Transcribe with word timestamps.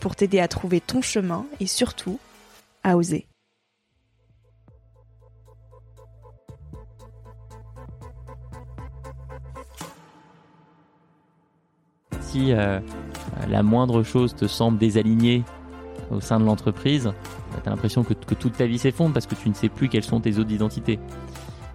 pour 0.00 0.16
t'aider 0.16 0.40
à 0.40 0.48
trouver 0.48 0.80
ton 0.80 1.02
chemin 1.02 1.46
et 1.60 1.66
surtout 1.66 2.18
à 2.82 2.96
oser. 2.96 3.26
Si 12.20 12.52
euh, 12.52 12.80
la 13.48 13.62
moindre 13.62 14.02
chose 14.02 14.34
te 14.34 14.46
semble 14.46 14.78
désalignée 14.78 15.44
au 16.10 16.20
sein 16.20 16.40
de 16.40 16.44
l'entreprise, 16.44 17.12
tu 17.62 17.68
as 17.68 17.70
l'impression 17.70 18.02
que, 18.02 18.14
que, 18.14 18.34
toute 18.34 18.54
ta 18.54 18.66
vie 18.66 18.78
s'effondre 18.78 19.14
parce 19.14 19.26
que 19.26 19.34
tu 19.34 19.48
ne 19.48 19.54
sais 19.54 19.68
plus 19.68 19.88
quelles 19.88 20.04
sont 20.04 20.20
tes 20.20 20.38
autres 20.38 20.50
identités. 20.50 20.98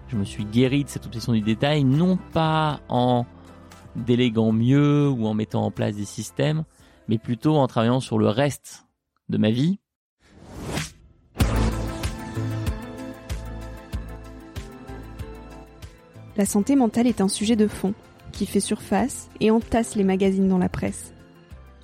Je 0.08 0.16
me 0.16 0.24
suis 0.24 0.44
guéri 0.44 0.84
de 0.84 0.88
cette 0.88 1.06
obsession 1.06 1.32
du 1.32 1.40
détail, 1.40 1.84
non 1.84 2.18
pas 2.32 2.80
en 2.88 3.24
déléguant 3.96 4.52
mieux 4.52 5.08
ou 5.08 5.26
en 5.26 5.34
mettant 5.34 5.64
en 5.64 5.70
place 5.70 5.96
des 5.96 6.04
systèmes, 6.04 6.64
mais 7.10 7.18
plutôt 7.18 7.56
en 7.56 7.66
travaillant 7.66 7.98
sur 7.98 8.18
le 8.18 8.28
reste 8.28 8.86
de 9.28 9.36
ma 9.36 9.50
vie. 9.50 9.80
La 16.36 16.46
santé 16.46 16.76
mentale 16.76 17.08
est 17.08 17.20
un 17.20 17.26
sujet 17.26 17.56
de 17.56 17.66
fond 17.66 17.94
qui 18.30 18.46
fait 18.46 18.60
surface 18.60 19.28
et 19.40 19.50
entasse 19.50 19.96
les 19.96 20.04
magazines 20.04 20.46
dans 20.46 20.56
la 20.56 20.68
presse. 20.68 21.12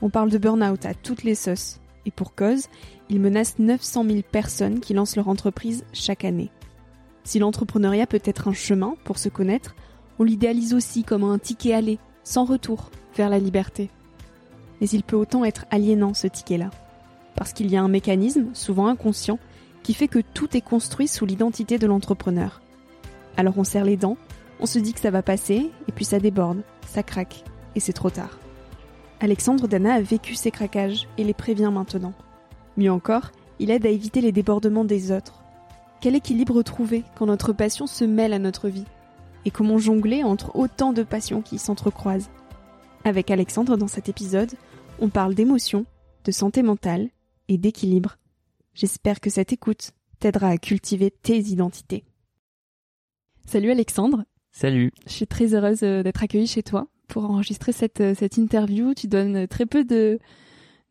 On 0.00 0.10
parle 0.10 0.30
de 0.30 0.38
burn-out 0.38 0.86
à 0.86 0.94
toutes 0.94 1.24
les 1.24 1.34
sauces, 1.34 1.80
et 2.04 2.12
pour 2.12 2.36
cause, 2.36 2.68
il 3.10 3.20
menace 3.20 3.58
900 3.58 4.04
000 4.04 4.20
personnes 4.30 4.78
qui 4.78 4.94
lancent 4.94 5.16
leur 5.16 5.28
entreprise 5.28 5.84
chaque 5.92 6.24
année. 6.24 6.52
Si 7.24 7.40
l'entrepreneuriat 7.40 8.06
peut 8.06 8.22
être 8.24 8.46
un 8.46 8.52
chemin 8.52 8.94
pour 9.02 9.18
se 9.18 9.28
connaître, 9.28 9.74
on 10.20 10.22
l'idéalise 10.22 10.72
aussi 10.72 11.02
comme 11.02 11.24
un 11.24 11.40
ticket 11.40 11.74
aller, 11.74 11.98
sans 12.22 12.44
retour, 12.44 12.92
vers 13.16 13.28
la 13.28 13.40
liberté 13.40 13.90
mais 14.80 14.88
il 14.88 15.02
peut 15.02 15.16
autant 15.16 15.44
être 15.44 15.66
aliénant 15.70 16.14
ce 16.14 16.26
ticket-là. 16.26 16.70
Parce 17.34 17.52
qu'il 17.52 17.70
y 17.70 17.76
a 17.76 17.82
un 17.82 17.88
mécanisme, 17.88 18.48
souvent 18.52 18.86
inconscient, 18.86 19.38
qui 19.82 19.94
fait 19.94 20.08
que 20.08 20.18
tout 20.18 20.56
est 20.56 20.62
construit 20.62 21.08
sous 21.08 21.26
l'identité 21.26 21.78
de 21.78 21.86
l'entrepreneur. 21.86 22.60
Alors 23.36 23.58
on 23.58 23.64
serre 23.64 23.84
les 23.84 23.96
dents, 23.96 24.16
on 24.60 24.66
se 24.66 24.78
dit 24.78 24.92
que 24.92 25.00
ça 25.00 25.10
va 25.10 25.22
passer, 25.22 25.70
et 25.86 25.92
puis 25.92 26.04
ça 26.04 26.18
déborde, 26.18 26.62
ça 26.86 27.02
craque, 27.02 27.44
et 27.74 27.80
c'est 27.80 27.92
trop 27.92 28.10
tard. 28.10 28.38
Alexandre 29.20 29.68
Dana 29.68 29.94
a 29.94 30.00
vécu 30.00 30.34
ces 30.34 30.50
craquages 30.50 31.08
et 31.16 31.24
les 31.24 31.34
prévient 31.34 31.70
maintenant. 31.72 32.14
Mieux 32.76 32.92
encore, 32.92 33.30
il 33.58 33.70
aide 33.70 33.86
à 33.86 33.90
éviter 33.90 34.20
les 34.20 34.32
débordements 34.32 34.84
des 34.84 35.12
autres. 35.12 35.42
Quel 36.00 36.14
équilibre 36.14 36.62
trouver 36.62 37.04
quand 37.16 37.26
notre 37.26 37.52
passion 37.52 37.86
se 37.86 38.04
mêle 38.04 38.34
à 38.34 38.38
notre 38.38 38.68
vie? 38.68 38.84
Et 39.44 39.50
comment 39.50 39.78
jongler 39.78 40.22
entre 40.24 40.54
autant 40.56 40.92
de 40.92 41.02
passions 41.02 41.40
qui 41.40 41.58
s'entrecroisent? 41.58 42.28
Avec 43.04 43.30
Alexandre, 43.30 43.76
dans 43.76 43.86
cet 43.86 44.08
épisode, 44.08 44.52
on 45.00 45.08
parle 45.08 45.34
d'émotion, 45.34 45.86
de 46.24 46.32
santé 46.32 46.62
mentale 46.62 47.10
et 47.48 47.58
d'équilibre. 47.58 48.16
J'espère 48.74 49.20
que 49.20 49.30
cette 49.30 49.52
écoute 49.52 49.92
t'aidera 50.18 50.48
à 50.48 50.58
cultiver 50.58 51.10
tes 51.10 51.38
identités. 51.38 52.04
Salut 53.46 53.70
Alexandre. 53.70 54.24
Salut. 54.52 54.92
Je 55.06 55.12
suis 55.12 55.26
très 55.26 55.54
heureuse 55.54 55.82
euh, 55.82 56.02
d'être 56.02 56.22
accueillie 56.22 56.46
chez 56.46 56.62
toi 56.62 56.88
pour 57.08 57.24
enregistrer 57.24 57.72
cette, 57.72 58.00
euh, 58.00 58.14
cette 58.14 58.38
interview. 58.38 58.94
Tu 58.94 59.06
donnes 59.06 59.46
très 59.46 59.66
peu 59.66 59.84
de 59.84 60.18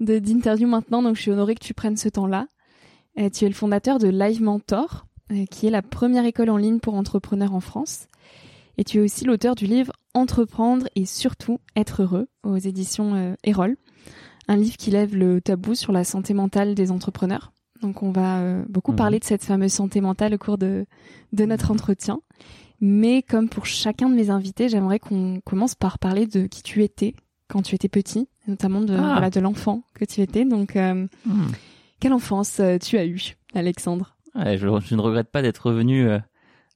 d'interviews 0.01 0.67
maintenant, 0.67 1.01
donc 1.01 1.15
je 1.15 1.21
suis 1.21 1.31
honorée 1.31 1.55
que 1.55 1.63
tu 1.63 1.73
prennes 1.73 1.95
ce 1.95 2.09
temps-là. 2.09 2.47
Euh, 3.17 3.29
tu 3.29 3.45
es 3.45 3.47
le 3.47 3.53
fondateur 3.53 3.97
de 3.97 4.09
Live 4.09 4.41
Mentor, 4.41 5.07
qui 5.49 5.67
est 5.67 5.69
la 5.69 5.81
première 5.81 6.25
école 6.25 6.49
en 6.49 6.57
ligne 6.57 6.79
pour 6.79 6.95
entrepreneurs 6.95 7.53
en 7.53 7.61
France. 7.61 8.07
Et 8.77 8.83
tu 8.83 8.97
es 8.97 9.01
aussi 9.01 9.23
l'auteur 9.23 9.55
du 9.55 9.65
livre 9.67 9.93
Entreprendre 10.13 10.87
et 10.95 11.05
surtout 11.05 11.59
être 11.77 12.03
heureux 12.03 12.27
aux 12.43 12.57
éditions 12.57 13.35
Erol. 13.45 13.77
Un 14.47 14.57
livre 14.57 14.77
qui 14.77 14.91
lève 14.91 15.15
le 15.15 15.41
tabou 15.41 15.75
sur 15.75 15.91
la 15.91 16.03
santé 16.03 16.33
mentale 16.33 16.75
des 16.75 16.91
entrepreneurs. 16.91 17.51
Donc 17.81 18.03
on 18.03 18.11
va 18.11 18.39
euh, 18.39 18.63
beaucoup 18.69 18.91
mhm. 18.91 18.97
parler 18.97 19.19
de 19.19 19.23
cette 19.23 19.43
fameuse 19.43 19.73
santé 19.73 20.01
mentale 20.01 20.33
au 20.35 20.37
cours 20.37 20.57
de, 20.57 20.85
de 21.33 21.45
notre 21.45 21.71
entretien. 21.71 22.19
Mais 22.81 23.21
comme 23.21 23.49
pour 23.49 23.65
chacun 23.65 24.09
de 24.09 24.15
mes 24.15 24.29
invités, 24.29 24.69
j'aimerais 24.69 24.99
qu'on 24.99 25.39
commence 25.45 25.75
par 25.75 25.97
parler 25.97 26.27
de 26.27 26.45
qui 26.47 26.61
tu 26.61 26.83
étais 26.83 27.15
quand 27.47 27.61
tu 27.61 27.75
étais 27.75 27.89
petit, 27.89 28.27
notamment 28.47 28.81
de, 28.81 28.95
ah. 28.95 29.13
voilà, 29.13 29.29
de 29.29 29.39
l'enfant 29.39 29.83
que 29.93 30.03
tu 30.03 30.21
étais. 30.21 30.45
Donc, 30.45 30.75
euh, 30.75 31.07
hmm. 31.25 31.47
quelle 31.99 32.13
enfance 32.13 32.59
tu 32.81 32.97
as 32.97 33.05
eue, 33.05 33.37
Alexandre? 33.53 34.17
Je, 34.35 34.57
je, 34.57 34.95
ne 34.95 35.01
regrette 35.01 35.31
pas 35.31 35.41
d'être 35.41 35.67
revenu 35.67 36.09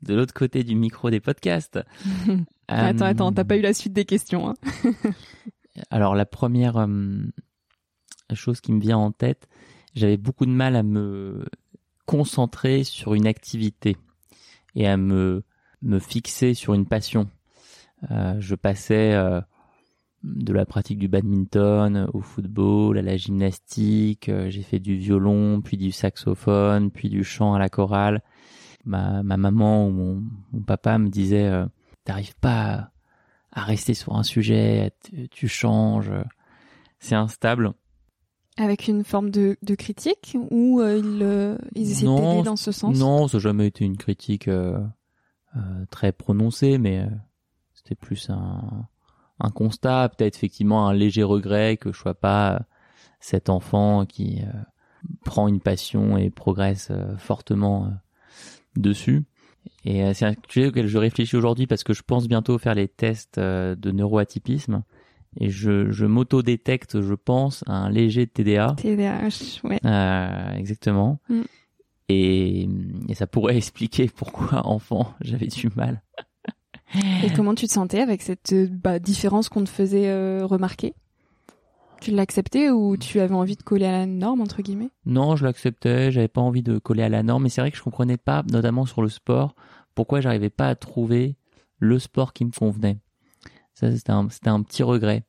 de 0.02 0.14
l'autre 0.14 0.34
côté 0.34 0.64
du 0.64 0.76
micro 0.76 1.10
des 1.10 1.20
podcasts. 1.20 1.80
attends, 2.68 3.06
attends, 3.06 3.32
t'as 3.32 3.44
pas 3.44 3.58
eu 3.58 3.62
la 3.62 3.74
suite 3.74 3.94
des 3.94 4.06
questions. 4.06 4.50
Hein. 4.50 4.54
alors 5.90 6.16
la 6.16 6.26
première 6.26 6.78
euh, 6.78 7.24
chose 8.34 8.62
qui 8.62 8.72
me 8.72 8.80
vient 8.80 8.98
en 8.98 9.12
tête, 9.12 9.48
j'avais 9.96 10.18
beaucoup 10.18 10.46
de 10.46 10.52
mal 10.52 10.76
à 10.76 10.84
me 10.84 11.46
concentrer 12.06 12.84
sur 12.84 13.14
une 13.14 13.28
activité 13.28 13.98
et 14.76 14.88
à 14.88 14.98
me 14.98 15.44
me 15.82 16.00
fixer 16.00 16.54
sur 16.54 16.74
une 16.74 16.86
passion. 16.86 17.30
Euh, 18.12 18.36
je 18.40 18.56
passais 18.56 19.14
euh, 19.14 19.40
de 20.24 20.52
la 20.52 20.66
pratique 20.66 21.00
du 21.00 21.08
badminton 21.08 22.10
au 22.14 22.20
football, 22.20 22.98
à 22.98 23.02
la 23.02 23.16
gymnastique, 23.16 24.30
j'ai 24.50 24.62
fait 24.62 24.80
du 24.80 24.96
violon, 24.96 25.62
puis 25.62 25.78
du 25.78 25.94
saxophone, 25.94 26.92
puis 26.92 27.10
du 27.10 27.24
chant 27.24 27.54
à 27.54 27.60
la 27.60 27.70
chorale 27.70 28.22
ma, 28.84 29.24
ma 29.24 29.38
maman 29.38 29.88
ou 29.88 29.92
mon, 29.92 30.62
papa 30.66 30.98
me 30.98 31.08
disait 31.08 31.50
t'arrives 32.04 32.36
pas 32.36 32.92
à, 33.52 33.64
rester 33.64 33.94
sur 33.94 34.16
un 34.16 34.24
sujet, 34.24 34.92
tu, 35.32 35.48
changes, 35.48 36.12
c'est 37.00 37.16
instable. 37.16 37.74
Avec 38.58 38.88
une 38.88 39.04
forme 39.04 39.30
de, 39.30 39.58
de 39.62 39.76
critique 39.76 40.36
ou 40.52 40.82
euh, 40.82 40.98
ils, 40.98 41.24
euh, 41.24 41.58
ils 41.76 41.92
essaient 41.92 42.06
d'aider 42.06 42.44
dans 42.44 42.56
ce 42.56 42.72
sens? 42.72 42.98
Non, 42.98 43.28
ça 43.28 43.38
n'a 43.38 43.42
jamais 43.42 43.68
été 43.68 43.86
une 43.86 43.98
critique 43.98 44.50
très 45.90 46.12
prononcée, 46.12 46.78
mais 46.78 47.08
c'était 47.74 47.96
plus 47.96 48.30
un, 48.30 48.88
un 49.40 49.50
constat, 49.50 50.10
peut-être 50.10 50.36
effectivement 50.36 50.88
un 50.88 50.94
léger 50.94 51.24
regret 51.24 51.78
que 51.78 51.92
je 51.92 51.98
sois 51.98 52.16
pas 52.16 52.64
cet 53.20 53.50
enfant 53.50 54.06
qui 54.06 54.42
prend 55.24 55.48
une 55.48 55.62
passion 55.62 56.18
et 56.18 56.30
progresse 56.30 56.92
fortement 57.18 57.94
dessus. 58.76 59.26
Et 59.86 60.14
c'est 60.14 60.26
un 60.26 60.36
sujet 60.50 60.68
auquel 60.68 60.88
je 60.88 60.98
réfléchis 60.98 61.36
aujourd'hui 61.36 61.68
parce 61.68 61.84
que 61.84 61.94
je 61.94 62.02
pense 62.04 62.28
bientôt 62.28 62.58
faire 62.58 62.76
les 62.76 62.88
tests 62.88 63.40
de 63.40 63.92
neuroatypisme 63.92 64.84
et 65.38 65.50
je, 65.50 65.92
je 65.92 66.06
m'auto-détecte, 66.06 67.02
je 67.02 67.14
pense, 67.14 67.64
un 67.68 67.90
léger 67.90 68.28
TDA. 68.28 68.76
TDAH, 68.78 69.62
ouais. 69.64 69.80
Euh, 69.86 70.54
exactement. 70.54 71.20
Mm. 71.30 71.42
Et, 72.10 72.70
et 73.08 73.14
ça 73.14 73.28
pourrait 73.28 73.58
expliquer 73.58 74.08
pourquoi, 74.08 74.66
enfant, 74.66 75.14
j'avais 75.22 75.48
du 75.48 75.70
mal. 75.76 76.02
et 77.24 77.32
comment 77.36 77.54
tu 77.54 77.68
te 77.68 77.72
sentais 77.72 78.02
avec 78.02 78.22
cette 78.22 78.54
bah, 78.72 79.00
différence 79.00 79.50
qu'on 79.50 79.64
te 79.64 79.70
faisait 79.70 80.10
euh, 80.10 80.46
remarquer? 80.46 80.94
Tu 82.02 82.12
l'acceptais 82.12 82.70
ou 82.70 82.96
tu 82.96 83.20
avais 83.20 83.36
envie 83.36 83.56
de 83.56 83.64
coller 83.64 83.86
à 83.86 83.92
la 83.92 84.06
norme, 84.06 84.42
entre 84.42 84.62
guillemets? 84.62 84.90
Non, 85.06 85.36
je 85.36 85.46
l'acceptais, 85.46 86.12
j'avais 86.12 86.30
pas 86.30 86.42
envie 86.42 86.64
de 86.64 86.78
coller 86.78 87.04
à 87.04 87.10
la 87.10 87.24
norme, 87.24 87.44
mais 87.44 87.50
c'est 87.50 87.62
vrai 87.62 87.72
que 87.72 87.78
je 87.78 87.84
comprenais 87.84 88.18
pas, 88.18 88.44
notamment 88.52 88.86
sur 88.86 89.02
le 89.02 89.10
sport, 89.10 89.56
pourquoi 89.96 90.22
j'arrivais 90.22 90.50
pas 90.50 90.70
à 90.70 90.76
trouver 90.76 91.36
le 91.78 92.00
sport 92.00 92.34
qui 92.34 92.46
me 92.46 92.52
convenait. 92.52 93.00
Ça, 93.74 93.96
c'était 93.96 94.12
un, 94.12 94.30
c'était 94.30 94.50
un 94.50 94.62
petit 94.62 94.84
regret. 94.84 95.24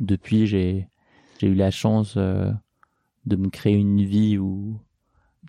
Depuis, 0.00 0.46
j'ai, 0.46 0.88
j'ai 1.38 1.46
eu 1.46 1.54
la 1.54 1.70
chance 1.70 2.14
euh, 2.16 2.50
de 3.26 3.36
me 3.36 3.48
créer 3.48 3.74
une 3.74 4.02
vie 4.02 4.38
où 4.38 4.78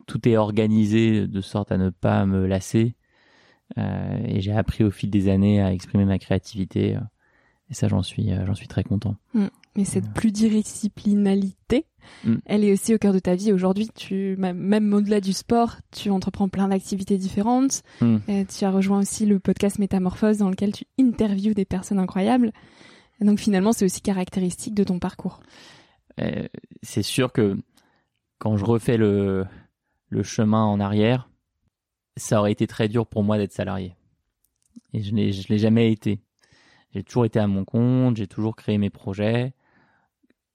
tout 0.07 0.27
est 0.27 0.37
organisé 0.37 1.27
de 1.27 1.41
sorte 1.41 1.71
à 1.71 1.77
ne 1.77 1.89
pas 1.89 2.25
me 2.25 2.45
lasser. 2.45 2.95
Euh, 3.77 4.17
et 4.25 4.41
j'ai 4.41 4.53
appris 4.53 4.83
au 4.83 4.91
fil 4.91 5.09
des 5.09 5.29
années 5.29 5.61
à 5.61 5.73
exprimer 5.73 6.05
ma 6.05 6.19
créativité. 6.19 6.95
Euh, 6.95 7.01
et 7.69 7.73
ça, 7.73 7.87
j'en 7.87 8.03
suis, 8.03 8.31
j'en 8.45 8.55
suis 8.55 8.67
très 8.67 8.83
content. 8.83 9.15
Mm. 9.33 9.47
Mais 9.75 9.85
cette 9.85 10.13
pluridisciplinalité, 10.13 11.85
mm. 12.25 12.35
elle 12.45 12.63
est 12.63 12.73
aussi 12.73 12.93
au 12.93 12.97
cœur 12.97 13.13
de 13.13 13.19
ta 13.19 13.35
vie 13.35 13.51
aujourd'hui. 13.51 13.89
Tu, 13.95 14.35
même 14.37 14.93
au-delà 14.93 15.19
du 15.19 15.33
sport, 15.33 15.77
tu 15.91 16.09
entreprends 16.09 16.49
plein 16.49 16.67
d'activités 16.67 17.17
différentes. 17.17 17.81
Mm. 18.01 18.17
tu 18.47 18.65
as 18.65 18.71
rejoint 18.71 18.99
aussi 18.99 19.25
le 19.25 19.39
podcast 19.39 19.79
Métamorphose 19.79 20.37
dans 20.37 20.49
lequel 20.49 20.71
tu 20.73 20.85
interviews 20.99 21.53
des 21.53 21.65
personnes 21.65 21.99
incroyables. 21.99 22.51
Et 23.21 23.25
donc 23.25 23.39
finalement, 23.39 23.73
c'est 23.73 23.85
aussi 23.85 24.01
caractéristique 24.01 24.75
de 24.75 24.83
ton 24.83 24.99
parcours. 24.99 25.39
Euh, 26.19 26.47
c'est 26.81 27.03
sûr 27.03 27.31
que 27.31 27.57
quand 28.37 28.57
je 28.57 28.65
refais 28.65 28.97
le, 28.97 29.45
le 30.09 30.23
chemin 30.23 30.63
en 30.63 30.79
arrière, 30.79 31.29
ça 32.17 32.39
aurait 32.39 32.51
été 32.51 32.67
très 32.67 32.87
dur 32.87 33.07
pour 33.07 33.23
moi 33.23 33.37
d'être 33.37 33.53
salarié. 33.53 33.95
Et 34.93 35.01
je 35.01 35.11
ne 35.13 35.21
l'ai 35.21 35.57
jamais 35.57 35.91
été. 35.91 36.21
J'ai 36.93 37.03
toujours 37.03 37.25
été 37.25 37.39
à 37.39 37.47
mon 37.47 37.65
compte, 37.65 38.17
j'ai 38.17 38.27
toujours 38.27 38.55
créé 38.55 38.77
mes 38.77 38.91
projets. 38.91 39.53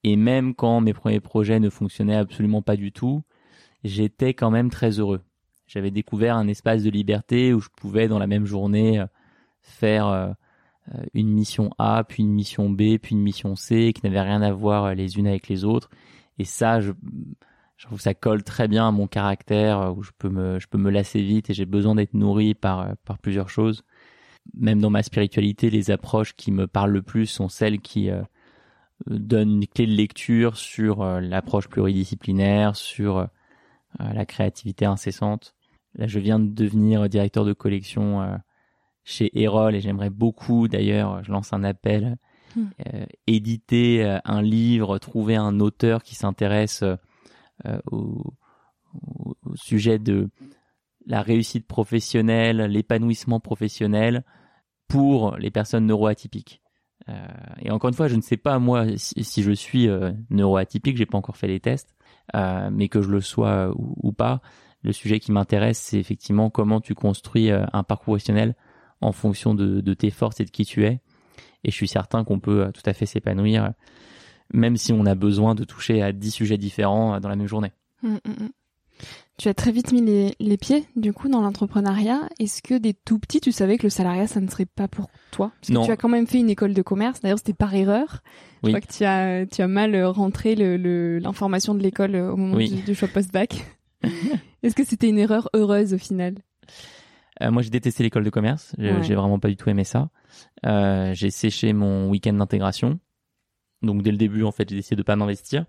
Et 0.05 0.17
même 0.17 0.55
quand 0.55 0.81
mes 0.81 0.95
premiers 0.95 1.21
projets 1.21 1.61
ne 1.61 1.71
fonctionnaient 1.71 2.17
absolument 2.17 2.63
pas 2.63 2.77
du 2.77 2.93
tout, 2.93 3.23
j'étais 3.85 4.35
quand 4.35 4.51
même 4.51 4.71
très 4.71 4.99
heureux. 4.99 5.21
J'avais 5.67 5.91
découvert 5.91 6.37
un 6.37 6.49
espace 6.49 6.83
de 6.83 6.91
liberté 6.91 7.53
où 7.53 7.61
je 7.61 7.69
pouvais 7.77 8.09
dans 8.09 8.19
la 8.19 8.27
même 8.27 8.47
journée 8.47 9.05
faire 9.61 10.07
euh, 10.07 10.29
euh, 10.95 11.03
une 11.15 11.29
mission 11.29 11.71
A, 11.79 12.05
puis 12.05 12.23
une 12.23 12.33
mission 12.33 12.71
B, 12.71 12.99
puis 12.99 13.15
une 13.15 13.23
mission 13.23 13.57
C, 13.57 13.93
qui 13.95 14.05
n'avaient 14.05 14.21
rien 14.21 14.43
à 14.43 14.53
voir 14.53 14.85
euh, 14.85 14.95
les 14.95 15.19
unes 15.19 15.27
avec 15.27 15.49
les 15.49 15.65
autres. 15.65 15.91
Et 16.39 16.45
ça, 16.45 16.81
je, 16.81 16.93
trouve 17.79 17.99
que 17.99 18.05
ça 18.05 18.15
colle 18.15 18.43
très 18.43 18.69
bien 18.69 18.89
à 18.89 18.91
mon 18.91 19.07
caractère, 19.07 19.81
euh, 19.81 19.91
où 19.91 20.03
je 20.03 20.11
peux 20.19 20.29
me, 20.31 20.59
je 20.59 20.67
peux 20.69 20.79
me 20.79 20.91
lasser 20.91 21.23
vite 21.23 21.51
et 21.51 21.55
j'ai 21.55 21.67
besoin 21.67 21.95
d'être 21.95 22.15
nourri 22.15 22.55
par, 22.55 22.97
par 23.05 23.19
plusieurs 23.19 23.51
choses. 23.51 23.85
Même 24.55 24.81
dans 24.81 24.91
ma 24.91 25.03
spiritualité, 25.03 25.69
les 25.71 25.91
approches 25.91 26.35
qui 26.35 26.53
me 26.53 26.67
parlent 26.67 26.93
le 26.93 27.03
plus 27.03 27.27
sont 27.27 27.49
celles 27.49 27.81
qui 27.81 28.09
donnent 29.07 29.63
une 29.63 29.67
clé 29.67 29.87
de 29.87 29.93
lecture 29.93 30.57
sur 30.57 31.05
l'approche 31.05 31.69
pluridisciplinaire, 31.69 32.77
sur 32.77 33.29
la 33.99 34.27
créativité 34.27 34.85
incessante. 34.85 35.55
Là, 35.95 36.07
je 36.07 36.19
viens 36.19 36.39
de 36.39 36.49
devenir 36.49 37.09
directeur 37.09 37.45
de 37.45 37.53
collection 37.53 38.41
chez 39.09 39.31
Erol 39.41 39.75
et 39.75 39.81
j'aimerais 39.81 40.11
beaucoup 40.11 40.69
d'ailleurs, 40.69 41.25
je 41.25 41.33
lance 41.33 41.55
un 41.55 41.65
appel, 41.65 42.19
hmm. 42.55 42.67
euh, 42.87 43.07
éditer 43.27 44.05
euh, 44.05 44.19
un 44.27 44.43
livre, 44.43 44.99
trouver 44.99 45.35
un 45.35 45.61
auteur 45.61 46.03
qui 46.03 46.15
s'intéresse 46.15 46.83
euh, 47.65 47.79
au, 47.91 48.35
sujet 49.55 49.99
de 49.99 50.29
la 51.07 51.23
réussite 51.23 51.67
professionnelle, 51.67 52.59
l'épanouissement 52.59 53.41
professionnel 53.41 54.25
pour 54.89 55.37
les 55.37 55.51
personnes 55.51 55.87
neuroatypiques. 55.87 56.61
Et 57.63 57.71
encore 57.71 57.89
une 57.89 57.95
fois, 57.95 58.09
je 58.09 58.17
ne 58.17 58.21
sais 58.21 58.37
pas 58.37 58.59
moi 58.59 58.87
si, 58.97 59.43
je 59.43 59.53
suis 59.53 59.89
neuroatypique, 60.31 60.97
j'ai 60.97 61.07
pas 61.07 61.19
encore 61.19 61.37
fait 61.37 61.47
les 61.47 61.61
tests, 61.61 61.95
mais 62.35 62.89
que 62.89 63.03
je 63.03 63.09
le 63.09 63.21
sois 63.21 63.73
ou, 63.77 64.13
pas. 64.13 64.41
Le 64.83 64.93
sujet 64.93 65.19
qui 65.19 65.33
m'intéresse, 65.33 65.79
c'est 65.79 65.99
effectivement 65.99 66.51
comment 66.51 66.81
tu 66.81 66.95
construis 66.95 67.51
un 67.51 67.83
parcours 67.83 68.15
professionnel 68.15 68.55
en 69.01 69.13
fonction 69.13 69.55
de, 69.55 69.95
tes 69.95 70.11
forces 70.11 70.41
et 70.41 70.45
de 70.45 70.51
qui 70.51 70.65
tu 70.65 70.85
es. 70.85 71.01
Et 71.65 71.71
je 71.71 71.77
suis 71.77 71.89
certain 71.89 72.25
qu'on 72.25 72.39
peut 72.39 72.67
euh, 72.67 72.71
tout 72.71 72.83
à 72.87 72.93
fait 72.93 73.07
s'épanouir, 73.07 73.73
même 74.53 74.77
si 74.77 74.93
on 74.93 75.05
a 75.07 75.17
besoin 75.17 75.57
de 75.57 75.65
toucher 75.65 76.03
à 76.03 76.13
dix 76.13 76.31
sujets 76.31 76.57
différents 76.57 77.15
euh, 77.15 77.21
dans 77.21 77.29
la 77.29 77.37
même 77.37 77.49
journée. 77.49 77.73
Mmh, 78.03 78.09
mmh, 78.09 78.31
mmh. 78.31 78.49
Tu 79.39 79.49
as 79.49 79.55
très 79.55 79.71
vite 79.71 79.93
mis 79.93 80.35
les, 80.41 80.57
pieds, 80.57 80.85
du 80.97 81.13
coup, 81.13 81.29
dans 81.29 81.41
l'entrepreneuriat. 81.41 82.29
Est-ce 82.41 82.61
que 82.61 82.77
dès 82.77 82.93
tout 82.93 83.21
petit, 83.21 83.41
tu 83.41 83.53
savais 83.53 83.79
que 83.79 83.85
le 83.85 83.91
salariat, 83.91 84.27
ça 84.27 84.41
ne 84.41 84.49
serait 84.49 84.67
pas 84.67 84.89
pour 84.89 85.07
toi? 85.31 85.53
Parce 85.61 85.69
que 85.69 85.87
tu 85.87 85.93
as 85.93 85.97
quand 85.97 86.09
même 86.09 86.27
fait 86.27 86.39
une 86.39 86.51
école 86.51 86.75
de 86.75 86.83
commerce. 86.83 87.21
D'ailleurs, 87.21 87.39
c'était 87.39 87.53
par 87.53 87.73
erreur. 87.73 88.25
Je 88.65 88.71
crois 88.71 88.81
que 88.81 88.93
tu 88.93 89.05
as, 89.05 89.47
tu 89.47 89.63
as 89.63 89.69
mal 89.69 89.97
rentré 90.07 90.57
l'information 91.21 91.77
de 91.77 91.83
l'école 91.85 92.17
au 92.17 92.37
moment 92.37 92.57
du, 92.57 92.95
choix 92.97 93.07
post-bac. 93.07 93.65
Est-ce 94.65 94.75
que 94.75 94.85
c'était 94.85 95.09
une 95.09 95.19
erreur 95.19 95.49
heureuse 95.55 95.95
au 95.95 95.99
final? 95.99 96.35
Euh, 97.41 97.53
moi, 97.53 97.63
j'ai 97.63 97.71
détesté 97.71 98.03
l'école 98.03 98.25
de 98.25 98.31
commerce. 98.31 98.75
J'ai 98.79 99.15
vraiment 99.15 99.39
pas 99.39 99.49
du 99.49 99.57
tout 99.57 99.71
aimé 99.71 99.85
ça. 99.85 100.11
Euh, 100.67 101.15
j'ai 101.15 101.31
séché 101.31 101.73
mon 101.73 102.09
week-end 102.09 102.33
d'intégration. 102.33 102.99
Donc, 103.83 104.03
dès 104.03 104.11
le 104.11 104.17
début, 104.17 104.43
en 104.43 104.51
fait, 104.51 104.69
j'ai 104.69 104.75
décidé 104.75 104.97
de 104.97 105.03
pas 105.05 105.15
m'investir. 105.15 105.65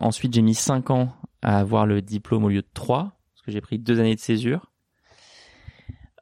Ensuite, 0.00 0.34
j'ai 0.34 0.42
mis 0.42 0.54
5 0.54 0.90
ans 0.90 1.12
à 1.42 1.58
avoir 1.58 1.86
le 1.86 2.02
diplôme 2.02 2.44
au 2.44 2.48
lieu 2.48 2.62
de 2.62 2.68
3, 2.74 3.02
parce 3.04 3.42
que 3.44 3.52
j'ai 3.52 3.60
pris 3.60 3.78
deux 3.78 4.00
années 4.00 4.14
de 4.14 4.20
césure. 4.20 4.72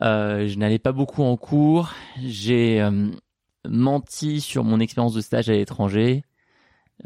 Euh, 0.03 0.49
je 0.49 0.59
n'allais 0.59 0.79
pas 0.79 0.93
beaucoup 0.93 1.23
en 1.23 1.37
cours. 1.37 1.93
J'ai 2.21 2.83
euh, 2.83 3.11
menti 3.69 4.41
sur 4.41 4.65
mon 4.65 4.81
expérience 4.81 5.15
de 5.15 5.21
stage 5.21 5.49
à 5.49 5.53
l'étranger. 5.53 6.25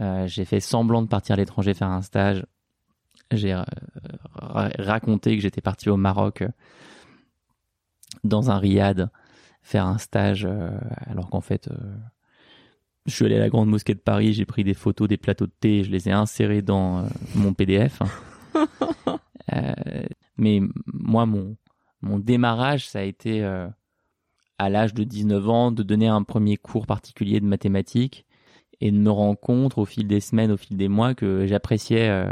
Euh, 0.01 0.27
j'ai 0.27 0.45
fait 0.45 0.61
semblant 0.61 1.03
de 1.03 1.09
partir 1.09 1.35
à 1.35 1.37
l'étranger 1.37 1.75
faire 1.75 1.91
un 1.91 2.03
stage. 2.03 2.45
J'ai 3.33 3.61
raconté 4.35 5.37
que 5.37 5.43
j'étais 5.43 5.61
parti 5.61 5.89
au 5.89 5.97
Maroc 5.97 6.45
dans 8.23 8.51
un 8.51 8.59
riad 8.59 9.11
faire 9.63 9.85
un 9.85 9.99
stage 9.99 10.49
alors 11.07 11.29
qu'en 11.29 11.41
fait 11.41 11.69
je 13.07 13.13
suis 13.13 13.25
allé 13.25 13.37
à 13.37 13.41
la 13.41 13.49
grande 13.49 13.69
mosquée 13.69 13.95
de 13.95 14.01
Paris, 14.01 14.33
j'ai 14.33 14.45
pris 14.45 14.65
des 14.65 14.75
photos 14.75 15.09
des 15.09 15.17
plateaux 15.17 15.47
de 15.47 15.53
thé, 15.59 15.85
je 15.85 15.91
les 15.91 16.09
ai 16.09 16.13
insérés 16.13 16.63
dans 16.63 16.99
euh, 16.99 17.09
mon 17.35 17.55
PDF. 17.55 18.01
mais 20.39 20.61
moi 20.87 21.25
mon 21.25 21.57
mon 22.03 22.19
démarrage 22.19 22.89
ça 22.89 22.99
a 22.99 23.03
été 23.03 23.43
à 24.59 24.69
l'âge 24.69 24.93
de 24.93 25.05
19 25.05 25.49
ans 25.49 25.73
de 25.73 25.83
donner 25.83 26.09
un 26.09 26.23
premier 26.25 26.57
cours 26.57 26.87
particulier 26.87 27.41
de 27.41 27.47
mathématiques 27.47 28.27
et 28.81 28.91
de 28.91 28.97
me 28.97 29.11
rendre 29.11 29.39
compte 29.39 29.79
au 29.79 29.85
fil 29.85 30.07
des 30.09 30.21
semaines, 30.21 30.51
au 30.51 30.57
fil 30.57 30.77
des 30.77 30.89
mois 30.89 31.15
que 31.15 31.47
j'appréciais 31.47 32.27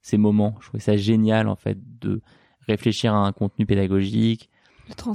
ces 0.00 0.16
moments. 0.16 0.56
Je 0.60 0.68
trouvais 0.68 0.82
ça 0.82 0.96
génial 0.96 1.48
en 1.48 1.56
fait 1.56 1.78
de 2.00 2.22
réfléchir 2.66 3.14
à 3.14 3.26
un 3.26 3.32
contenu 3.32 3.66
pédagogique, 3.66 4.50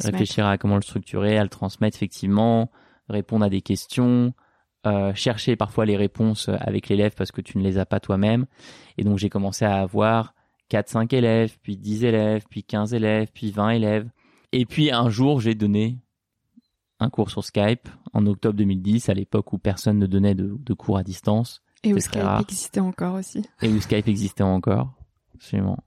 réfléchir 0.03 0.45
à 0.45 0.57
comment 0.57 0.75
le 0.75 0.81
structurer, 0.81 1.37
à 1.37 1.43
le 1.43 1.49
transmettre 1.49 1.97
effectivement, 1.97 2.71
répondre 3.09 3.45
à 3.45 3.49
des 3.49 3.61
questions, 3.61 4.33
euh, 4.85 5.13
chercher 5.15 5.55
parfois 5.55 5.85
les 5.85 5.95
réponses 5.95 6.49
avec 6.59 6.89
l'élève 6.89 7.13
parce 7.15 7.31
que 7.31 7.41
tu 7.41 7.57
ne 7.57 7.63
les 7.63 7.77
as 7.77 7.85
pas 7.85 7.99
toi-même. 7.99 8.45
Et 8.97 9.03
donc 9.03 9.17
j'ai 9.17 9.29
commencé 9.29 9.65
à 9.65 9.75
avoir 9.75 10.33
4-5 10.69 11.13
élèves, 11.15 11.57
puis 11.61 11.77
10 11.77 12.03
élèves, 12.03 12.43
puis 12.49 12.63
15 12.63 12.93
élèves, 12.93 13.29
puis 13.33 13.51
20 13.51 13.69
élèves. 13.71 14.09
Et 14.51 14.65
puis 14.65 14.91
un 14.91 15.09
jour 15.09 15.39
j'ai 15.39 15.55
donné 15.55 15.97
un 16.99 17.09
cours 17.09 17.29
sur 17.29 17.43
Skype 17.43 17.89
en 18.13 18.25
octobre 18.27 18.57
2010, 18.57 19.09
à 19.09 19.13
l'époque 19.13 19.53
où 19.53 19.57
personne 19.57 19.99
ne 19.99 20.05
donnait 20.05 20.35
de, 20.35 20.55
de 20.57 20.73
cours 20.73 20.97
à 20.97 21.03
distance. 21.03 21.61
Et 21.83 21.93
où 21.93 21.99
Skype 21.99 22.23
existait 22.41 22.79
encore 22.79 23.15
aussi. 23.15 23.43
Et 23.61 23.67
où 23.67 23.79
Skype 23.81 24.07
existait 24.07 24.43
encore, 24.43 24.93
absolument. 25.35 25.77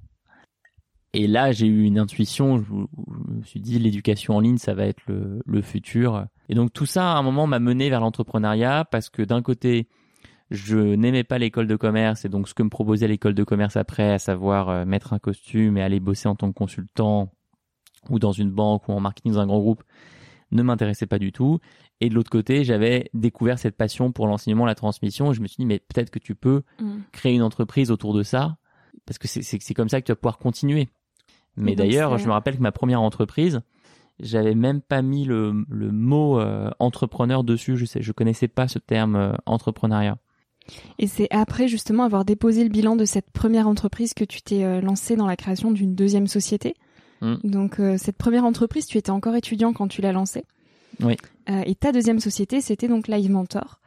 Et 1.12 1.26
là, 1.26 1.52
j'ai 1.52 1.66
eu 1.66 1.84
une 1.84 1.98
intuition. 1.98 2.62
Je, 2.62 2.72
me 2.72 3.42
suis 3.42 3.60
dit, 3.60 3.78
l'éducation 3.78 4.36
en 4.36 4.40
ligne, 4.40 4.58
ça 4.58 4.74
va 4.74 4.86
être 4.86 5.00
le, 5.06 5.40
le, 5.46 5.62
futur. 5.62 6.26
Et 6.48 6.54
donc 6.54 6.72
tout 6.72 6.86
ça, 6.86 7.12
à 7.12 7.16
un 7.16 7.22
moment, 7.22 7.46
m'a 7.46 7.58
mené 7.58 7.88
vers 7.88 8.00
l'entrepreneuriat 8.00 8.84
parce 8.90 9.08
que 9.08 9.22
d'un 9.22 9.40
côté, 9.40 9.88
je 10.50 10.76
n'aimais 10.76 11.24
pas 11.24 11.38
l'école 11.38 11.66
de 11.66 11.76
commerce 11.76 12.24
et 12.24 12.28
donc 12.28 12.48
ce 12.48 12.54
que 12.54 12.62
me 12.62 12.68
proposait 12.68 13.08
l'école 13.08 13.34
de 13.34 13.44
commerce 13.44 13.76
après, 13.76 14.12
à 14.12 14.18
savoir 14.18 14.68
euh, 14.68 14.84
mettre 14.84 15.12
un 15.12 15.18
costume 15.18 15.76
et 15.78 15.82
aller 15.82 16.00
bosser 16.00 16.28
en 16.28 16.36
tant 16.36 16.48
que 16.48 16.54
consultant 16.54 17.32
ou 18.10 18.18
dans 18.18 18.32
une 18.32 18.50
banque 18.50 18.88
ou 18.88 18.92
en 18.92 19.00
marketing 19.00 19.32
dans 19.32 19.40
un 19.40 19.46
grand 19.46 19.58
groupe, 19.58 19.82
ne 20.52 20.62
m'intéressait 20.62 21.06
pas 21.06 21.18
du 21.18 21.32
tout. 21.32 21.58
Et 22.00 22.08
de 22.08 22.14
l'autre 22.14 22.30
côté, 22.30 22.62
j'avais 22.62 23.10
découvert 23.14 23.58
cette 23.58 23.76
passion 23.76 24.12
pour 24.12 24.26
l'enseignement, 24.26 24.66
la 24.66 24.74
transmission. 24.74 25.32
Et 25.32 25.34
je 25.34 25.40
me 25.40 25.46
suis 25.46 25.56
dit, 25.56 25.66
mais 25.66 25.78
peut-être 25.78 26.10
que 26.10 26.18
tu 26.18 26.34
peux 26.34 26.62
Mm. 26.78 26.98
créer 27.10 27.34
une 27.34 27.42
entreprise 27.42 27.90
autour 27.90 28.14
de 28.14 28.22
ça, 28.22 28.58
parce 29.06 29.18
que 29.18 29.28
c'est 29.28 29.74
comme 29.74 29.88
ça 29.88 30.00
que 30.00 30.06
tu 30.06 30.12
vas 30.12 30.16
pouvoir 30.16 30.38
continuer. 30.38 30.88
Mais 31.56 31.74
d'ailleurs, 31.74 32.18
je 32.18 32.26
me 32.26 32.32
rappelle 32.32 32.56
que 32.56 32.62
ma 32.62 32.72
première 32.72 33.00
entreprise, 33.00 33.62
j'avais 34.20 34.54
même 34.54 34.80
pas 34.80 35.02
mis 35.02 35.24
le, 35.24 35.64
le 35.68 35.92
mot 35.92 36.40
euh, 36.40 36.70
entrepreneur 36.78 37.44
dessus. 37.44 37.76
Je 37.76 37.84
sais, 37.84 38.02
je 38.02 38.12
connaissais 38.12 38.48
pas 38.48 38.68
ce 38.68 38.78
terme 38.78 39.16
euh, 39.16 39.32
entrepreneuriat. 39.46 40.18
Et 40.98 41.06
c'est 41.06 41.28
après 41.30 41.68
justement 41.68 42.02
avoir 42.04 42.24
déposé 42.24 42.64
le 42.64 42.70
bilan 42.70 42.96
de 42.96 43.04
cette 43.04 43.30
première 43.30 43.68
entreprise 43.68 44.14
que 44.14 44.24
tu 44.24 44.42
t'es 44.42 44.64
euh, 44.64 44.80
lancé 44.80 45.14
dans 45.14 45.26
la 45.26 45.36
création 45.36 45.70
d'une 45.70 45.94
deuxième 45.94 46.26
société. 46.26 46.74
Mm. 47.20 47.34
Donc 47.44 47.80
cette 47.96 48.16
première 48.16 48.44
entreprise, 48.44 48.86
tu 48.86 48.98
étais 48.98 49.10
encore 49.10 49.36
étudiant 49.36 49.72
quand 49.72 49.88
tu 49.88 50.02
l'as 50.02 50.12
lancée. 50.12 50.44
Oui. 51.00 51.16
Et 51.48 51.74
ta 51.74 51.92
deuxième 51.92 52.20
société, 52.20 52.60
c'était 52.60 52.88
donc 52.88 53.08
Live 53.08 53.30
Mentor. 53.30 53.80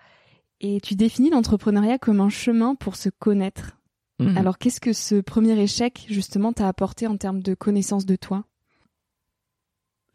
Et 0.61 0.79
tu 0.81 0.95
définis 0.95 1.29
l'entrepreneuriat 1.29 1.97
comme 1.97 2.21
un 2.21 2.29
chemin 2.29 2.75
pour 2.75 2.95
se 2.95 3.09
connaître. 3.09 3.78
Mhm. 4.19 4.37
Alors 4.37 4.57
qu'est-ce 4.57 4.81
que 4.81 4.93
ce 4.93 5.21
premier 5.21 5.57
échec 5.59 6.05
justement 6.09 6.53
t'a 6.53 6.67
apporté 6.67 7.07
en 7.07 7.17
termes 7.17 7.41
de 7.41 7.53
connaissance 7.53 8.05
de 8.05 8.15
toi? 8.15 8.43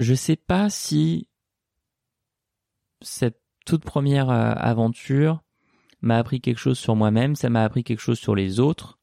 Je 0.00 0.14
sais 0.14 0.36
pas 0.36 0.70
si 0.70 1.28
cette 3.00 3.40
toute 3.64 3.84
première 3.84 4.30
euh, 4.30 4.52
aventure 4.56 5.42
m'a 6.02 6.18
appris 6.18 6.40
quelque 6.40 6.58
chose 6.58 6.78
sur 6.78 6.96
moi-même, 6.96 7.34
ça 7.34 7.48
m'a 7.48 7.64
appris 7.64 7.82
quelque 7.82 8.00
chose 8.00 8.18
sur 8.18 8.34
les 8.34 8.60
autres, 8.60 8.98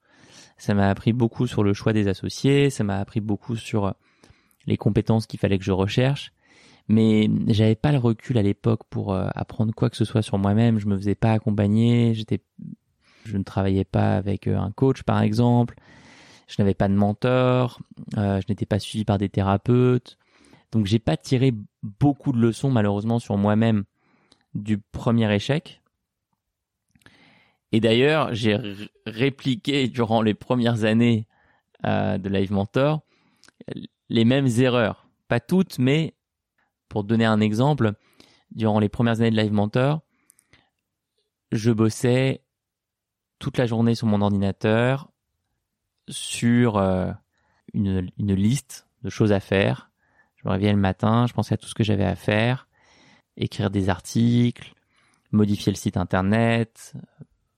ça 0.58 0.74
m'a 0.76 0.90
appris 0.90 1.14
beaucoup 1.14 1.48
sur 1.48 1.64
le 1.64 1.74
choix 1.74 1.94
des 1.94 2.08
associés, 2.08 2.70
ça 2.70 2.84
m'a 2.84 3.00
appris 3.00 3.22
beaucoup 3.22 3.56
sur 3.56 3.86
euh, 3.86 3.92
les 4.68 4.78
compétences 4.78 5.26
qu'il 5.26 5.40
fallait 5.40 5.58
que 5.58 5.64
je 5.64 5.72
recherche, 5.72 6.32
mais 6.88 7.28
j'avais 7.48 7.76
pas 7.76 7.92
le 7.92 7.98
recul 7.98 8.38
à 8.38 8.44
l'époque 8.44 8.82
pour 8.90 9.14
euh, 9.14 9.28
apprendre 9.34 9.74
quoi 9.74 9.90
que 9.90 9.98
ce 9.98 10.06
soit 10.06 10.22
sur 10.22 10.38
moi-même, 10.38 10.78
je 10.78 10.86
me 10.86 10.98
faisais 10.98 11.16
pas 11.16 11.32
accompagner, 11.32 12.14
j'étais 12.14 12.42
je 13.26 13.38
ne 13.38 13.44
travaillais 13.44 13.86
pas 13.86 14.16
avec 14.16 14.48
euh, 14.48 14.58
un 14.58 14.72
coach 14.72 15.04
par 15.04 15.22
exemple, 15.22 15.76
je 16.48 16.56
n'avais 16.60 16.74
pas 16.74 16.88
de 16.88 16.94
mentor, 16.94 17.80
euh, 18.18 18.42
je 18.42 18.46
n'étais 18.50 18.66
pas 18.66 18.80
suivi 18.80 19.06
par 19.06 19.18
des 19.18 19.30
thérapeutes. 19.30 20.18
Donc 20.72 20.86
j'ai 20.86 21.00
pas 21.00 21.18
tiré 21.18 21.54
beaucoup 21.84 22.32
de 22.32 22.40
leçons 22.40 22.70
malheureusement 22.70 23.20
sur 23.20 23.38
moi-même 23.38 23.84
du 24.54 24.78
premier 24.78 25.34
échec. 25.34 25.82
Et 27.74 27.80
d'ailleurs, 27.80 28.34
j'ai 28.34 28.58
répliqué 29.06 29.88
durant 29.88 30.22
les 30.22 30.34
premières 30.34 30.84
années 30.84 31.28
euh, 31.86 32.18
de 32.18 32.30
Live 32.30 32.52
Mentor 32.52 33.02
les 34.10 34.26
mêmes 34.26 34.48
erreurs. 34.60 35.08
Pas 35.30 35.40
toutes, 35.40 35.80
mais 35.80 36.16
pour 36.90 37.06
donner 37.06 37.26
un 37.26 37.40
exemple, 37.40 37.94
durant 38.52 38.80
les 38.80 38.90
premières 38.90 39.22
années 39.22 39.32
de 39.32 39.38
Live 39.38 39.54
Mentor, 39.54 40.02
je 41.52 41.72
bossais 41.72 42.41
toute 43.42 43.58
la 43.58 43.66
journée 43.66 43.96
sur 43.96 44.08
mon 44.08 44.22
ordinateur 44.22 45.12
sur 46.08 46.78
euh, 46.78 47.12
une, 47.74 48.10
liste 48.18 48.88
de 49.04 49.10
choses 49.10 49.32
à 49.32 49.40
faire 49.40 49.92
je 50.42 50.48
me 50.48 50.54
réveillais 50.54 50.74
le 50.74 50.80
matin, 50.80 51.28
je 51.28 51.34
pensais 51.34 51.54
à 51.54 51.58
tout 51.58 51.68
ce 51.68 51.76
que 51.76 51.84
j'avais 51.84 52.06
à 52.06 52.16
faire, 52.16 52.68
écrire 53.38 53.70
des 53.70 53.90
articles, 53.90 54.74
modifier 55.32 55.72
le 55.72 55.78
site 55.78 55.98
internet, 55.98 56.94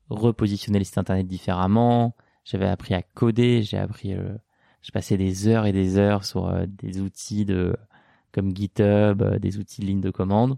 repositionner 0.09 0.79
le 0.79 0.85
site 0.85 0.97
internet 0.97 1.25
différemment. 1.25 2.15
J'avais 2.43 2.67
appris 2.67 2.93
à 2.93 3.01
coder, 3.01 3.63
j'ai 3.63 3.77
appris, 3.77 4.13
euh, 4.13 4.35
je 4.81 4.91
passais 4.91 5.15
des 5.15 5.47
heures 5.47 5.65
et 5.65 5.71
des 5.71 5.97
heures 5.97 6.25
sur 6.25 6.47
euh, 6.47 6.65
des 6.67 6.99
outils 6.99 7.45
de 7.45 7.73
comme 8.33 8.53
GitHub, 8.53 9.21
euh, 9.21 9.39
des 9.39 9.59
outils 9.59 9.79
de 9.79 9.85
ligne 9.85 10.01
de 10.01 10.11
commande, 10.11 10.57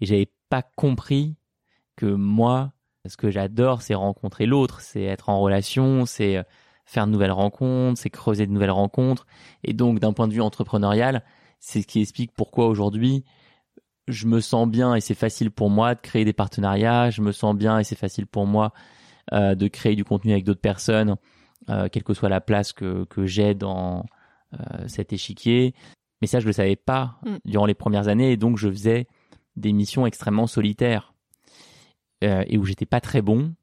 et 0.00 0.06
j'avais 0.06 0.30
pas 0.50 0.62
compris 0.62 1.36
que 1.96 2.06
moi, 2.06 2.72
ce 3.08 3.16
que 3.16 3.30
j'adore, 3.30 3.82
c'est 3.82 3.94
rencontrer 3.94 4.46
l'autre, 4.46 4.80
c'est 4.80 5.02
être 5.02 5.28
en 5.28 5.40
relation, 5.40 6.06
c'est 6.06 6.36
euh, 6.36 6.42
faire 6.84 7.06
de 7.06 7.12
nouvelles 7.12 7.32
rencontres, 7.32 8.00
c'est 8.00 8.10
creuser 8.10 8.46
de 8.46 8.52
nouvelles 8.52 8.70
rencontres. 8.70 9.26
Et 9.64 9.72
donc, 9.72 10.00
d'un 10.00 10.12
point 10.12 10.28
de 10.28 10.32
vue 10.32 10.40
entrepreneurial, 10.40 11.22
c'est 11.60 11.82
ce 11.82 11.86
qui 11.86 12.00
explique 12.00 12.32
pourquoi 12.32 12.66
aujourd'hui, 12.66 13.24
je 14.06 14.26
me 14.26 14.40
sens 14.40 14.66
bien 14.68 14.94
et 14.94 15.00
c'est 15.00 15.14
facile 15.14 15.50
pour 15.50 15.68
moi 15.68 15.94
de 15.94 16.00
créer 16.00 16.24
des 16.24 16.32
partenariats. 16.32 17.10
Je 17.10 17.20
me 17.20 17.32
sens 17.32 17.54
bien 17.54 17.78
et 17.78 17.84
c'est 17.84 17.98
facile 17.98 18.26
pour 18.26 18.46
moi 18.46 18.72
euh, 19.32 19.54
de 19.54 19.68
créer 19.68 19.96
du 19.96 20.04
contenu 20.04 20.32
avec 20.32 20.44
d'autres 20.44 20.60
personnes, 20.60 21.16
euh, 21.68 21.88
quelle 21.92 22.04
que 22.04 22.14
soit 22.14 22.30
la 22.30 22.40
place 22.40 22.72
que, 22.72 23.04
que 23.04 23.26
j'ai 23.26 23.54
dans 23.54 24.06
euh, 24.54 24.86
cet 24.86 25.12
échiquier. 25.12 25.74
Mais 26.22 26.26
ça, 26.26 26.40
je 26.40 26.46
le 26.46 26.52
savais 26.52 26.76
pas 26.76 27.18
Mm. 27.22 27.36
durant 27.44 27.66
les 27.66 27.74
premières 27.74 28.08
années 28.08 28.32
et 28.32 28.36
donc 28.36 28.56
je 28.56 28.68
faisais 28.68 29.06
des 29.56 29.72
missions 29.72 30.06
extrêmement 30.06 30.46
solitaires 30.46 31.14
euh, 32.24 32.44
et 32.46 32.58
où 32.58 32.64
j'étais 32.64 32.86
pas 32.86 33.00
très 33.00 33.22
bon, 33.22 33.54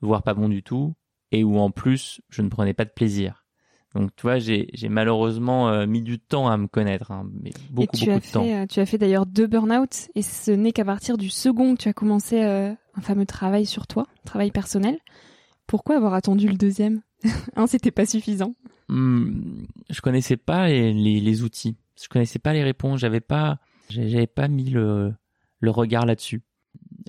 voire 0.00 0.22
pas 0.22 0.34
bon 0.34 0.48
du 0.48 0.62
tout, 0.62 0.94
et 1.30 1.44
où 1.44 1.58
en 1.58 1.70
plus 1.70 2.20
je 2.28 2.42
ne 2.42 2.48
prenais 2.48 2.74
pas 2.74 2.84
de 2.84 2.90
plaisir. 2.90 3.42
Donc 3.94 4.10
tu 4.16 4.22
vois, 4.22 4.38
j'ai 4.38 4.68
malheureusement 4.88 5.68
euh, 5.68 5.86
mis 5.86 6.00
du 6.00 6.18
temps 6.18 6.48
à 6.48 6.56
me 6.56 6.66
connaître, 6.66 7.10
hein, 7.10 7.28
mais 7.42 7.50
beaucoup 7.70 7.94
et 7.94 7.98
tu 7.98 8.06
beaucoup 8.06 8.16
as 8.16 8.20
de 8.20 8.32
temps. 8.32 8.42
fait, 8.42 8.54
euh, 8.54 8.66
tu 8.66 8.80
as 8.80 8.86
fait 8.86 8.98
d'ailleurs 8.98 9.26
deux 9.26 9.46
burn-out 9.46 10.08
et 10.14 10.22
ce 10.22 10.50
n'est 10.50 10.72
qu'à 10.72 10.84
partir 10.84 11.18
du 11.18 11.28
second 11.28 11.74
que 11.74 11.82
tu 11.82 11.88
as 11.88 11.92
commencé 11.92 12.42
euh, 12.42 12.72
un 12.94 13.00
fameux 13.02 13.26
travail 13.26 13.66
sur 13.66 13.86
toi, 13.86 14.06
travail 14.24 14.50
personnel. 14.50 14.98
Pourquoi 15.66 15.96
avoir 15.96 16.14
attendu 16.14 16.48
le 16.48 16.54
deuxième? 16.54 17.02
Un, 17.56 17.66
c'était 17.66 17.90
pas 17.90 18.06
suffisant. 18.06 18.54
Hmm, 18.88 19.64
je 19.90 20.00
connaissais 20.00 20.36
pas 20.36 20.68
les, 20.68 20.92
les, 20.92 21.20
les 21.20 21.42
outils, 21.42 21.76
je 22.02 22.08
connaissais 22.08 22.38
pas 22.38 22.52
les 22.52 22.62
réponses, 22.62 23.00
j'avais 23.00 23.20
pas 23.20 23.58
j'avais 23.90 24.26
pas 24.26 24.48
mis 24.48 24.70
le 24.70 25.12
le 25.60 25.70
regard 25.70 26.06
là-dessus. 26.06 26.42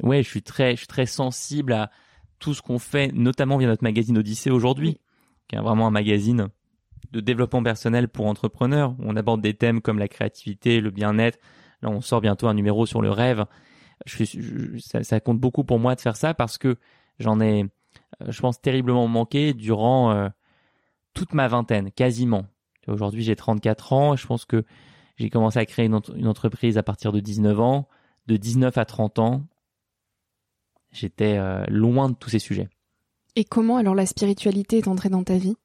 Ouais, 0.01 0.23
je 0.23 0.29
suis 0.29 0.41
très 0.41 0.71
je 0.71 0.77
suis 0.77 0.87
très 0.87 1.05
sensible 1.05 1.73
à 1.73 1.91
tout 2.39 2.53
ce 2.53 2.61
qu'on 2.61 2.79
fait, 2.79 3.11
notamment 3.13 3.57
via 3.57 3.67
notre 3.67 3.83
magazine 3.83 4.17
Odyssée 4.17 4.49
aujourd'hui, 4.49 4.99
qui 5.47 5.55
est 5.55 5.59
vraiment 5.59 5.87
un 5.87 5.91
magazine 5.91 6.47
de 7.11 7.19
développement 7.19 7.61
personnel 7.63 8.07
pour 8.09 8.25
entrepreneurs. 8.25 8.95
On 8.99 9.15
aborde 9.15 9.41
des 9.41 9.53
thèmes 9.53 9.81
comme 9.81 9.99
la 9.99 10.07
créativité, 10.07 10.81
le 10.81 10.89
bien-être. 10.89 11.37
Là, 11.81 11.89
on 11.89 12.01
sort 12.01 12.21
bientôt 12.21 12.47
un 12.47 12.53
numéro 12.53 12.85
sur 12.85 13.01
le 13.01 13.11
rêve. 13.11 13.45
Je 14.05 14.23
suis, 14.23 14.41
je- 14.41 14.77
ça, 14.79 15.03
ça 15.03 15.19
compte 15.19 15.39
beaucoup 15.39 15.63
pour 15.63 15.79
moi 15.79 15.95
de 15.95 16.01
faire 16.01 16.15
ça 16.15 16.33
parce 16.33 16.57
que 16.57 16.77
j'en 17.19 17.39
ai, 17.39 17.63
euh, 17.63 18.25
je 18.31 18.39
pense, 18.41 18.59
terriblement 18.59 19.07
manqué 19.07 19.53
durant 19.53 20.11
euh, 20.11 20.29
toute 21.13 21.33
ma 21.33 21.47
vingtaine, 21.47 21.91
quasiment. 21.91 22.45
Aujourd'hui, 22.87 23.23
j'ai 23.23 23.35
34 23.35 23.93
ans. 23.93 24.15
Je 24.15 24.25
pense 24.25 24.45
que 24.45 24.65
j'ai 25.17 25.29
commencé 25.29 25.59
à 25.59 25.65
créer 25.65 25.85
une 25.85 26.27
entreprise 26.27 26.77
à 26.77 26.83
partir 26.83 27.11
de 27.11 27.19
19 27.19 27.59
ans. 27.59 27.87
De 28.27 28.37
19 28.37 28.77
à 28.77 28.85
30 28.85 29.19
ans, 29.19 29.43
j'étais 30.93 31.37
euh, 31.37 31.65
loin 31.67 32.09
de 32.09 32.15
tous 32.15 32.29
ces 32.29 32.39
sujets. 32.39 32.69
Et 33.35 33.43
comment 33.43 33.77
alors 33.77 33.95
la 33.95 34.05
spiritualité 34.05 34.77
est 34.77 34.87
entrée 34.87 35.09
dans 35.09 35.23
ta 35.23 35.37
vie? 35.37 35.55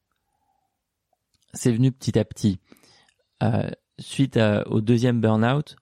C'est 1.53 1.71
venu 1.71 1.91
petit 1.91 2.19
à 2.19 2.25
petit. 2.25 2.59
Euh, 3.43 3.69
suite 3.99 4.37
à- 4.37 4.67
au 4.67 4.81
deuxième 4.81 5.21
burn-out, 5.21 5.75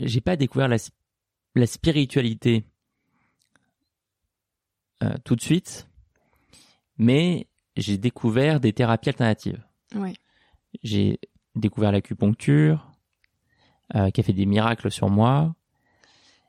j'ai 0.00 0.20
pas 0.20 0.36
découvert 0.36 0.68
la, 0.68 0.76
sp- 0.76 0.92
la 1.54 1.66
spiritualité 1.66 2.64
euh, 5.02 5.14
tout 5.24 5.36
de 5.36 5.40
suite, 5.40 5.88
mais 6.98 7.48
j'ai 7.76 7.98
découvert 7.98 8.60
des 8.60 8.72
thérapies 8.72 9.08
alternatives. 9.08 9.62
Ouais. 9.94 10.14
J'ai 10.82 11.18
découvert 11.54 11.92
l'acupuncture, 11.92 12.90
euh, 13.94 14.10
qui 14.10 14.20
a 14.20 14.24
fait 14.24 14.32
des 14.32 14.46
miracles 14.46 14.90
sur 14.90 15.10
moi. 15.10 15.54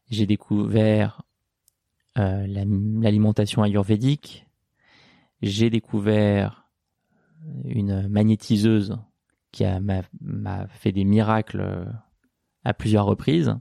J'ai 0.09 0.25
découvert 0.25 1.23
euh, 2.17 2.46
la- 2.48 2.65
l'alimentation 2.65 3.63
ayurvédique. 3.63 4.48
J'ai 5.41 5.70
découvert 5.70 6.70
une 7.65 8.08
magnétiseuse 8.08 8.98
qui 9.51 9.65
m'a 10.22 10.67
fait 10.67 10.91
des 10.91 11.03
miracles 11.03 11.62
euh, 11.62 11.86
à 12.63 12.74
plusieurs 12.74 13.05
reprises. 13.05 13.55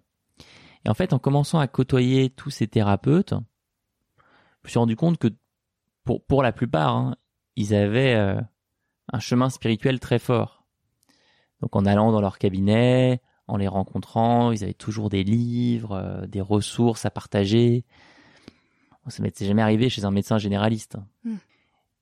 Et 0.85 0.89
en 0.89 0.95
fait, 0.95 1.13
en 1.13 1.19
commençant 1.19 1.59
à 1.59 1.67
côtoyer 1.67 2.31
tous 2.31 2.51
ces 2.51 2.67
thérapeutes, 2.67 3.35
je 3.35 4.69
me 4.69 4.71
suis 4.71 4.79
rendu 4.79 4.97
compte 4.97 5.19
que 5.19 5.29
pour, 6.05 6.25
pour 6.25 6.43
la 6.43 6.53
plupart, 6.53 6.97
hein, 6.97 7.17
ils 7.57 7.75
avaient 7.75 8.15
euh, 8.15 8.41
un 9.13 9.19
chemin 9.19 9.51
spirituel 9.51 10.01
très 10.01 10.19
fort. 10.19 10.65
Donc 11.61 11.77
en 11.77 11.85
allant 11.85 12.11
dans 12.11 12.21
leur 12.21 12.39
cabinet, 12.39 13.21
en 13.47 13.57
les 13.57 13.69
rencontrant, 13.69 14.51
ils 14.53 14.65
avaient 14.65 14.73
toujours 14.75 15.11
des 15.11 15.25
livres, 15.25 15.93
euh, 15.93 16.27
des 16.27 16.41
ressources 16.41 17.05
à 17.05 17.11
partager. 17.11 17.85
Ça 19.09 19.23
m'était 19.23 19.45
jamais 19.47 19.63
arrivé 19.63 19.89
chez 19.89 20.05
un 20.05 20.11
médecin 20.11 20.39
généraliste. 20.39 20.97
Hmm. 21.25 21.37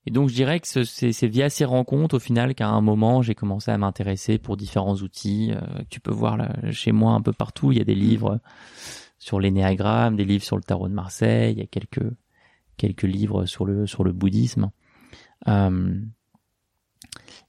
Et 0.06 0.10
donc 0.10 0.28
je 0.30 0.34
dirais 0.34 0.60
que 0.60 0.66
ce- 0.68 0.84
c'est 0.84 1.26
via 1.26 1.50
ces 1.50 1.64
rencontres 1.64 2.16
au 2.16 2.18
final 2.18 2.54
qu'à 2.54 2.68
un 2.68 2.80
moment 2.80 3.20
j'ai 3.22 3.34
commencé 3.34 3.70
à 3.70 3.76
m'intéresser 3.78 4.38
pour 4.38 4.56
différents 4.56 4.96
outils. 4.96 5.52
euh, 5.52 5.60
tu 5.90 6.00
peux 6.00 6.10
voir 6.12 6.36
là, 6.36 6.54
chez 6.72 6.92
moi 6.92 7.12
un 7.12 7.20
peu 7.20 7.32
partout. 7.32 7.70
Il 7.72 7.78
y 7.78 7.80
a 7.80 7.84
des 7.84 7.94
livres 7.94 8.40
sur 9.18 9.40
l'énéagramme, 9.40 10.16
des 10.16 10.24
livres 10.24 10.44
sur 10.44 10.56
le 10.56 10.62
tarot 10.62 10.88
de 10.88 10.94
Marseille. 10.94 11.52
Il 11.52 11.58
y 11.58 11.62
a 11.62 11.66
quelques 11.66 12.10
quelques 12.78 13.02
livres 13.02 13.44
sur 13.46 13.66
le 13.66 13.86
sur 13.86 14.04
le 14.04 14.12
bouddhisme. 14.12 14.70
Euh, 15.48 16.00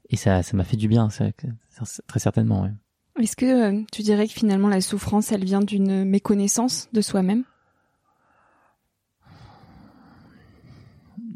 et 0.10 0.18
ça 0.18 0.44
ça 0.44 0.58
m'a 0.58 0.64
fait 0.66 0.78
du 0.78 0.88
bien, 0.90 1.10
ça- 1.10 1.30
très 2.08 2.20
certainement. 2.20 2.64
ouais. 2.64 2.72
Est-ce 3.22 3.36
que 3.36 3.84
tu 3.92 4.02
dirais 4.02 4.28
que 4.28 4.34
finalement 4.34 4.68
la 4.70 4.82
souffrance, 4.82 5.32
elle 5.32 5.44
vient 5.46 5.62
d'une 5.62 6.04
méconnaissance 6.06 6.90
de 6.94 7.02
soi-même? 7.02 7.44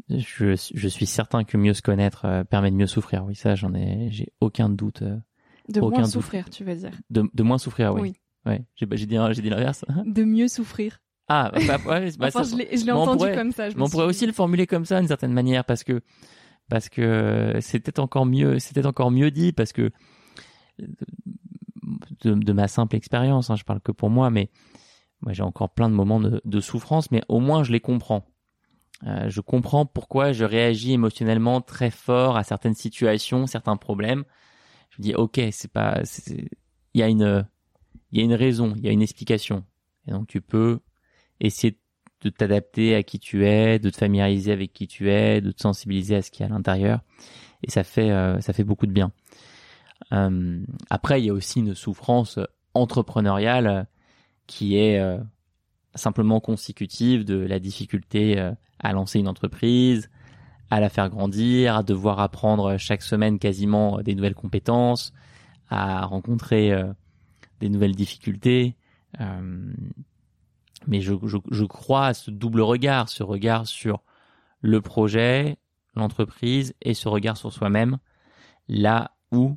Je, 0.08 0.54
je, 0.74 0.88
suis 0.88 1.06
certain 1.06 1.44
que 1.44 1.56
mieux 1.56 1.74
se 1.74 1.82
connaître 1.82 2.44
permet 2.50 2.70
de 2.70 2.76
mieux 2.76 2.86
souffrir. 2.86 3.24
Oui, 3.24 3.34
ça, 3.34 3.54
j'en 3.54 3.74
ai, 3.74 4.08
j'ai 4.10 4.28
aucun 4.40 4.68
doute. 4.68 5.02
de 5.02 5.80
moins 5.80 6.04
souffrir, 6.04 6.48
tu 6.50 6.64
veux 6.64 6.74
dire 6.76 6.92
de, 7.10 7.24
de, 7.32 7.42
moins 7.42 7.58
souffrir, 7.58 7.94
oui. 7.94 8.00
oui. 8.00 8.14
Ouais, 8.46 8.64
j'ai 8.76 8.86
dit, 8.86 9.18
j'ai 9.32 9.42
dit 9.42 9.50
l'inverse. 9.50 9.84
De 10.06 10.22
mieux 10.22 10.46
souffrir. 10.46 11.00
Ah, 11.28 11.50
bah, 11.66 11.78
ouais, 11.86 12.10
bah, 12.18 12.28
enfin, 12.28 12.44
je 12.44 12.54
l'ai 12.56 12.92
entendu 12.92 13.26
comme 13.34 13.50
ça. 13.50 13.68
on 13.76 13.88
pourrait 13.88 14.04
aussi 14.04 14.26
le 14.26 14.32
formuler 14.32 14.66
comme 14.66 14.84
ça 14.84 15.00
d'une 15.00 15.08
certaine 15.08 15.32
manière 15.32 15.64
parce 15.64 15.82
que 15.82 16.00
parce 16.68 16.88
que 16.88 17.58
c'était 17.60 17.98
encore 17.98 18.26
mieux, 18.26 18.58
c'était 18.58 18.86
encore 18.86 19.10
mieux 19.10 19.30
dit 19.30 19.52
parce 19.52 19.72
que 19.72 19.90
de, 20.78 22.34
de 22.34 22.52
ma 22.52 22.68
simple 22.68 22.96
expérience, 22.96 23.50
hein, 23.50 23.56
je 23.56 23.64
parle 23.64 23.80
que 23.80 23.92
pour 23.92 24.10
moi, 24.10 24.30
mais 24.30 24.50
moi 25.20 25.32
j'ai 25.32 25.42
encore 25.42 25.70
plein 25.70 25.88
de 25.88 25.94
moments 25.94 26.20
de, 26.20 26.40
de, 26.44 26.60
souffrance, 26.60 27.10
mais 27.10 27.22
au 27.28 27.40
moins 27.40 27.64
je 27.64 27.72
les 27.72 27.80
comprends. 27.80 28.24
Euh, 29.04 29.28
je 29.28 29.40
comprends 29.40 29.84
pourquoi 29.84 30.32
je 30.32 30.44
réagis 30.44 30.92
émotionnellement 30.92 31.60
très 31.60 31.90
fort 31.90 32.36
à 32.36 32.44
certaines 32.44 32.74
situations, 32.74 33.46
certains 33.46 33.76
problèmes. 33.76 34.24
Je 34.90 34.96
me 34.98 35.02
dis 35.02 35.14
ok, 35.14 35.40
c'est 35.52 35.70
pas, 35.70 36.00
il 36.94 37.00
y 37.00 37.02
a 37.02 37.08
une, 37.08 37.46
il 38.12 38.18
y 38.18 38.22
a 38.22 38.24
une 38.24 38.34
raison, 38.34 38.72
il 38.76 38.84
y 38.84 38.88
a 38.88 38.92
une 38.92 39.02
explication, 39.02 39.64
et 40.06 40.12
donc 40.12 40.26
tu 40.28 40.40
peux 40.40 40.80
essayer 41.40 41.78
de 42.22 42.30
t'adapter 42.30 42.94
à 42.94 43.02
qui 43.02 43.18
tu 43.18 43.46
es, 43.46 43.78
de 43.78 43.90
te 43.90 43.98
familiariser 43.98 44.52
avec 44.52 44.72
qui 44.72 44.86
tu 44.86 45.10
es, 45.10 45.42
de 45.42 45.50
te 45.50 45.60
sensibiliser 45.60 46.16
à 46.16 46.22
ce 46.22 46.30
qu'il 46.30 46.46
y 46.46 46.48
a 46.48 46.52
à 46.52 46.54
l'intérieur. 46.54 47.00
Et 47.62 47.70
ça 47.70 47.84
fait, 47.84 48.10
euh, 48.10 48.40
ça 48.40 48.54
fait 48.54 48.64
beaucoup 48.64 48.86
de 48.86 48.92
bien. 48.92 49.12
Euh, 50.12 50.64
après, 50.88 51.20
il 51.20 51.26
y 51.26 51.30
a 51.30 51.34
aussi 51.34 51.58
une 51.60 51.74
souffrance 51.74 52.38
entrepreneuriale 52.72 53.86
qui 54.46 54.78
est 54.78 55.00
simplement 55.96 56.40
consécutive 56.40 57.24
de 57.24 57.36
la 57.36 57.58
difficulté 57.58 58.52
à 58.78 58.92
lancer 58.92 59.18
une 59.18 59.28
entreprise, 59.28 60.10
à 60.70 60.80
la 60.80 60.88
faire 60.88 61.08
grandir, 61.08 61.76
à 61.76 61.82
devoir 61.82 62.20
apprendre 62.20 62.76
chaque 62.76 63.02
semaine 63.02 63.38
quasiment 63.38 64.00
des 64.02 64.14
nouvelles 64.14 64.34
compétences, 64.34 65.12
à 65.68 66.04
rencontrer 66.06 66.72
des 67.60 67.68
nouvelles 67.68 67.94
difficultés. 67.94 68.76
Euh, 69.20 69.72
mais 70.86 71.00
je, 71.00 71.14
je, 71.24 71.38
je 71.50 71.64
crois 71.64 72.06
à 72.06 72.14
ce 72.14 72.30
double 72.30 72.60
regard, 72.60 73.08
ce 73.08 73.22
regard 73.22 73.66
sur 73.66 74.02
le 74.60 74.80
projet, 74.80 75.58
l'entreprise 75.94 76.74
et 76.82 76.94
ce 76.94 77.08
regard 77.08 77.36
sur 77.36 77.52
soi-même, 77.52 77.98
là 78.68 79.12
où 79.32 79.56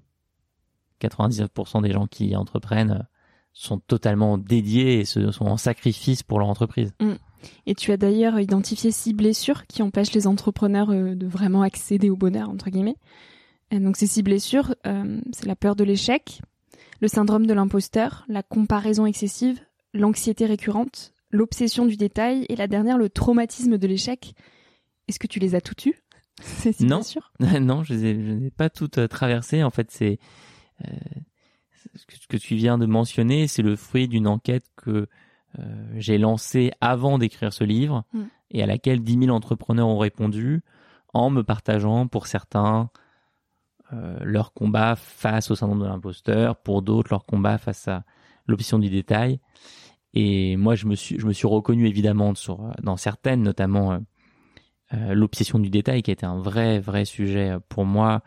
99% 1.02 1.82
des 1.82 1.92
gens 1.92 2.08
qui 2.08 2.36
entreprennent 2.36 3.08
sont 3.54 3.80
totalement 3.80 4.38
dédiés 4.38 5.00
et 5.00 5.06
se, 5.06 5.32
sont 5.32 5.46
en 5.46 5.58
sacrifice 5.58 6.24
pour 6.24 6.40
leur 6.40 6.48
entreprise. 6.48 6.94
Mm. 7.00 7.14
Et 7.66 7.76
tu 7.76 7.92
as 7.92 7.98
d'ailleurs 7.98 8.40
identifié 8.40 8.92
six 8.92 9.14
blessures 9.14 9.66
qui 9.68 9.82
empêchent 9.82 10.14
les 10.14 10.28
entrepreneurs 10.28 10.92
euh, 10.92 11.16
de 11.16 11.28
vraiment 11.28 11.62
accéder 11.62 12.10
au 12.10 12.16
bonheur, 12.18 12.50
entre 12.50 12.70
guillemets. 12.70 12.98
Et 13.72 13.80
donc 13.80 13.98
ces 13.98 14.08
six 14.08 14.24
blessures, 14.24 14.76
euh, 14.88 15.22
c'est 15.32 15.46
la 15.46 15.56
peur 15.56 15.76
de 15.76 15.84
l'échec, 15.84 16.42
le 17.02 17.08
syndrome 17.08 17.46
de 17.46 17.54
l'imposteur, 17.54 18.26
la 18.28 18.44
comparaison 18.44 19.06
excessive, 19.06 19.60
l'anxiété 19.94 20.46
récurrente, 20.46 21.14
l'obsession 21.32 21.86
du 21.86 21.98
détail 21.98 22.46
et 22.50 22.56
la 22.56 22.68
dernière, 22.68 22.98
le 22.98 23.10
traumatisme 23.10 23.78
de 23.78 23.88
l'échec. 23.88 24.34
Est-ce 25.08 25.20
que 25.20 25.28
tu 25.28 25.40
les 25.40 25.56
as 25.56 25.62
toutes 25.62 25.86
eues 25.86 25.96
C'est 26.42 26.80
non. 26.82 27.04
sûr 27.04 27.32
non, 27.40 27.84
je 27.84 27.94
n'ai 27.94 28.52
pas 28.52 28.70
toutes 28.70 28.98
euh, 28.98 29.08
traversées. 29.08 29.64
En 29.64 29.70
fait, 29.70 29.92
c'est 29.92 30.20
euh, 30.86 30.92
ce 31.96 32.28
que 32.28 32.38
tu 32.38 32.56
viens 32.56 32.78
de 32.78 32.86
mentionner, 32.86 33.48
c'est 33.48 33.62
le 33.62 33.76
fruit 33.76 34.08
d'une 34.08 34.28
enquête 34.28 34.66
que 34.76 35.08
euh, 35.58 35.94
j'ai 35.96 36.18
lancée 36.18 36.72
avant 36.82 37.18
d'écrire 37.18 37.54
ce 37.54 37.64
livre 37.64 38.04
mm. 38.14 38.22
et 38.52 38.64
à 38.64 38.66
laquelle 38.66 39.02
10 39.02 39.26
000 39.26 39.36
entrepreneurs 39.36 39.88
ont 39.88 39.98
répondu 39.98 40.62
en 41.14 41.30
me 41.30 41.44
partageant 41.44 42.08
pour 42.08 42.28
certains 42.28 42.90
leur 44.22 44.54
combat 44.54 44.96
face 44.96 45.50
au 45.50 45.56
syndrome 45.56 45.80
de 45.80 45.88
l'imposteur, 45.88 46.58
pour 46.58 46.84
d'autres 46.84 47.10
leur 47.10 47.26
combat 47.26 47.58
face 47.58 47.88
à 47.88 48.04
l'option 48.46 48.78
du 48.78 48.90
détail. 48.90 49.40
Et 50.14 50.58
moi, 50.58 50.76
je 50.76 50.86
me 50.88 50.96
suis, 50.96 51.20
je 51.20 51.26
me 51.26 51.34
suis 51.34 51.48
reconnu 51.48 51.88
évidemment 51.88 52.34
sur, 52.36 52.72
dans 52.82 52.98
certaines, 52.98 53.44
notamment 53.44 53.92
euh, 53.92 54.00
euh, 54.94 55.14
l'obsession 55.14 55.60
du 55.60 55.70
détail, 55.70 56.02
qui 56.02 56.12
a 56.12 56.14
été 56.14 56.26
un 56.26 56.40
vrai, 56.40 56.80
vrai 56.80 57.06
sujet 57.06 57.58
pour 57.70 57.86
moi, 57.86 58.22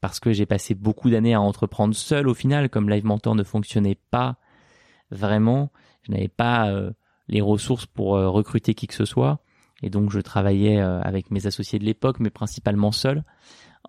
parce 0.00 0.20
que 0.20 0.32
j'ai 0.32 0.46
passé 0.46 0.74
beaucoup 0.74 1.10
d'années 1.10 1.34
à 1.34 1.40
entreprendre 1.40 1.94
seul 1.94 2.28
au 2.28 2.34
final, 2.34 2.68
comme 2.68 2.88
Live 2.88 3.04
Mentor 3.04 3.34
ne 3.34 3.42
fonctionnait 3.42 3.98
pas 4.10 4.36
vraiment. 5.10 5.70
Je 6.02 6.12
n'avais 6.12 6.28
pas 6.28 6.70
euh, 6.70 6.92
les 7.28 7.40
ressources 7.40 7.86
pour 7.86 8.12
recruter 8.12 8.74
qui 8.74 8.86
que 8.86 8.94
ce 8.94 9.04
soit. 9.04 9.40
Et 9.82 9.90
donc, 9.90 10.10
je 10.10 10.20
travaillais 10.20 10.80
avec 10.80 11.30
mes 11.30 11.46
associés 11.46 11.78
de 11.78 11.84
l'époque, 11.84 12.18
mais 12.18 12.30
principalement 12.30 12.90
seul, 12.90 13.22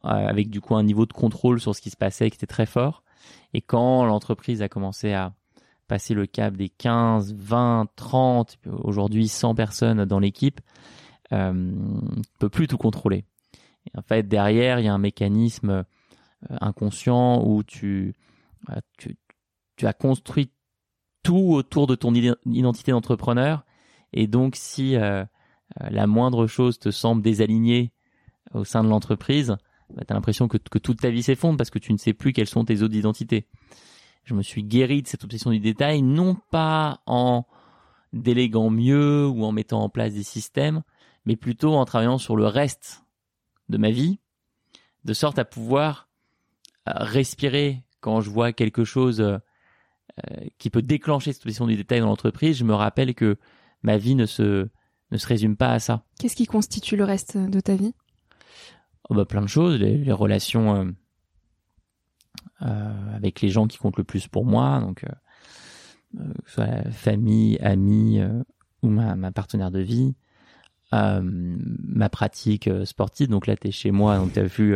avec 0.03 0.49
du 0.49 0.61
coup 0.61 0.75
un 0.75 0.83
niveau 0.83 1.07
de 1.07 1.13
contrôle 1.13 1.59
sur 1.59 1.73
ce 1.73 1.81
qui 1.81 1.89
se 1.89 1.97
passait 1.97 2.29
qui 2.29 2.35
était 2.35 2.45
très 2.45 2.67
fort. 2.67 3.01
Et 3.53 3.61
quand 3.61 4.05
l'entreprise 4.05 4.61
a 4.61 4.69
commencé 4.69 5.13
à 5.13 5.33
passer 5.89 6.13
le 6.13 6.25
cap 6.25 6.55
des 6.55 6.69
15, 6.69 7.33
20, 7.33 7.87
30, 7.95 8.59
aujourd'hui 8.83 9.27
100 9.27 9.55
personnes 9.55 10.05
dans 10.05 10.19
l'équipe, 10.19 10.61
euh, 11.33 11.51
ne 11.51 12.21
peut 12.39 12.49
plus 12.49 12.67
tout 12.67 12.77
contrôler. 12.77 13.25
en 13.97 14.01
fait, 14.01 14.23
derrière, 14.27 14.79
il 14.79 14.85
y 14.85 14.87
a 14.87 14.93
un 14.93 14.99
mécanisme 14.99 15.69
euh, 15.69 15.83
inconscient 16.61 17.43
où 17.45 17.63
tu, 17.63 18.15
euh, 18.69 18.79
tu, 18.97 19.17
tu 19.75 19.87
as 19.87 19.93
construit 19.93 20.51
tout 21.23 21.53
autour 21.53 21.87
de 21.87 21.95
ton 21.95 22.13
identité 22.13 22.91
d'entrepreneur. 22.91 23.65
Et 24.13 24.27
donc, 24.27 24.55
si 24.55 24.95
euh, 24.95 25.25
la 25.79 26.07
moindre 26.07 26.47
chose 26.47 26.79
te 26.79 26.91
semble 26.91 27.21
désalignée 27.21 27.91
au 28.53 28.63
sein 28.63 28.83
de 28.83 28.89
l'entreprise, 28.89 29.57
bah, 29.89 30.03
tu 30.07 30.13
as 30.13 30.15
l'impression 30.15 30.47
que, 30.47 30.57
que, 30.57 30.79
toute 30.79 31.01
ta 31.01 31.09
vie 31.09 31.23
s'effondre 31.23 31.57
parce 31.57 31.69
que 31.69 31.79
tu 31.79 31.93
ne 31.93 31.97
sais 31.97 32.13
plus 32.13 32.33
quelles 32.33 32.47
sont 32.47 32.65
tes 32.65 32.81
autres 32.81 32.95
identités 32.95 33.47
je 34.29 34.35
me 34.35 34.43
suis 34.43 34.63
guéri 34.63 35.01
de 35.01 35.07
cette 35.07 35.23
obsession 35.23 35.49
du 35.49 35.59
détail, 35.59 36.03
non 36.03 36.35
pas 36.51 37.01
en 37.07 37.45
déléguant 38.13 38.69
mieux 38.69 39.27
ou 39.27 39.43
en 39.43 39.51
mettant 39.51 39.81
en 39.81 39.89
place 39.89 40.13
des 40.13 40.23
systèmes, 40.23 40.83
mais 41.25 41.35
plutôt 41.35 41.73
en 41.73 41.85
travaillant 41.85 42.19
sur 42.19 42.35
le 42.35 42.45
reste 42.45 43.03
de 43.69 43.77
ma 43.77 43.89
vie, 43.89 44.19
de 45.03 45.13
sorte 45.13 45.39
à 45.39 45.45
pouvoir 45.45 46.08
euh, 46.08 46.08
respirer 46.85 47.83
quand 48.01 48.21
je 48.21 48.29
vois 48.29 48.53
quelque 48.53 48.83
chose 48.83 49.21
euh, 49.21 49.37
qui 50.57 50.69
peut 50.69 50.81
déclencher 50.81 51.33
cette 51.33 51.43
obsession 51.43 51.67
du 51.67 51.75
détail 51.75 51.99
dans 51.99 52.07
l'entreprise. 52.07 52.57
Je 52.57 52.63
me 52.63 52.73
rappelle 52.73 53.13
que 53.13 53.37
ma 53.83 53.97
vie 53.97 54.15
ne 54.15 54.25
se 54.25 54.69
ne 55.11 55.17
se 55.17 55.27
résume 55.27 55.57
pas 55.57 55.71
à 55.71 55.79
ça. 55.79 56.03
Qu'est-ce 56.19 56.35
qui 56.35 56.45
constitue 56.45 56.95
le 56.95 57.03
reste 57.03 57.35
de 57.37 57.59
ta 57.59 57.75
vie? 57.75 57.93
Oh 59.09 59.15
bah, 59.15 59.25
plein 59.25 59.41
de 59.41 59.47
choses, 59.47 59.79
les, 59.79 60.11
relations 60.11 60.75
euh, 60.75 60.91
euh, 62.61 63.15
avec 63.15 63.41
les 63.41 63.49
gens 63.49 63.67
qui 63.67 63.77
comptent 63.77 63.97
le 63.97 64.03
plus 64.03 64.27
pour 64.27 64.45
moi, 64.45 64.81
donc 64.81 65.03
euh, 65.03 66.19
euh, 66.19 66.33
que 66.43 66.49
ce 66.49 66.55
soit 66.55 66.91
famille, 66.91 67.57
amis 67.59 68.21
ou 68.81 68.89
ma, 68.89 69.15
ma, 69.15 69.31
partenaire 69.31 69.71
de 69.71 69.79
vie. 69.79 70.15
Euh, 70.91 71.21
ma 71.21 72.09
pratique 72.09 72.67
sportive. 72.83 73.29
Donc 73.29 73.45
là, 73.45 73.55
t'es 73.55 73.69
chez 73.69 73.91
moi, 73.91 74.17
donc 74.17 74.33
t'as 74.33 74.43
vu 74.43 74.75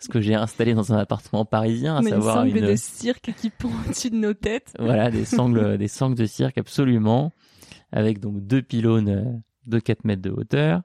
ce 0.00 0.08
que 0.08 0.20
j'ai 0.20 0.34
installé 0.34 0.74
dans 0.74 0.92
un 0.92 0.98
appartement 0.98 1.44
parisien, 1.44 1.96
à 1.96 2.02
savoir 2.02 2.44
une 2.44 2.60
de 2.60 2.74
cirque 2.74 3.32
qui 3.36 3.50
pend 3.50 3.68
au-dessus 3.86 4.10
de 4.10 4.16
nos 4.16 4.34
têtes. 4.34 4.74
voilà, 4.80 5.10
des 5.10 5.24
sangles, 5.26 5.78
des 5.78 5.86
sangles 5.86 6.16
de 6.16 6.26
cirque, 6.26 6.58
absolument, 6.58 7.32
avec 7.92 8.18
donc 8.18 8.40
deux 8.40 8.62
pylônes 8.62 9.42
de 9.66 9.78
4 9.78 10.04
mètres 10.04 10.22
de 10.22 10.30
hauteur. 10.30 10.82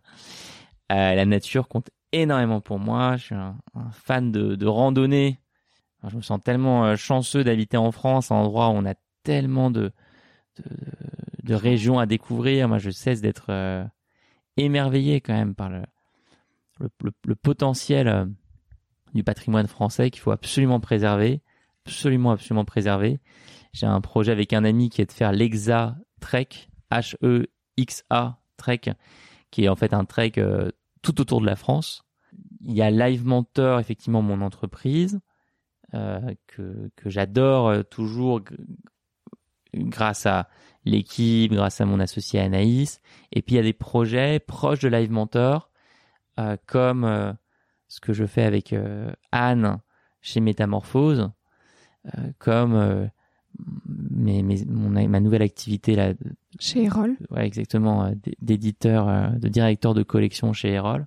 la 0.89 1.25
nature 1.25 1.67
compte 1.67 1.89
énormément 2.11 2.61
pour 2.61 2.77
moi. 2.77 3.17
Je 3.17 3.23
suis 3.25 3.35
un, 3.35 3.57
un 3.73 3.89
fan 3.91 4.31
de, 4.31 4.53
de 4.53 4.65
randonnée 4.67 5.39
je 6.09 6.15
me 6.15 6.21
sens 6.21 6.39
tellement 6.43 6.85
euh, 6.85 6.95
chanceux 6.95 7.43
d'habiter 7.43 7.77
en 7.77 7.91
France, 7.91 8.31
un 8.31 8.35
endroit 8.35 8.69
où 8.69 8.73
on 8.73 8.85
a 8.85 8.95
tellement 9.23 9.71
de, 9.71 9.91
de, 11.43 11.55
régions 11.55 11.99
à 11.99 12.05
découvrir. 12.05 12.67
Moi, 12.67 12.77
je 12.77 12.89
cesse 12.89 13.21
d'être 13.21 13.47
euh, 13.49 13.83
émerveillé 14.57 15.21
quand 15.21 15.33
même 15.33 15.55
par 15.55 15.69
le, 15.69 17.35
potentiel 17.35 18.07
euh, 18.07 18.25
du 19.13 19.23
patrimoine 19.23 19.67
français 19.67 20.09
qu'il 20.09 20.21
faut 20.21 20.31
absolument 20.31 20.79
préserver, 20.79 21.41
absolument, 21.85 22.31
absolument 22.31 22.65
préserver. 22.65 23.19
J'ai 23.73 23.85
un 23.85 24.01
projet 24.01 24.31
avec 24.31 24.53
un 24.53 24.63
ami 24.63 24.89
qui 24.89 25.01
est 25.01 25.05
de 25.05 25.11
faire 25.11 25.31
l'Exa 25.31 25.95
Trek, 26.19 26.49
H-E-X-A 26.91 28.39
Trek, 28.57 28.81
qui 29.51 29.65
est 29.65 29.69
en 29.69 29.75
fait 29.75 29.93
un 29.93 30.05
trek 30.05 30.33
tout 31.01 31.21
autour 31.21 31.41
de 31.41 31.45
la 31.45 31.55
France. 31.55 32.03
Il 32.61 32.73
y 32.73 32.81
a 32.81 32.89
Live 32.89 33.25
Mentor, 33.25 33.79
effectivement, 33.79 34.21
mon 34.21 34.41
entreprise. 34.41 35.19
Euh, 35.93 36.19
que, 36.47 36.91
que 36.97 37.09
j'adore 37.09 37.69
euh, 37.69 37.81
toujours 37.81 38.41
grâce 39.73 40.25
à 40.25 40.49
l'équipe, 40.89 41.51
grâce 41.51 41.81
à 41.81 41.85
mon 41.85 41.99
associé 41.99 42.39
Anaïs. 42.39 43.01
Et 43.31 43.41
puis 43.41 43.55
il 43.55 43.57
y 43.57 43.61
a 43.61 43.63
des 43.63 43.73
projets 43.73 44.39
proches 44.39 44.79
de 44.79 44.87
Live 44.87 45.11
Mentor, 45.11 45.69
euh, 46.39 46.57
comme 46.65 47.03
euh, 47.03 47.33
ce 47.87 47.99
que 47.99 48.13
je 48.13 48.25
fais 48.25 48.43
avec 48.43 48.75
Anne 49.31 49.79
chez 50.21 50.39
Métamorphose, 50.39 51.31
comme 52.37 53.09
mes, 53.87 54.43
mes, 54.43 54.65
mon, 54.65 54.89
ma 54.89 55.19
nouvelle 55.19 55.41
activité 55.41 55.95
là. 55.95 56.13
Chez 56.59 56.83
Erol. 56.83 57.17
Ouais, 57.29 57.45
exactement, 57.45 58.05
euh, 58.05 58.11
d'éditeur, 58.41 59.07
euh, 59.07 59.29
de 59.29 59.47
directeur 59.47 59.93
de 59.93 60.03
collection 60.03 60.53
chez 60.53 60.69
Erol. 60.69 61.05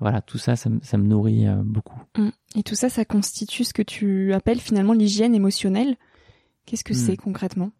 Voilà, 0.00 0.20
tout 0.20 0.38
ça, 0.38 0.56
ça, 0.56 0.70
ça 0.82 0.98
me 0.98 1.06
nourrit 1.06 1.46
euh, 1.46 1.56
beaucoup. 1.64 1.98
Hum. 2.18 2.30
Et 2.54 2.62
tout 2.62 2.74
ça, 2.74 2.88
ça 2.88 3.04
constitue 3.04 3.64
ce 3.64 3.72
que 3.72 3.82
tu 3.82 4.32
appelles 4.34 4.60
finalement 4.60 4.92
l'hygiène 4.92 5.34
émotionnelle? 5.34 5.96
Qu'est-ce 6.66 6.84
que 6.84 6.94
c'est 6.94 7.12
hum. 7.12 7.16
concrètement? 7.16 7.70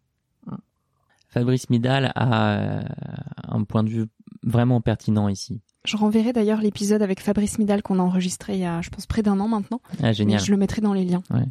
Fabrice 1.29 1.71
Midal 1.71 2.13
a 2.15 2.83
un 3.49 3.65
point 3.65 3.85
de 3.85 3.91
vue 3.91 4.07
vraiment 4.43 4.81
pertinent 4.81 5.29
ici. 5.29 5.61
Je 5.85 5.97
renverrai 5.97 6.33
d'ailleurs 6.33 6.61
l'épisode 6.61 7.03
avec 7.03 7.21
Fabrice 7.21 7.59
Midal 7.59 7.83
qu'on 7.83 7.99
a 7.99 8.03
enregistré 8.03 8.55
il 8.55 8.61
y 8.61 8.65
a, 8.65 8.81
je 8.83 8.91
pense, 8.91 9.07
près 9.07 9.23
d'un 9.23 9.39
an 9.41 9.49
maintenant. 9.49 9.81
Ah, 10.03 10.13
génial. 10.13 10.41
je 10.41 10.51
le 10.51 10.57
mettrai 10.57 10.81
dans 10.81 10.93
les 10.93 11.05
liens. 11.05 11.23
Ouais. 11.31 11.47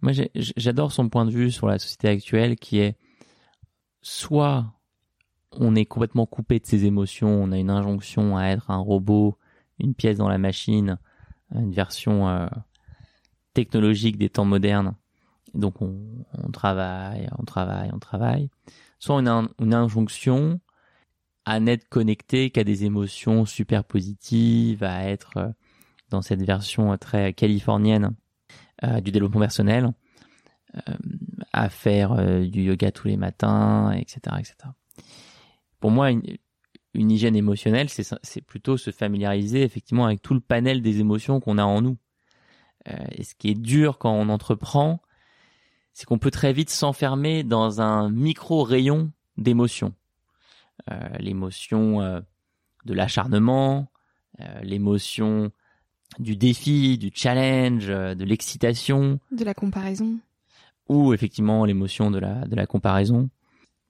Moi, 0.00 0.12
j'adore 0.34 0.92
son 0.92 1.08
point 1.08 1.24
de 1.24 1.30
vue 1.30 1.50
sur 1.50 1.66
la 1.66 1.78
société 1.78 2.08
actuelle 2.08 2.56
qui 2.56 2.78
est 2.78 2.96
soit 4.00 4.72
on 5.52 5.74
est 5.74 5.86
complètement 5.86 6.26
coupé 6.26 6.60
de 6.60 6.66
ses 6.66 6.84
émotions, 6.84 7.30
on 7.30 7.52
a 7.52 7.58
une 7.58 7.70
injonction 7.70 8.36
à 8.36 8.44
être 8.44 8.70
un 8.70 8.78
robot, 8.78 9.36
une 9.78 9.94
pièce 9.94 10.18
dans 10.18 10.28
la 10.28 10.38
machine, 10.38 10.98
une 11.54 11.72
version 11.72 12.28
euh, 12.28 12.46
technologique 13.54 14.18
des 14.18 14.28
temps 14.28 14.44
modernes. 14.44 14.94
Donc 15.54 15.80
on, 15.80 15.96
on, 16.34 16.50
travaille, 16.50 17.28
on 17.38 17.44
travaille, 17.44 17.90
on 17.92 17.98
travaille. 17.98 18.50
Soit 18.98 19.20
une 19.20 19.74
injonction 19.74 20.60
à 21.44 21.60
n'être 21.60 21.88
connecté 21.88 22.50
qu'à 22.50 22.64
des 22.64 22.84
émotions 22.84 23.46
super 23.46 23.84
positives, 23.84 24.84
à 24.84 25.08
être 25.08 25.36
euh, 25.36 25.48
dans 26.10 26.22
cette 26.22 26.42
version 26.42 26.96
très 26.98 27.32
californienne 27.32 28.14
euh, 28.84 29.00
du 29.00 29.10
développement 29.10 29.40
personnel, 29.40 29.92
euh, 30.76 30.94
à 31.52 31.68
faire 31.68 32.12
euh, 32.12 32.46
du 32.46 32.62
yoga 32.62 32.92
tous 32.92 33.08
les 33.08 33.16
matins, 33.16 33.90
etc., 33.92 34.36
etc. 34.38 34.54
Pour 35.80 35.90
moi, 35.90 36.10
une, 36.12 37.10
hygiène 37.10 37.36
émotionnelle, 37.36 37.88
c'est 37.88 38.40
plutôt 38.40 38.76
se 38.76 38.90
familiariser 38.90 39.62
effectivement 39.62 40.06
avec 40.06 40.22
tout 40.22 40.34
le 40.34 40.40
panel 40.40 40.82
des 40.82 41.00
émotions 41.00 41.40
qu'on 41.40 41.58
a 41.58 41.64
en 41.64 41.80
nous. 41.80 41.96
et 43.12 43.22
ce 43.22 43.34
qui 43.36 43.50
est 43.50 43.54
dur 43.54 43.98
quand 43.98 44.12
on 44.12 44.28
entreprend, 44.28 45.00
c'est 45.98 46.06
qu'on 46.06 46.18
peut 46.18 46.30
très 46.30 46.52
vite 46.52 46.70
s'enfermer 46.70 47.42
dans 47.42 47.80
un 47.80 48.08
micro 48.08 48.62
rayon 48.62 49.10
d'émotions. 49.36 49.94
l'émotion 51.18 52.22
de 52.84 52.94
l'acharnement, 52.94 53.90
l'émotion 54.62 55.50
du 56.18 56.36
défi, 56.36 56.98
du 56.98 57.10
challenge, 57.12 57.88
euh, 57.88 58.14
de 58.14 58.24
l'excitation. 58.24 59.20
De 59.32 59.44
la 59.44 59.54
comparaison. 59.54 60.18
Ou 60.88 61.12
effectivement 61.12 61.64
l'émotion 61.64 62.10
de 62.10 62.18
la, 62.18 62.46
de 62.46 62.56
la 62.56 62.66
comparaison. 62.66 63.28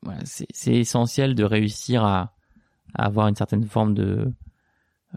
Voilà, 0.03 0.21
c'est 0.25 0.75
essentiel 0.75 1.35
de 1.35 1.45
réussir 1.45 2.05
à, 2.05 2.35
à, 2.95 3.07
avoir 3.07 3.29
une 3.29 3.37
certaine 3.37 3.65
forme 3.67 3.95
de, 3.95 4.33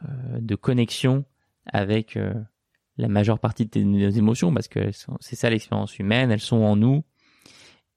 euh, 0.03 0.39
de 0.39 0.55
connexion 0.55 1.25
avec 1.65 2.17
euh, 2.17 2.33
la 3.01 3.07
majeure 3.07 3.39
partie 3.39 3.65
de 3.65 3.81
nos 3.81 4.09
émotions 4.09 4.53
parce 4.53 4.67
que 4.67 4.91
c'est 5.19 5.35
ça 5.35 5.49
l'expérience 5.49 5.97
humaine, 5.99 6.31
elles 6.31 6.39
sont 6.39 6.57
en 6.57 6.75
nous. 6.75 7.03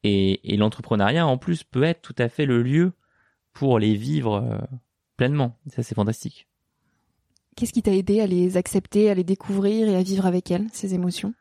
Et, 0.02 0.52
et 0.52 0.56
l'entrepreneuriat 0.56 1.26
en 1.26 1.38
plus 1.38 1.64
peut 1.64 1.82
être 1.82 2.02
tout 2.02 2.14
à 2.18 2.28
fait 2.28 2.46
le 2.46 2.62
lieu 2.62 2.92
pour 3.52 3.78
les 3.78 3.94
vivre 3.94 4.34
euh, 4.34 4.58
pleinement. 5.16 5.56
Ça 5.68 5.82
c'est 5.82 5.94
fantastique. 5.94 6.48
Qu'est-ce 7.56 7.72
qui 7.72 7.82
t'a 7.82 7.94
aidé 7.94 8.20
à 8.20 8.26
les 8.26 8.56
accepter, 8.56 9.10
à 9.10 9.14
les 9.14 9.24
découvrir 9.24 9.88
et 9.88 9.94
à 9.94 10.02
vivre 10.02 10.26
avec 10.26 10.50
elles, 10.50 10.66
ces 10.72 10.94
émotions? 10.94 11.34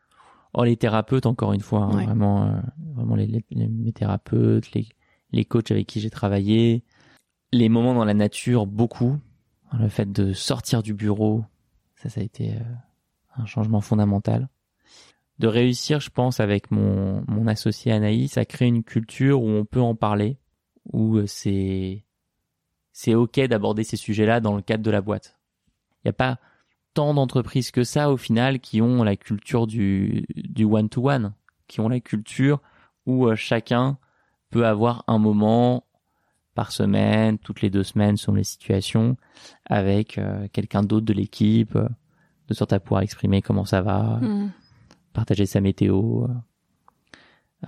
Oh, 0.52 0.62
les 0.62 0.76
thérapeutes, 0.76 1.26
encore 1.26 1.52
une 1.52 1.60
fois, 1.60 1.80
hein, 1.80 2.04
vraiment, 2.04 2.44
euh, 2.44 2.60
vraiment 2.94 3.16
les, 3.16 3.26
les, 3.26 3.44
les, 3.50 3.92
thérapeutes, 3.92 4.72
les, 4.72 4.86
les 5.32 5.44
coachs 5.44 5.72
avec 5.72 5.88
qui 5.88 5.98
j'ai 5.98 6.10
travaillé, 6.10 6.84
les 7.52 7.68
moments 7.68 7.94
dans 7.94 8.04
la 8.04 8.14
nature, 8.14 8.66
beaucoup. 8.66 9.18
Le 9.76 9.88
fait 9.88 10.12
de 10.12 10.32
sortir 10.32 10.84
du 10.84 10.94
bureau, 10.94 11.44
ça, 11.96 12.08
ça 12.08 12.20
a 12.20 12.22
été 12.22 12.52
euh, 12.52 12.60
un 13.36 13.46
changement 13.46 13.80
fondamental. 13.80 14.48
De 15.38 15.48
réussir, 15.48 16.00
je 16.00 16.10
pense, 16.10 16.40
avec 16.40 16.70
mon, 16.70 17.24
mon 17.26 17.46
associé 17.48 17.92
Anaïs, 17.92 18.38
à 18.38 18.44
créer 18.44 18.68
une 18.68 18.84
culture 18.84 19.42
où 19.42 19.48
on 19.48 19.64
peut 19.64 19.80
en 19.80 19.94
parler, 19.94 20.38
où 20.92 21.16
euh, 21.16 21.26
c'est 21.26 22.04
c'est 22.92 23.14
ok 23.14 23.40
d'aborder 23.40 23.82
ces 23.82 23.96
sujets-là 23.96 24.38
dans 24.40 24.54
le 24.54 24.62
cadre 24.62 24.84
de 24.84 24.90
la 24.90 25.00
boîte 25.00 25.36
il 26.04 26.08
n'y 26.08 26.10
a 26.10 26.12
pas 26.12 26.38
tant 26.92 27.14
d'entreprises 27.14 27.70
que 27.70 27.82
ça 27.82 28.10
au 28.10 28.16
final 28.16 28.60
qui 28.60 28.82
ont 28.82 29.02
la 29.02 29.16
culture 29.16 29.66
du 29.66 30.26
du 30.36 30.64
one 30.64 30.88
to 30.88 31.10
one, 31.10 31.34
qui 31.66 31.80
ont 31.80 31.88
la 31.88 32.00
culture 32.00 32.60
où 33.06 33.26
euh, 33.26 33.36
chacun 33.36 33.98
peut 34.50 34.66
avoir 34.66 35.02
un 35.06 35.18
moment 35.18 35.84
par 36.54 36.70
semaine, 36.70 37.38
toutes 37.38 37.62
les 37.62 37.70
deux 37.70 37.82
semaines 37.82 38.16
selon 38.16 38.36
les 38.36 38.44
situations, 38.44 39.16
avec 39.64 40.18
euh, 40.18 40.46
quelqu'un 40.52 40.82
d'autre 40.82 41.06
de 41.06 41.12
l'équipe, 41.12 41.76
de 42.48 42.54
sorte 42.54 42.72
à 42.72 42.80
pouvoir 42.80 43.02
exprimer 43.02 43.42
comment 43.42 43.64
ça 43.64 43.80
va, 43.82 44.18
hmm. 44.20 44.50
partager 45.12 45.46
sa 45.46 45.60
météo. 45.60 46.26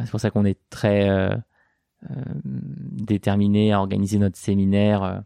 C'est 0.01 0.11
pour 0.11 0.21
ça 0.21 0.31
qu'on 0.31 0.45
est 0.45 0.59
très 0.69 1.09
déterminé 2.53 3.73
à 3.73 3.81
organiser 3.81 4.19
notre 4.19 4.37
séminaire 4.37 5.23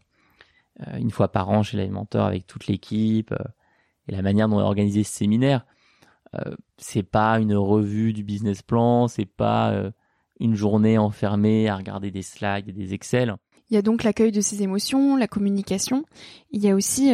euh, 0.87 0.97
une 0.97 1.11
fois 1.11 1.31
par 1.31 1.49
an 1.49 1.63
chez 1.63 1.77
l'alimenteur 1.77 2.25
avec 2.25 2.47
toute 2.47 2.67
l'équipe 2.67 3.33
euh, 3.33 3.43
et 4.07 4.13
la 4.13 4.21
manière 4.21 4.47
dont 4.47 4.57
on 4.57 4.59
a 4.59 4.63
organisé 4.63 5.03
ce 5.03 5.11
séminaire 5.11 5.65
euh, 6.33 6.55
c'est 6.77 7.03
pas 7.03 7.39
une 7.39 7.55
revue 7.55 8.13
du 8.13 8.23
business 8.23 8.61
plan 8.61 9.07
c'est 9.07 9.25
pas 9.25 9.91
une 10.39 10.55
journée 10.55 10.97
enfermée 10.97 11.67
à 11.67 11.75
regarder 11.75 12.09
des 12.09 12.21
slides 12.21 12.69
et 12.69 12.71
des 12.71 12.93
Excel 12.93 13.35
il 13.69 13.75
y 13.75 13.77
a 13.77 13.81
donc 13.81 14.03
l'accueil 14.03 14.31
de 14.31 14.39
ces 14.39 14.63
émotions 14.63 15.17
la 15.17 15.27
communication 15.27 16.05
il 16.51 16.63
y 16.63 16.69
a 16.69 16.75
aussi 16.75 17.11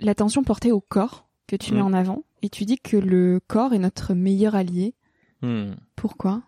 l'attention 0.00 0.42
portée 0.42 0.72
au 0.72 0.80
corps 0.80 1.25
que 1.46 1.56
tu 1.56 1.72
mets 1.74 1.82
mm. 1.82 1.86
en 1.86 1.92
avant 1.92 2.24
et 2.42 2.50
tu 2.50 2.64
dis 2.64 2.78
que 2.78 2.96
le 2.96 3.40
corps 3.46 3.72
est 3.72 3.78
notre 3.78 4.14
meilleur 4.14 4.54
allié 4.54 4.94
mm. 5.42 5.72
pourquoi? 5.94 6.42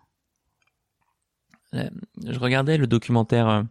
Je 1.71 2.39
regardais 2.39 2.77
le 2.77 2.87
documentaire 2.87 3.65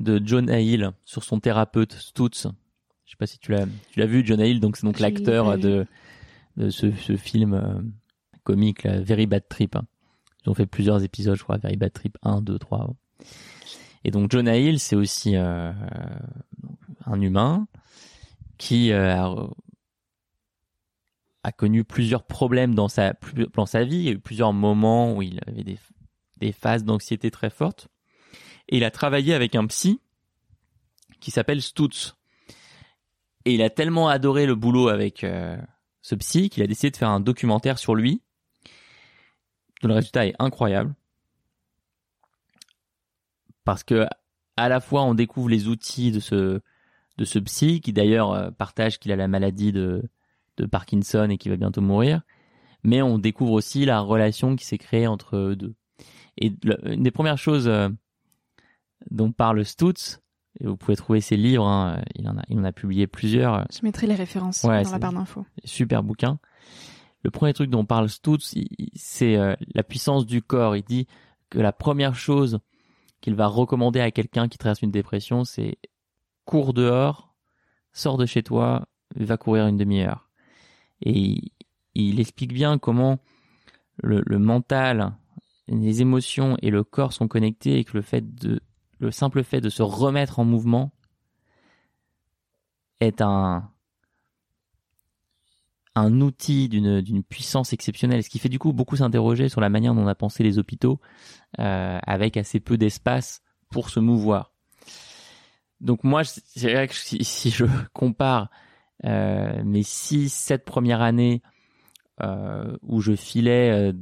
de 0.00 0.20
John 0.24 0.50
Hill 0.50 0.90
sur 1.04 1.24
son 1.24 1.40
thérapeute 1.40 1.94
Stutz. 1.94 2.46
Je 3.04 3.10
sais 3.10 3.16
pas 3.18 3.26
si 3.26 3.38
tu 3.38 3.52
l'as 3.52 3.66
tu 3.90 4.00
l'as 4.00 4.06
vu 4.06 4.24
John 4.24 4.40
Hill 4.40 4.60
donc 4.60 4.76
c'est 4.76 4.86
donc 4.86 4.98
l'acteur 4.98 5.58
de 5.58 5.86
de 6.56 6.70
ce, 6.70 6.90
ce 6.90 7.16
film 7.16 7.54
euh, 7.54 7.80
comique 8.42 8.82
là, 8.84 9.00
Very 9.00 9.26
Bad 9.26 9.44
Trip. 9.48 9.76
Ils 10.44 10.50
ont 10.50 10.54
fait 10.54 10.66
plusieurs 10.66 11.02
épisodes 11.02 11.36
je 11.36 11.42
crois 11.42 11.58
Very 11.58 11.76
Bad 11.76 11.92
Trip 11.92 12.18
1 12.22 12.42
2 12.42 12.58
3. 12.58 12.94
Et 14.04 14.10
donc 14.10 14.30
John 14.30 14.46
Hill 14.46 14.78
c'est 14.80 14.96
aussi 14.96 15.36
euh, 15.36 15.72
un 17.06 17.20
humain 17.20 17.66
qui 18.58 18.92
euh, 18.92 19.14
a, 19.14 19.34
a, 21.42 21.52
connu 21.52 21.84
plusieurs 21.84 22.24
problèmes 22.24 22.74
dans 22.74 22.88
sa 22.88 23.14
dans 23.54 23.66
sa 23.66 23.84
vie, 23.84 23.96
il 23.96 24.04
y 24.04 24.08
a 24.08 24.12
eu 24.12 24.18
plusieurs 24.18 24.52
moments 24.52 25.14
où 25.14 25.22
il 25.22 25.40
avait 25.46 25.64
des 25.64 25.78
des 26.38 26.52
phases 26.52 26.84
d'anxiété 26.84 27.30
très 27.30 27.50
fortes 27.50 27.88
et 28.70 28.76
il 28.76 28.84
a 28.84 28.90
travaillé 28.90 29.34
avec 29.34 29.54
un 29.54 29.66
psy 29.66 30.00
qui 31.20 31.30
s'appelle 31.30 31.60
Stutz. 31.60 32.14
Et 33.44 33.54
il 33.54 33.62
a 33.62 33.70
tellement 33.70 34.08
adoré 34.08 34.46
le 34.46 34.54
boulot 34.54 34.88
avec 34.88 35.24
euh, 35.24 35.56
ce 36.02 36.14
psy 36.14 36.50
qu'il 36.50 36.62
a 36.62 36.66
décidé 36.66 36.90
de 36.90 36.96
faire 36.96 37.08
un 37.08 37.20
documentaire 37.20 37.78
sur 37.78 37.94
lui. 37.94 38.22
Le 39.82 39.92
résultat 39.92 40.26
est 40.26 40.34
incroyable. 40.38 40.94
Parce 43.64 43.82
que 43.82 44.06
à 44.56 44.68
la 44.68 44.80
fois 44.80 45.02
on 45.02 45.14
découvre 45.14 45.48
les 45.48 45.68
outils 45.68 46.12
de 46.12 46.20
ce 46.20 46.60
de 47.18 47.24
ce 47.24 47.38
psy 47.38 47.80
qui 47.80 47.92
d'ailleurs 47.92 48.32
euh, 48.32 48.50
partage 48.50 48.98
qu'il 48.98 49.10
a 49.10 49.16
la 49.16 49.28
maladie 49.28 49.72
de 49.72 50.02
de 50.60 50.66
Parkinson 50.66 51.28
et 51.30 51.38
qui 51.38 51.48
va 51.48 51.56
bientôt 51.56 51.80
mourir, 51.80 52.22
mais 52.82 53.02
on 53.02 53.18
découvre 53.18 53.52
aussi 53.52 53.84
la 53.84 54.00
relation 54.00 54.56
qui 54.56 54.64
s'est 54.64 54.78
créée 54.78 55.06
entre 55.06 55.36
eux 55.36 55.56
deux. 55.56 55.74
Et 56.38 56.52
une 56.84 57.02
des 57.02 57.10
premières 57.10 57.38
choses 57.38 57.68
euh, 57.68 57.88
dont 59.10 59.32
parle 59.32 59.64
Stutz. 59.64 60.20
Et 60.58 60.66
vous 60.66 60.76
pouvez 60.76 60.96
trouver 60.96 61.20
ses 61.20 61.36
livres. 61.36 61.66
Hein. 61.66 62.02
Il 62.16 62.28
en 62.28 62.36
a, 62.36 62.42
il 62.48 62.58
en 62.58 62.64
a 62.64 62.72
publié 62.72 63.06
plusieurs. 63.06 63.66
Je 63.72 63.84
mettrai 63.84 64.06
les 64.06 64.14
références 64.14 64.62
dans 64.62 64.70
la 64.70 64.98
barre 64.98 65.12
d'infos. 65.12 65.46
Super 65.64 66.02
bouquin. 66.02 66.38
Le 67.22 67.30
premier 67.30 67.52
truc 67.52 67.70
dont 67.70 67.84
parle 67.84 68.08
Stutz, 68.08 68.54
c'est 68.94 69.36
euh, 69.36 69.54
la 69.74 69.82
puissance 69.82 70.26
du 70.26 70.42
corps. 70.42 70.76
Il 70.76 70.82
dit 70.82 71.06
que 71.50 71.58
la 71.58 71.72
première 71.72 72.14
chose 72.14 72.58
qu'il 73.20 73.34
va 73.34 73.46
recommander 73.46 74.00
à 74.00 74.10
quelqu'un 74.10 74.48
qui 74.48 74.56
traverse 74.56 74.82
une 74.82 74.90
dépression, 74.90 75.44
c'est 75.44 75.76
cours 76.46 76.72
dehors, 76.72 77.34
sors 77.92 78.16
de 78.16 78.24
chez 78.24 78.42
toi, 78.42 78.88
va 79.14 79.36
courir 79.36 79.66
une 79.66 79.76
demi-heure. 79.76 80.29
Et 81.02 81.52
il, 81.94 82.20
explique 82.20 82.52
bien 82.52 82.78
comment 82.78 83.18
le, 84.02 84.22
mental, 84.38 85.12
les 85.68 86.00
émotions 86.02 86.56
et 86.62 86.70
le 86.70 86.84
corps 86.84 87.12
sont 87.12 87.28
connectés 87.28 87.78
et 87.78 87.84
que 87.84 87.96
le 87.96 88.02
fait 88.02 88.34
de 88.34 88.60
le 88.98 89.10
simple 89.10 89.42
fait 89.42 89.62
de 89.62 89.70
se 89.70 89.82
remettre 89.82 90.40
en 90.40 90.44
mouvement 90.44 90.92
est 93.00 93.22
un 93.22 93.70
un 95.96 96.20
outil 96.20 96.68
d'une 96.68 97.22
puissance 97.24 97.72
exceptionnelle, 97.72 98.22
ce 98.22 98.30
qui 98.30 98.38
fait 98.38 98.48
du 98.48 98.58
coup 98.58 98.72
beaucoup 98.72 98.96
s'interroger 98.96 99.48
sur 99.48 99.60
la 99.60 99.68
manière 99.68 99.94
dont 99.94 100.02
on 100.02 100.06
a 100.06 100.14
pensé 100.14 100.44
les 100.44 100.58
hôpitaux 100.58 101.00
euh, 101.58 101.98
avec 102.06 102.36
assez 102.36 102.60
peu 102.60 102.78
d'espace 102.78 103.42
pour 103.70 103.90
se 103.90 103.98
mouvoir. 103.98 104.52
Donc 105.80 106.04
moi, 106.04 106.22
c'est 106.24 106.72
vrai 106.72 106.86
que 106.86 106.94
si 106.94 107.50
je 107.50 107.64
compare 107.92 108.50
euh, 109.04 109.62
mes 109.64 109.82
six, 109.82 110.28
sept 110.30 110.64
premières 110.64 111.00
années 111.00 111.42
euh, 112.22 112.76
où 112.82 113.00
je 113.00 113.16
filais 113.16 113.70
euh, 113.70 113.92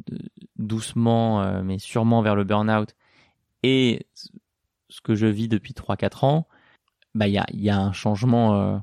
doucement 0.56 1.40
euh, 1.40 1.62
mais 1.62 1.78
sûrement 1.78 2.20
vers 2.20 2.34
le 2.34 2.42
burn-out 2.42 2.96
et 3.62 4.08
ce 4.88 5.00
que 5.00 5.14
je 5.14 5.26
vis 5.26 5.46
depuis 5.46 5.72
3-4 5.72 6.24
ans, 6.26 6.48
bah 7.14 7.28
il 7.28 7.34
y 7.34 7.38
a, 7.38 7.46
y 7.52 7.70
a 7.70 7.78
un 7.78 7.92
changement 7.92 8.82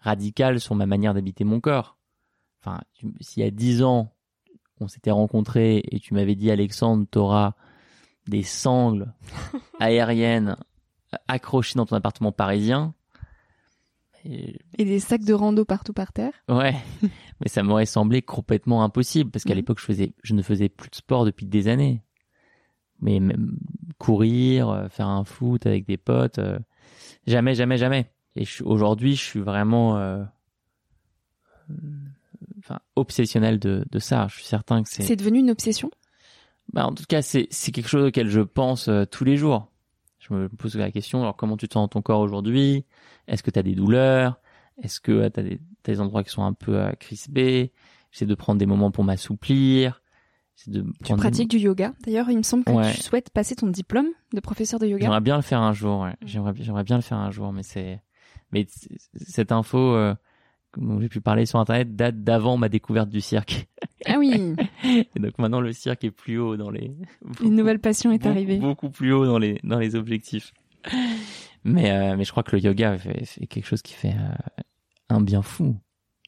radical 0.00 0.60
sur 0.60 0.74
ma 0.74 0.86
manière 0.86 1.14
d'habiter 1.14 1.44
mon 1.44 1.60
corps. 1.60 1.96
Enfin, 2.60 2.80
s'il 3.20 3.42
y 3.42 3.46
a 3.46 3.50
10 3.50 3.82
ans, 3.82 4.12
on 4.80 4.88
s'était 4.88 5.10
rencontrés 5.10 5.82
et 5.90 5.98
tu 5.98 6.14
m'avais 6.14 6.34
dit 6.34 6.50
Alexandre, 6.50 7.06
t'auras 7.10 7.54
des 8.26 8.42
sangles 8.42 9.12
aériennes 9.80 10.56
accrochées 11.26 11.76
dans 11.76 11.86
ton 11.86 11.96
appartement 11.96 12.32
parisien. 12.32 12.94
Et... 14.24 14.58
des 14.78 15.00
sacs 15.00 15.24
de 15.24 15.34
rando 15.34 15.64
partout 15.64 15.92
par 15.92 16.12
terre. 16.12 16.32
Ouais, 16.48 16.74
mais 17.40 17.48
ça 17.48 17.62
m'aurait 17.62 17.86
semblé 17.86 18.22
complètement 18.22 18.82
impossible 18.82 19.30
parce 19.30 19.44
qu'à 19.44 19.54
mhm. 19.54 19.58
l'époque 19.58 19.80
je 19.80 19.84
faisais, 19.84 20.14
je 20.22 20.34
ne 20.34 20.42
faisais 20.42 20.68
plus 20.68 20.90
de 20.90 20.96
sport 20.96 21.24
depuis 21.24 21.46
des 21.46 21.68
années. 21.68 22.02
Mais 23.00 23.20
même 23.20 23.58
courir, 23.98 24.70
euh, 24.70 24.88
faire 24.88 25.08
un 25.08 25.24
foot 25.24 25.66
avec 25.66 25.86
des 25.86 25.96
potes, 25.96 26.38
euh, 26.38 26.58
jamais, 27.26 27.54
jamais, 27.54 27.76
jamais. 27.76 28.10
Et 28.36 28.44
aujourd'hui, 28.64 29.14
je 29.14 29.22
suis 29.22 29.40
vraiment, 29.40 29.98
euh, 29.98 30.22
enfin, 32.58 32.80
obsessionnel 32.96 33.58
de, 33.58 33.84
de 33.90 33.98
ça. 33.98 34.26
Je 34.30 34.36
suis 34.36 34.44
certain 34.44 34.82
que 34.82 34.88
c'est. 34.88 35.02
C'est 35.02 35.16
devenu 35.16 35.40
une 35.40 35.50
obsession? 35.50 35.90
Bah, 36.72 36.86
en 36.86 36.92
tout 36.92 37.04
cas, 37.06 37.20
c'est 37.20 37.46
c'est 37.50 37.72
quelque 37.72 37.88
chose 37.88 38.06
auquel 38.06 38.28
je 38.28 38.40
pense 38.40 38.88
tous 39.10 39.24
les 39.24 39.36
jours. 39.36 39.70
Je 40.28 40.32
me 40.32 40.48
pose 40.48 40.76
la 40.76 40.90
question, 40.90 41.20
alors 41.20 41.36
comment 41.36 41.56
tu 41.56 41.68
te 41.68 41.74
sens 41.74 41.82
dans 41.82 41.88
ton 41.88 42.02
corps 42.02 42.20
aujourd'hui? 42.20 42.86
Est-ce 43.28 43.42
que 43.42 43.50
tu 43.50 43.58
as 43.58 43.62
des 43.62 43.74
douleurs? 43.74 44.40
Est-ce 44.82 45.00
que 45.00 45.28
tu 45.28 45.40
as 45.40 45.42
des, 45.42 45.60
des, 45.84 46.00
endroits 46.00 46.24
qui 46.24 46.30
sont 46.30 46.42
un 46.42 46.54
peu 46.54 46.82
crispés? 46.98 47.72
J'essaie 48.10 48.26
de 48.26 48.34
prendre 48.34 48.58
des 48.58 48.66
moments 48.66 48.90
pour 48.90 49.04
m'assouplir. 49.04 50.00
De 50.66 50.84
tu 51.04 51.14
pratiques 51.16 51.50
du 51.50 51.58
yoga? 51.58 51.92
D'ailleurs, 52.04 52.30
il 52.30 52.38
me 52.38 52.42
semble 52.42 52.64
que 52.64 52.94
tu 52.94 53.02
souhaites 53.02 53.30
passer 53.30 53.56
ton 53.56 53.66
diplôme 53.66 54.06
de 54.32 54.40
professeur 54.40 54.78
de 54.80 54.86
yoga. 54.86 55.04
J'aimerais 55.04 55.20
bien 55.20 55.36
le 55.36 55.42
faire 55.42 55.60
un 55.60 55.72
jour. 55.72 56.02
Ouais. 56.02 56.14
J'aimerais, 56.24 56.52
j'aimerais 56.56 56.84
bien 56.84 56.96
le 56.96 57.02
faire 57.02 57.18
un 57.18 57.30
jour, 57.30 57.52
mais 57.52 57.62
c'est, 57.62 58.00
mais 58.52 58.66
cette 59.16 59.52
info 59.52 59.78
euh, 59.78 60.14
dont 60.76 61.00
j'ai 61.00 61.08
pu 61.08 61.20
parler 61.20 61.44
sur 61.44 61.58
internet 61.58 61.96
date 61.96 62.22
d'avant 62.22 62.56
ma 62.56 62.68
découverte 62.68 63.08
du 63.08 63.20
cirque. 63.20 63.68
Ah 64.06 64.18
oui. 64.18 64.54
Et 64.84 65.18
donc 65.18 65.38
maintenant 65.38 65.60
le 65.60 65.72
cirque 65.72 66.04
est 66.04 66.10
plus 66.10 66.38
haut 66.38 66.56
dans 66.56 66.70
les. 66.70 66.94
Une 67.42 67.54
nouvelle 67.54 67.78
passion 67.78 68.12
est 68.12 68.26
arrivée. 68.26 68.58
Beaucoup 68.58 68.90
plus 68.90 69.12
haut 69.12 69.26
dans 69.26 69.38
les 69.38 69.60
dans 69.64 69.78
les 69.78 69.94
objectifs. 69.94 70.52
Mais 71.64 71.90
euh, 71.90 72.16
mais 72.16 72.24
je 72.24 72.30
crois 72.30 72.42
que 72.42 72.56
le 72.56 72.62
yoga 72.62 72.98
c'est 73.24 73.46
quelque 73.46 73.66
chose 73.66 73.82
qui 73.82 73.94
fait 73.94 74.14
euh, 74.14 74.60
un 75.08 75.20
bien 75.20 75.42
fou. 75.42 75.76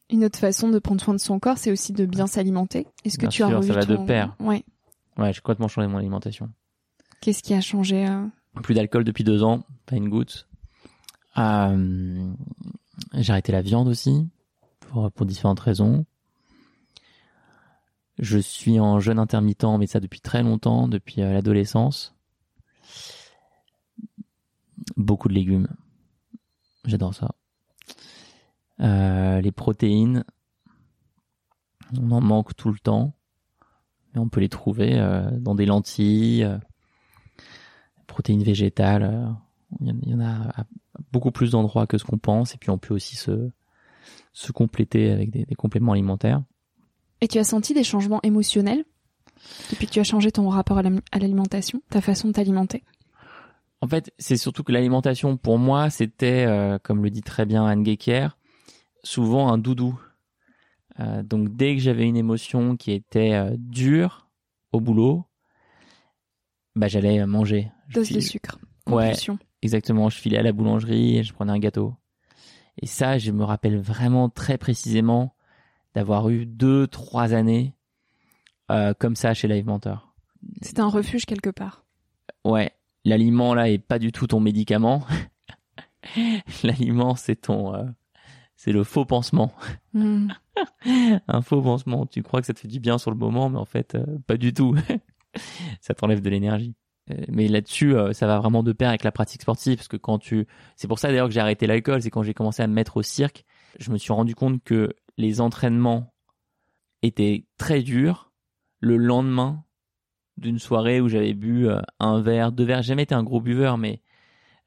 Une 0.09 0.25
autre 0.25 0.39
façon 0.39 0.69
de 0.69 0.79
prendre 0.79 1.01
soin 1.01 1.15
de 1.15 1.21
son 1.21 1.39
corps, 1.41 1.59
c'est 1.59 1.73
aussi 1.73 1.93
de 1.93 2.07
bien 2.07 2.27
s'alimenter. 2.27 2.87
Est-ce 3.05 3.19
que 3.19 3.27
tu 3.27 3.43
as 3.43 3.49
revu 3.49 3.69
ça 3.69 3.75
va 3.75 3.85
de 3.85 3.97
pair. 3.97 4.37
Ouais. 4.39 4.65
Ouais, 5.19 5.33
j'ai 5.33 5.41
complètement 5.41 5.69
changé 5.69 5.89
mon 5.89 5.99
alimentation. 5.99 6.51
Qu'est-ce 7.21 7.43
qui 7.43 7.55
a 7.55 7.61
changé 7.61 8.07
euh 8.07 8.25
Plus 8.62 8.75
d'alcool 8.75 9.03
depuis 9.03 9.25
deux 9.25 9.43
ans, 9.43 9.65
pas 9.85 9.97
une 9.97 10.09
goutte. 10.09 10.47
Euh, 11.39 12.33
j'ai 13.15 13.33
arrêté 13.33 13.51
la 13.51 13.62
viande 13.62 13.89
aussi 13.89 14.29
pour, 14.81 15.11
pour 15.11 15.27
différentes 15.27 15.61
raisons. 15.61 16.07
Je 18.18 18.38
suis 18.38 18.81
en 18.81 18.98
jeûne 18.98 19.18
intermittent, 19.18 19.79
mais 19.79 19.87
ça 19.87 20.00
depuis 20.00 20.20
très 20.20 20.42
longtemps, 20.42 20.88
depuis 20.88 21.20
euh, 21.20 21.33
l'adolescence. 21.33 22.14
Beaucoup 24.96 25.29
de 25.29 25.35
légumes. 25.35 25.68
J'adore 26.85 27.14
ça. 27.14 27.35
Euh, 28.81 29.40
les 29.40 29.52
protéines, 29.52 30.24
on 31.98 32.11
en 32.11 32.20
manque 32.20 32.57
tout 32.57 32.70
le 32.70 32.79
temps, 32.79 33.14
mais 34.14 34.20
on 34.20 34.29
peut 34.29 34.40
les 34.40 34.48
trouver 34.48 34.98
euh, 34.98 35.31
dans 35.38 35.55
des 35.55 35.66
lentilles, 35.66 36.48
protéines 38.07 38.42
végétales. 38.42 39.35
Il 39.81 40.09
y 40.09 40.14
en 40.14 40.20
a 40.20 40.61
à 40.61 40.64
beaucoup 41.12 41.33
plus 41.33 41.50
d'endroits 41.50 41.87
que 41.87 41.98
ce 41.98 42.05
qu'on 42.05 42.18
pense, 42.18 42.55
et 42.55 42.59
puis 42.59 42.70
on 42.70 42.79
peut 42.79 42.94
aussi 42.94 43.16
se, 43.16 43.50
compléter 44.55 45.11
avec 45.11 45.31
des 45.31 45.55
compléments 45.55 45.92
alimentaires. 45.92 46.42
Et 47.20 47.29
tu 47.29 47.38
as 47.38 47.44
senti 47.44 47.74
des 47.74 47.85
changements 47.85 48.20
émotionnels 48.22 48.85
depuis 49.70 49.87
que 49.87 49.92
tu 49.92 50.00
as 50.00 50.05
changé 50.05 50.33
ton 50.33 50.48
rapport 50.48 50.79
à 50.79 50.83
l'alimentation, 51.18 51.83
ta 51.90 52.00
façon 52.00 52.29
de 52.29 52.33
t'alimenter? 52.33 52.83
En 53.81 53.88
fait, 53.88 54.12
c'est 54.18 54.37
surtout 54.37 54.64
que 54.64 54.72
l'alimentation, 54.72 55.37
pour 55.37 55.59
moi, 55.59 55.90
c'était, 55.90 56.46
comme 56.83 57.02
le 57.02 57.11
dit 57.11 57.22
très 57.22 57.46
bien 57.46 57.64
Anne 57.64 57.85
Gecker, 57.85 58.37
souvent 59.07 59.48
un 59.52 59.59
doudou. 59.59 59.98
Euh, 61.00 61.22
donc 61.22 61.55
dès 61.57 61.76
que 61.76 61.83
j'avais 61.83 62.07
une 62.07 62.16
émotion 62.16 62.76
qui 62.76 62.92
était 62.92 63.35
euh, 63.35 63.55
dure 63.59 64.29
au 64.72 64.81
boulot, 64.81 65.26
bah 66.74 66.88
j'allais 66.88 67.24
manger. 67.26 67.70
Dose 67.92 68.11
de 68.11 68.20
sucre. 68.20 68.59
Ouais, 68.87 69.12
exactement. 69.62 70.09
Je 70.09 70.18
filais 70.18 70.38
à 70.38 70.42
la 70.42 70.52
boulangerie 70.52 71.18
et 71.18 71.22
je 71.22 71.33
prenais 71.33 71.52
un 71.52 71.59
gâteau. 71.59 71.94
Et 72.81 72.87
ça, 72.87 73.18
je 73.18 73.31
me 73.31 73.44
rappelle 73.44 73.79
vraiment 73.79 74.29
très 74.29 74.59
précisément 74.59 75.36
d'avoir 75.96 76.28
eu 76.28 76.46
deux, 76.46 76.87
trois 76.87 77.35
années 77.35 77.74
euh, 78.70 78.94
comme 78.96 79.16
ça 79.16 79.35
chez 79.35 79.48
Live 79.48 79.66
Mentor. 79.66 80.14
C'était 80.62 80.82
un 80.82 80.88
refuge 80.88 81.24
quelque 81.26 81.50
part. 81.50 81.85
Ouais, 82.44 82.70
l'aliment 83.04 83.52
là 83.54 83.68
est 83.68 83.78
pas 83.78 83.98
du 83.98 84.12
tout 84.12 84.28
ton 84.28 84.38
médicament. 84.38 85.04
l'aliment, 86.62 87.16
c'est 87.16 87.37
ton 87.37 87.72
c'est 88.56 88.72
le 88.72 88.85
faux 88.85 89.04
pansement. 89.04 89.52
Hmm. 89.92 90.28
un 91.28 91.42
faux 91.42 91.61
pansement. 91.61 92.06
Tu 92.06 92.22
crois 92.22 92.40
que 92.40 92.46
ça 92.46 92.54
te 92.54 92.61
fait 92.61 92.68
du 92.68 92.80
bien 92.80 92.98
sur 92.98 93.11
le 93.11 93.16
moment, 93.16 93.48
mais 93.50 93.59
en 93.59 93.64
fait, 93.64 93.94
euh, 93.94 94.04
pas 94.26 94.37
du 94.37 94.52
tout. 94.52 94.74
ça 95.80 95.94
t'enlève 95.94 96.22
de 96.22 96.30
l'énergie. 96.30 96.74
Euh, 97.11 97.24
mais 97.28 97.48
là-dessus, 97.48 97.94
euh, 97.94 98.12
ça 98.12 98.26
va 98.26 98.38
vraiment 98.38 98.62
de 98.62 98.72
pair 98.72 98.88
avec 98.88 99.04
la 99.04 99.12
pratique 99.12 99.42
sportive, 99.42 99.76
parce 99.76 99.88
que 99.88 99.96
quand 99.96 100.18
tu, 100.18 100.46
c'est 100.74 100.88
pour 100.88 100.98
ça 100.98 101.09
d'ailleurs 101.09 101.28
que 101.28 101.35
j'ai 101.35 101.40
arrêté 101.40 101.66
l'alcool, 101.66 102.02
c'est 102.02 102.11
quand 102.11 102.22
j'ai 102.22 102.35
commencé 102.35 102.62
à 102.62 102.66
me 102.66 102.72
mettre 102.72 102.96
au 102.96 103.02
cirque, 103.02 103.44
je 103.78 103.90
me 103.90 103.98
suis 103.98 104.12
rendu 104.12 104.35
compte 104.35 104.64
que 104.64 104.94
les 105.16 105.40
entraînements 105.40 106.12
étaient 107.02 107.46
très 107.59 107.83
durs. 107.83 108.33
Le 108.81 108.96
lendemain 108.96 109.64
d'une 110.37 110.59
soirée 110.59 111.00
où 111.00 111.09
j'avais 111.09 111.35
bu 111.35 111.68
un 111.98 112.20
verre, 112.20 112.52
deux 112.52 112.64
verres, 112.64 112.83
j'ai 112.83 112.88
jamais 112.88 113.05
été 113.05 113.14
un 113.14 113.22
gros 113.22 113.40
buveur, 113.40 113.79
mais 113.79 114.02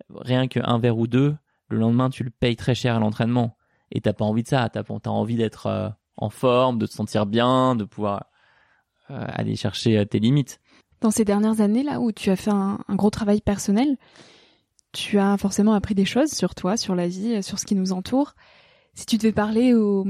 rien 0.10 0.48
qu'un 0.48 0.80
verre 0.80 0.98
ou 0.98 1.08
deux, 1.08 1.36
le 1.68 1.78
lendemain 1.78 2.10
tu 2.10 2.24
le 2.24 2.32
payes 2.32 2.56
très 2.56 2.76
cher 2.76 2.96
à 2.96 3.00
l'entraînement 3.00 3.56
et 3.92 4.02
t'as 4.02 4.14
pas 4.14 4.26
envie 4.26 4.44
de 4.44 4.48
ça. 4.48 4.70
T'as 4.70 4.82
as 4.82 5.10
envie 5.10 5.36
d'être 5.36 5.68
euh, 5.68 5.90
en 6.18 6.30
forme, 6.30 6.78
de 6.78 6.86
te 6.86 6.94
sentir 6.94 7.26
bien, 7.26 7.76
de 7.76 7.84
pouvoir 7.84 8.26
euh, 9.12 9.26
aller 9.30 9.56
chercher 9.56 9.98
euh, 9.98 10.06
tes 10.06 10.20
limites. 10.20 10.60
Dans 11.02 11.12
ces 11.12 11.26
dernières 11.26 11.62
années 11.62 11.84
là 11.84 12.00
où 12.00 12.12
tu 12.12 12.30
as 12.30 12.36
fait 12.36 12.52
un, 12.52 12.80
gros 12.90 13.10
travail 13.10 13.42
personnel, 13.42 13.98
tu 14.92 15.18
as 15.18 15.38
forcément 15.38 15.74
appris 15.74 15.96
des 15.96 16.06
choses 16.06 16.32
sur 16.32 16.56
toi, 16.56 16.76
sur 16.76 16.96
la 16.96 17.08
vie, 17.08 17.42
sur 17.42 17.60
ce 17.60 17.66
qui 17.66 17.76
nous 17.76 17.94
entoure. 17.94 18.34
Si 18.94 19.06
tu 19.06 19.18
devais 19.18 19.32
parler 19.32 19.74
au, 19.74 20.06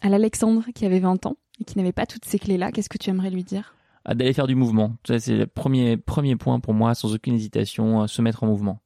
à 0.00 0.08
l'Alexandre 0.08 0.64
qui 0.74 0.86
avait 0.86 1.00
20 1.00 1.26
ans 1.26 1.36
et 1.60 1.64
qui 1.64 1.78
n'avait 1.78 1.92
pas 1.92 2.06
toutes 2.06 2.24
ces 2.24 2.38
clés-là, 2.38 2.72
qu'est-ce 2.72 2.88
que 2.88 2.98
tu 2.98 3.10
aimerais 3.10 3.30
lui 3.30 3.44
dire? 3.44 3.74
Ah, 4.04 4.14
D'aller 4.14 4.32
faire 4.32 4.46
du 4.46 4.54
mouvement. 4.54 4.96
C'est 5.04 5.36
le 5.36 5.46
premier, 5.46 5.96
premier 5.96 6.36
point 6.36 6.60
pour 6.60 6.74
moi, 6.74 6.94
sans 6.94 7.14
aucune 7.14 7.34
hésitation, 7.34 8.06
se 8.06 8.22
mettre 8.22 8.44
en 8.44 8.46
mouvement. 8.46 8.80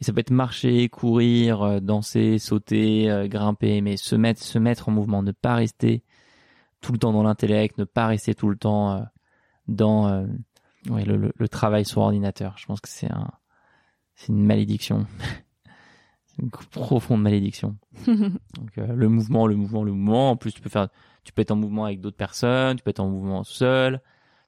Et 0.00 0.04
ça 0.04 0.12
peut 0.12 0.20
être 0.20 0.30
marcher, 0.30 0.88
courir, 0.88 1.62
euh, 1.62 1.80
danser, 1.80 2.38
sauter, 2.38 3.10
euh, 3.10 3.28
grimper, 3.28 3.80
mais 3.80 3.96
se 3.96 4.14
mettre, 4.14 4.42
se 4.42 4.58
mettre 4.58 4.88
en 4.88 4.92
mouvement, 4.92 5.22
ne 5.22 5.32
pas 5.32 5.54
rester 5.54 6.02
tout 6.82 6.92
le 6.92 6.98
temps 6.98 7.12
dans 7.12 7.22
l'intellect, 7.22 7.78
ne 7.78 7.84
pas 7.84 8.06
rester 8.06 8.34
tout 8.34 8.48
le 8.48 8.56
temps 8.56 8.92
euh, 8.92 9.02
dans 9.68 10.26
le, 10.86 11.32
le, 11.34 11.48
travail 11.48 11.84
sur 11.84 12.02
ordinateur. 12.02 12.56
Je 12.58 12.66
pense 12.66 12.80
que 12.80 12.88
c'est 12.88 13.10
un, 13.10 13.30
c'est 14.14 14.28
une 14.28 14.44
malédiction. 14.44 15.06
une 16.38 16.50
profonde 16.50 17.22
malédiction. 17.22 17.76
Donc, 18.06 18.76
le 18.76 19.08
mouvement, 19.08 19.46
le 19.46 19.56
mouvement, 19.56 19.82
le 19.82 19.92
mouvement. 19.92 20.30
En 20.30 20.36
plus, 20.36 20.52
tu 20.52 20.60
peux 20.60 20.68
faire, 20.68 20.88
tu 21.24 21.32
peux 21.32 21.42
être 21.42 21.50
en 21.50 21.56
mouvement 21.56 21.84
avec 21.84 22.00
d'autres 22.00 22.16
personnes, 22.16 22.76
tu 22.76 22.82
peux 22.82 22.90
être 22.90 23.00
en 23.00 23.08
mouvement 23.08 23.44
seul. 23.44 24.00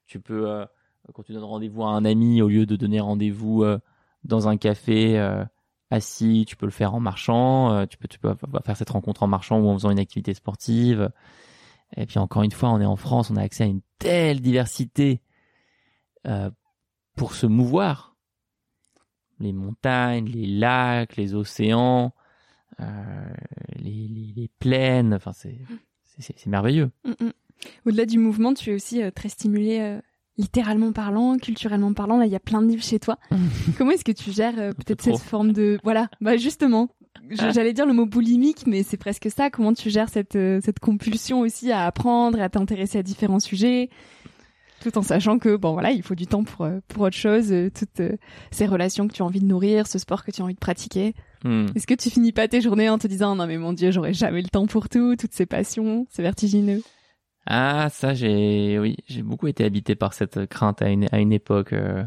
Tu 0.07 0.21
peux, 0.21 0.67
quand 1.13 1.23
tu 1.23 1.33
donnes 1.33 1.45
rendez-vous 1.45 1.85
à 1.85 1.91
un 1.91 2.05
ami, 2.05 2.43
au 2.43 2.49
lieu 2.49 2.67
de 2.67 2.77
donner 2.77 3.01
rendez-vous 3.01 3.65
dans 4.25 4.49
un 4.49 4.57
café 4.57 5.19
euh, 5.19 5.45
assis, 5.91 6.45
tu 6.47 6.57
peux 6.57 6.67
le 6.67 6.73
faire 6.73 6.95
en 6.95 7.01
marchant, 7.01 7.73
euh, 7.73 7.87
tu 7.87 7.97
peux 7.97 8.09
tu 8.09 8.19
peux 8.19 8.35
faire 8.65 8.77
cette 8.77 8.91
rencontre 8.91 9.23
en 9.23 9.27
marchant 9.27 9.59
ou 9.59 9.69
en 9.69 9.75
faisant 9.75 9.91
une 9.91 9.99
activité 9.99 10.35
sportive. 10.35 11.11
Et 11.97 12.07
puis 12.07 12.19
encore 12.19 12.43
une 12.43 12.53
fois, 12.53 12.71
on 12.71 12.81
est 12.81 12.87
en 12.87 12.97
France, 12.97 13.31
on 13.31 13.37
a 13.37 13.43
accès 13.43 13.65
à 13.65 13.67
une 13.67 13.81
telle 13.99 14.41
diversité 14.41 15.23
euh, 16.27 16.51
pour 17.17 17.35
se 17.35 17.47
mouvoir. 17.47 18.08
Les 19.41 19.53
montagnes, 19.53 20.27
les 20.27 20.47
lacs, 20.47 21.17
les 21.17 21.35
océans, 21.35 22.13
les, 22.79 24.09
les, 24.09 24.33
les, 24.37 24.51
plaines, 24.59 25.15
enfin 25.15 25.33
c'est 25.33 25.59
c'est 26.21 26.47
merveilleux. 26.47 26.91
Mm, 27.05 27.27
mm. 27.27 27.33
Au-delà 27.87 28.07
du 28.07 28.19
mouvement, 28.19 28.55
tu 28.55 28.71
es 28.71 28.75
aussi 28.75 29.03
euh, 29.03 29.11
très 29.11 29.29
stimulé 29.29 29.81
euh, 29.81 30.01
littéralement 30.37 30.93
parlant, 30.93 31.37
culturellement 31.39 31.93
parlant. 31.93 32.19
Là, 32.19 32.27
il 32.27 32.33
y 32.33 32.37
a 32.37 32.41
plein 32.41 32.63
de 32.63 32.69
livres 32.69 32.83
chez 32.83 32.99
toi. 32.99 33.19
Comment 33.79 33.93
est-ce 33.93 34.05
que 34.05 34.13
tu 34.13 34.31
gères 34.31 34.59
euh, 34.59 34.73
peut-être 34.73 35.03
cette 35.03 35.19
forme 35.19 35.53
de 35.53 35.79
voilà, 35.83 36.09
bah 36.21 36.37
justement, 36.37 36.89
ah. 37.39 37.51
j'allais 37.51 37.73
dire 37.73 37.87
le 37.87 37.93
mot 37.93 38.07
boulimique, 38.07 38.67
mais 38.67 38.83
c'est 38.83 38.97
presque 38.97 39.31
ça. 39.31 39.51
Comment 39.51 39.75
tu 39.75 39.91
gères 39.91 40.09
cette 40.09 40.39
cette 40.63 40.79
compulsion 40.79 41.41
aussi 41.41 41.73
à 41.73 41.87
apprendre, 41.87 42.41
à 42.41 42.49
t'intéresser 42.49 42.99
à 42.99 43.03
différents 43.03 43.41
sujets, 43.41 43.91
tout 44.81 44.97
en 44.99 45.03
sachant 45.03 45.39
que 45.39 45.57
bon 45.57 45.73
voilà, 45.73 45.91
il 45.91 46.03
faut 46.03 46.15
du 46.15 46.27
temps 46.27 46.45
pour 46.45 46.69
pour 46.89 47.03
autre 47.03 47.17
chose, 47.17 47.53
toutes 47.75 48.03
ces 48.51 48.67
relations 48.67 49.09
que 49.09 49.13
tu 49.13 49.23
as 49.23 49.25
envie 49.25 49.41
de 49.41 49.47
nourrir, 49.47 49.87
ce 49.87 49.99
sport 49.99 50.25
que 50.25 50.31
tu 50.31 50.41
as 50.41 50.45
envie 50.45 50.55
de 50.55 50.59
pratiquer. 50.59 51.15
Hmm. 51.45 51.67
Est-ce 51.75 51.87
que 51.87 51.95
tu 51.95 52.11
finis 52.11 52.33
pas 52.33 52.49
tes 52.49 52.61
journées 52.61 52.89
en 52.89 52.99
te 52.99 53.07
disant 53.07 53.37
non 53.37 53.47
mais 53.47 53.59
mon 53.59 53.73
dieu, 53.73 53.91
j'aurai 53.91 54.13
jamais 54.13 54.43
le 54.43 54.49
temps 54.49 54.67
pour 54.67 54.89
tout, 54.89 55.17
toutes 55.17 55.35
ces 55.35 55.47
passions, 55.47 56.07
c'est 56.11 56.23
vertigineux? 56.23 56.83
Ah, 57.51 57.89
ça, 57.91 58.13
j'ai, 58.13 58.79
oui, 58.79 58.97
j'ai 59.07 59.23
beaucoup 59.23 59.47
été 59.47 59.65
habité 59.65 59.95
par 59.95 60.13
cette 60.13 60.45
crainte 60.47 60.83
à 60.83 60.91
une, 60.91 61.07
à 61.13 61.19
une 61.19 61.33
époque. 61.33 61.73
Euh, 61.73 62.05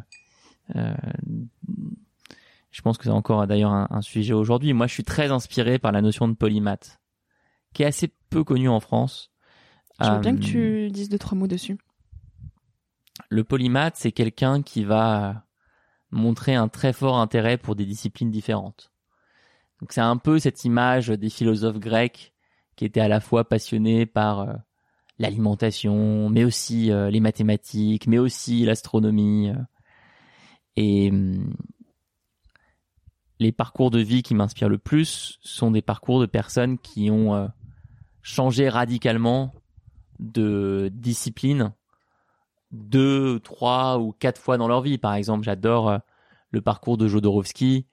euh, 0.75 0.93
je 2.69 2.81
pense 2.83 2.99
que 2.99 3.05
c'est 3.05 3.09
encore 3.09 3.47
d'ailleurs 3.47 3.71
un, 3.71 4.01
sujet 4.01 4.33
aujourd'hui. 4.33 4.73
Moi, 4.73 4.85
je 4.85 4.93
suis 4.93 5.03
très 5.03 5.31
inspiré 5.31 5.79
par 5.79 5.91
la 5.91 6.01
notion 6.03 6.27
de 6.27 6.35
polymath, 6.35 7.01
qui 7.73 7.81
est 7.81 7.87
assez 7.87 8.13
peu 8.29 8.43
connue 8.43 8.69
en 8.69 8.79
France. 8.79 9.31
Je 9.99 10.09
veux 10.09 10.19
bien 10.19 10.35
que 10.35 10.41
tu 10.41 10.59
euh, 10.59 10.89
dises 10.89 11.09
deux 11.09 11.17
trois 11.17 11.37
mots 11.37 11.47
dessus. 11.47 11.77
Le 13.29 13.43
polymath, 13.43 13.95
c'est 13.97 14.11
quelqu'un 14.11 14.61
qui 14.61 14.83
va 14.83 15.45
montrer 16.11 16.55
un 16.55 16.67
très 16.67 16.93
fort 16.93 17.17
intérêt 17.17 17.57
pour 17.57 17.75
des 17.75 17.85
disciplines 17.85 18.31
différentes. 18.31 18.91
Donc 19.79 19.93
c'est 19.93 20.01
un 20.01 20.17
peu 20.17 20.39
cette 20.39 20.65
image 20.65 21.07
des 21.07 21.29
philosophes 21.29 21.79
grecs 21.79 22.33
qui 22.75 22.85
étaient 22.85 23.01
à 23.01 23.07
la 23.07 23.19
fois 23.19 23.47
passionnés 23.47 24.05
par 24.05 24.61
l'alimentation, 25.21 26.29
mais 26.29 26.43
aussi 26.43 26.91
euh, 26.91 27.09
les 27.09 27.19
mathématiques, 27.19 28.07
mais 28.07 28.17
aussi 28.17 28.65
l'astronomie. 28.65 29.49
Euh. 29.49 29.55
et 30.75 31.09
hum, 31.11 31.53
les 33.39 33.51
parcours 33.51 33.89
de 33.89 33.99
vie 33.99 34.21
qui 34.21 34.35
m'inspirent 34.35 34.69
le 34.69 34.77
plus 34.77 35.39
sont 35.41 35.71
des 35.71 35.81
parcours 35.81 36.19
de 36.19 36.25
personnes 36.25 36.77
qui 36.77 37.09
ont 37.09 37.33
euh, 37.33 37.47
changé 38.21 38.69
radicalement 38.69 39.53
de 40.19 40.91
discipline 40.93 41.73
deux, 42.71 43.39
trois 43.39 43.99
ou 43.99 44.11
quatre 44.13 44.39
fois 44.41 44.57
dans 44.57 44.67
leur 44.67 44.81
vie. 44.81 44.97
Par 44.97 45.13
exemple, 45.13 45.43
j'adore 45.43 45.99
le 46.51 46.61
parcours 46.61 46.97
de 46.97 47.07
Jodorowsky, 47.07 47.87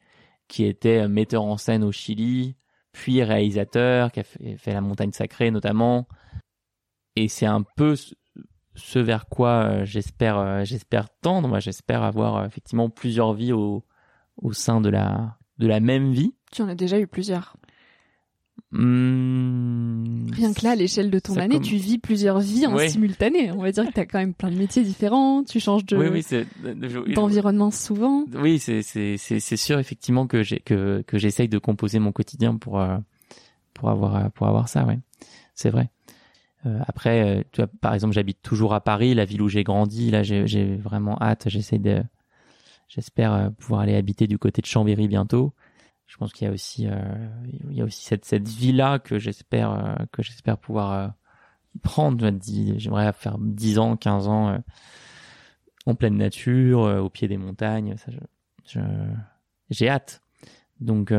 qui 0.49 0.65
était 0.65 1.09
metteur 1.09 1.43
en 1.45 1.57
scène 1.57 1.85
au 1.85 1.93
Chili, 1.93 2.57
puis 2.93 3.23
réalisateur, 3.23 4.13
qui 4.13 4.21
a 4.21 4.25
fait 4.25 4.73
La 4.73 4.81
Montagne 4.81 5.13
Sacrée 5.13 5.51
notamment, 5.51 6.07
et 7.19 7.27
c'est 7.27 7.47
un 7.47 7.63
peu 7.63 7.97
ce 8.77 8.99
vers 9.01 9.27
quoi 9.27 9.65
euh, 9.65 9.85
j'espère 9.85 10.39
euh, 10.39 10.65
j'espère 10.65 11.09
tendre. 11.21 11.49
Moi 11.49 11.59
j'espère 11.59 12.05
avoir 12.05 12.37
euh, 12.37 12.47
effectivement 12.47 12.89
plusieurs 12.91 13.35
vies 13.35 13.53
au 13.53 13.85
au 14.37 14.53
sein 14.53 14.81
de 14.81 14.89
la 14.89 15.37
de 15.59 15.67
la 15.67 15.81
même 15.81 16.13
vie. 16.13 16.35
Tu 16.53 16.63
en 16.63 16.69
as 16.69 16.77
déjà 16.77 17.01
eu 17.01 17.09
plusieurs 17.09 17.57
mmh, 18.73 20.31
Rien 20.33 20.53
que 20.53 20.65
là, 20.65 20.71
à 20.73 20.75
l'échelle 20.75 21.11
de 21.11 21.19
ton 21.19 21.37
année, 21.37 21.61
tu 21.61 21.77
vis 21.77 21.99
plusieurs 21.99 22.41
vies 22.41 22.67
en 22.67 22.79
simultané. 22.79 23.51
On 23.53 23.63
va 23.63 23.73
dire 23.73 23.87
que 23.87 23.93
tu 23.93 24.01
as 24.01 24.07
quand 24.07 24.19
même 24.19 24.35
plein 24.35 24.51
de 24.51 24.57
métiers 24.57 24.83
différents, 24.83 25.45
tu 25.45 25.61
changes 25.61 25.85
de 25.85 25.97
oui, 25.97 27.15
d'environnement 27.15 27.71
souvent. 27.71 28.25
Oui, 28.35 28.59
c'est 28.59 29.57
sûr 29.57 29.79
effectivement 29.79 30.27
que 30.27 30.43
j'ai 30.43 30.61
que 30.61 31.03
que 31.07 31.19
j'essaye 31.19 31.49
de 31.49 31.59
composer 31.59 31.99
mon 31.99 32.13
quotidien 32.13 32.57
pour 32.57 32.83
pour 33.75 33.91
avoir 33.91 34.31
pour 34.33 34.47
avoir 34.47 34.69
ça, 34.69 34.85
ouais. 34.85 34.99
C'est 35.55 35.71
vrai. 35.71 35.91
Euh, 36.67 36.81
après, 36.87 37.39
euh, 37.39 37.43
tu 37.53 37.61
vois, 37.61 37.71
par 37.81 37.95
exemple, 37.95 38.15
j'habite 38.15 38.43
toujours 38.43 38.75
à 38.75 38.81
Paris, 38.81 39.15
la 39.15 39.25
ville 39.25 39.43
où 39.43 39.49
j'ai 39.49 39.65
grandi. 39.65 40.11
Là, 40.11 40.23
j'ai 40.23 40.77
vraiment 40.77 41.21
hâte. 41.21 41.45
J'essaie 41.49 41.79
de, 41.79 42.03
j'espère 42.89 43.33
euh, 43.33 43.51
pouvoir 43.51 43.83
aller 43.83 43.95
habiter 43.95 44.27
du 44.27 44.39
côté 44.39 44.61
de 44.61 44.67
Chambéry 44.67 45.09
bientôt. 45.09 45.53
Je 46.09 46.17
pense 46.17 46.33
qu'il 46.33 46.47
y 46.47 46.51
a 46.51 46.53
aussi, 46.53 46.89
il 47.69 47.77
y 47.77 47.81
a 47.81 47.85
aussi 47.85 48.03
cette 48.03 48.25
cette 48.25 48.49
vie-là 48.49 48.99
que 48.99 49.19
j'espère 49.19 50.07
que 50.11 50.23
j'espère 50.23 50.59
pouvoir 50.59 51.13
prendre. 51.83 52.29
J'aimerais 52.77 53.13
faire 53.13 53.37
10 53.39 53.79
ans, 53.79 53.97
15 53.97 54.27
ans 54.27 54.63
en 55.87 55.95
pleine 55.95 56.17
nature, 56.17 56.81
au 56.81 57.11
pied 57.11 57.29
des 57.29 57.37
montagnes. 57.37 57.97
Ça, 57.99 58.11
je, 58.67 58.81
j'ai 59.71 59.89
hâte. 59.89 60.23
Donc 60.81 61.13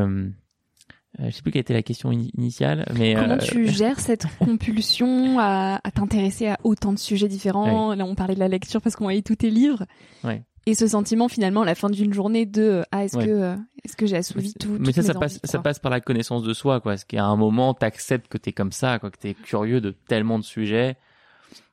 euh, 1.18 1.28
je 1.28 1.30
sais 1.30 1.42
plus 1.42 1.50
quelle 1.50 1.60
était 1.60 1.74
la 1.74 1.82
question 1.82 2.12
initiale, 2.12 2.86
mais 2.96 3.14
comment 3.14 3.34
euh, 3.34 3.38
tu 3.38 3.66
gères 3.68 4.00
cette 4.00 4.26
compulsion 4.38 5.38
à, 5.38 5.80
à 5.82 5.90
t'intéresser 5.90 6.48
à 6.48 6.58
autant 6.62 6.92
de 6.92 6.98
sujets 6.98 7.28
différents? 7.28 7.94
Là, 7.94 8.04
on 8.04 8.14
parlait 8.14 8.34
de 8.34 8.40
la 8.40 8.48
lecture 8.48 8.80
parce 8.80 8.96
qu'on 8.96 9.04
voyait 9.04 9.22
tous 9.22 9.36
tes 9.36 9.50
livres. 9.50 9.86
Ouais. 10.24 10.44
Et 10.66 10.74
ce 10.74 10.86
sentiment 10.86 11.28
finalement 11.28 11.62
à 11.62 11.64
la 11.64 11.74
fin 11.74 11.88
d'une 11.88 12.12
journée 12.12 12.46
de 12.46 12.84
ah 12.92 13.04
est-ce 13.04 13.16
que 13.16 13.56
est-ce 13.82 13.96
que 13.96 14.06
j'ai 14.06 14.16
assouvi 14.16 14.52
tout 14.54 14.76
Mais 14.78 14.92
ça 14.92 15.02
ça 15.02 15.14
passe 15.14 15.40
ça 15.42 15.58
passe 15.58 15.78
par 15.78 15.90
la 15.90 16.00
connaissance 16.00 16.42
de 16.42 16.52
soi 16.52 16.80
quoi. 16.80 16.92
Parce 16.92 17.04
qu'à 17.04 17.24
un 17.24 17.36
moment 17.36 17.72
t'acceptes 17.74 18.28
que 18.28 18.38
t'es 18.38 18.52
comme 18.52 18.72
ça 18.72 18.98
quoi, 18.98 19.10
que 19.10 19.18
t'es 19.18 19.34
curieux 19.34 19.80
de 19.80 19.90
tellement 19.90 20.38
de 20.38 20.44
sujets? 20.44 20.96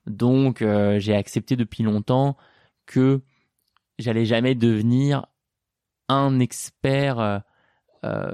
Donc 0.06 0.62
euh, 0.62 1.00
j'ai 1.00 1.16
accepté 1.16 1.56
depuis 1.56 1.84
longtemps 1.84 2.38
que 2.86 3.22
j'allais 4.00 4.26
jamais 4.26 4.56
devenir 4.56 5.26
un 6.08 6.40
expert 6.40 7.42
euh, 8.04 8.32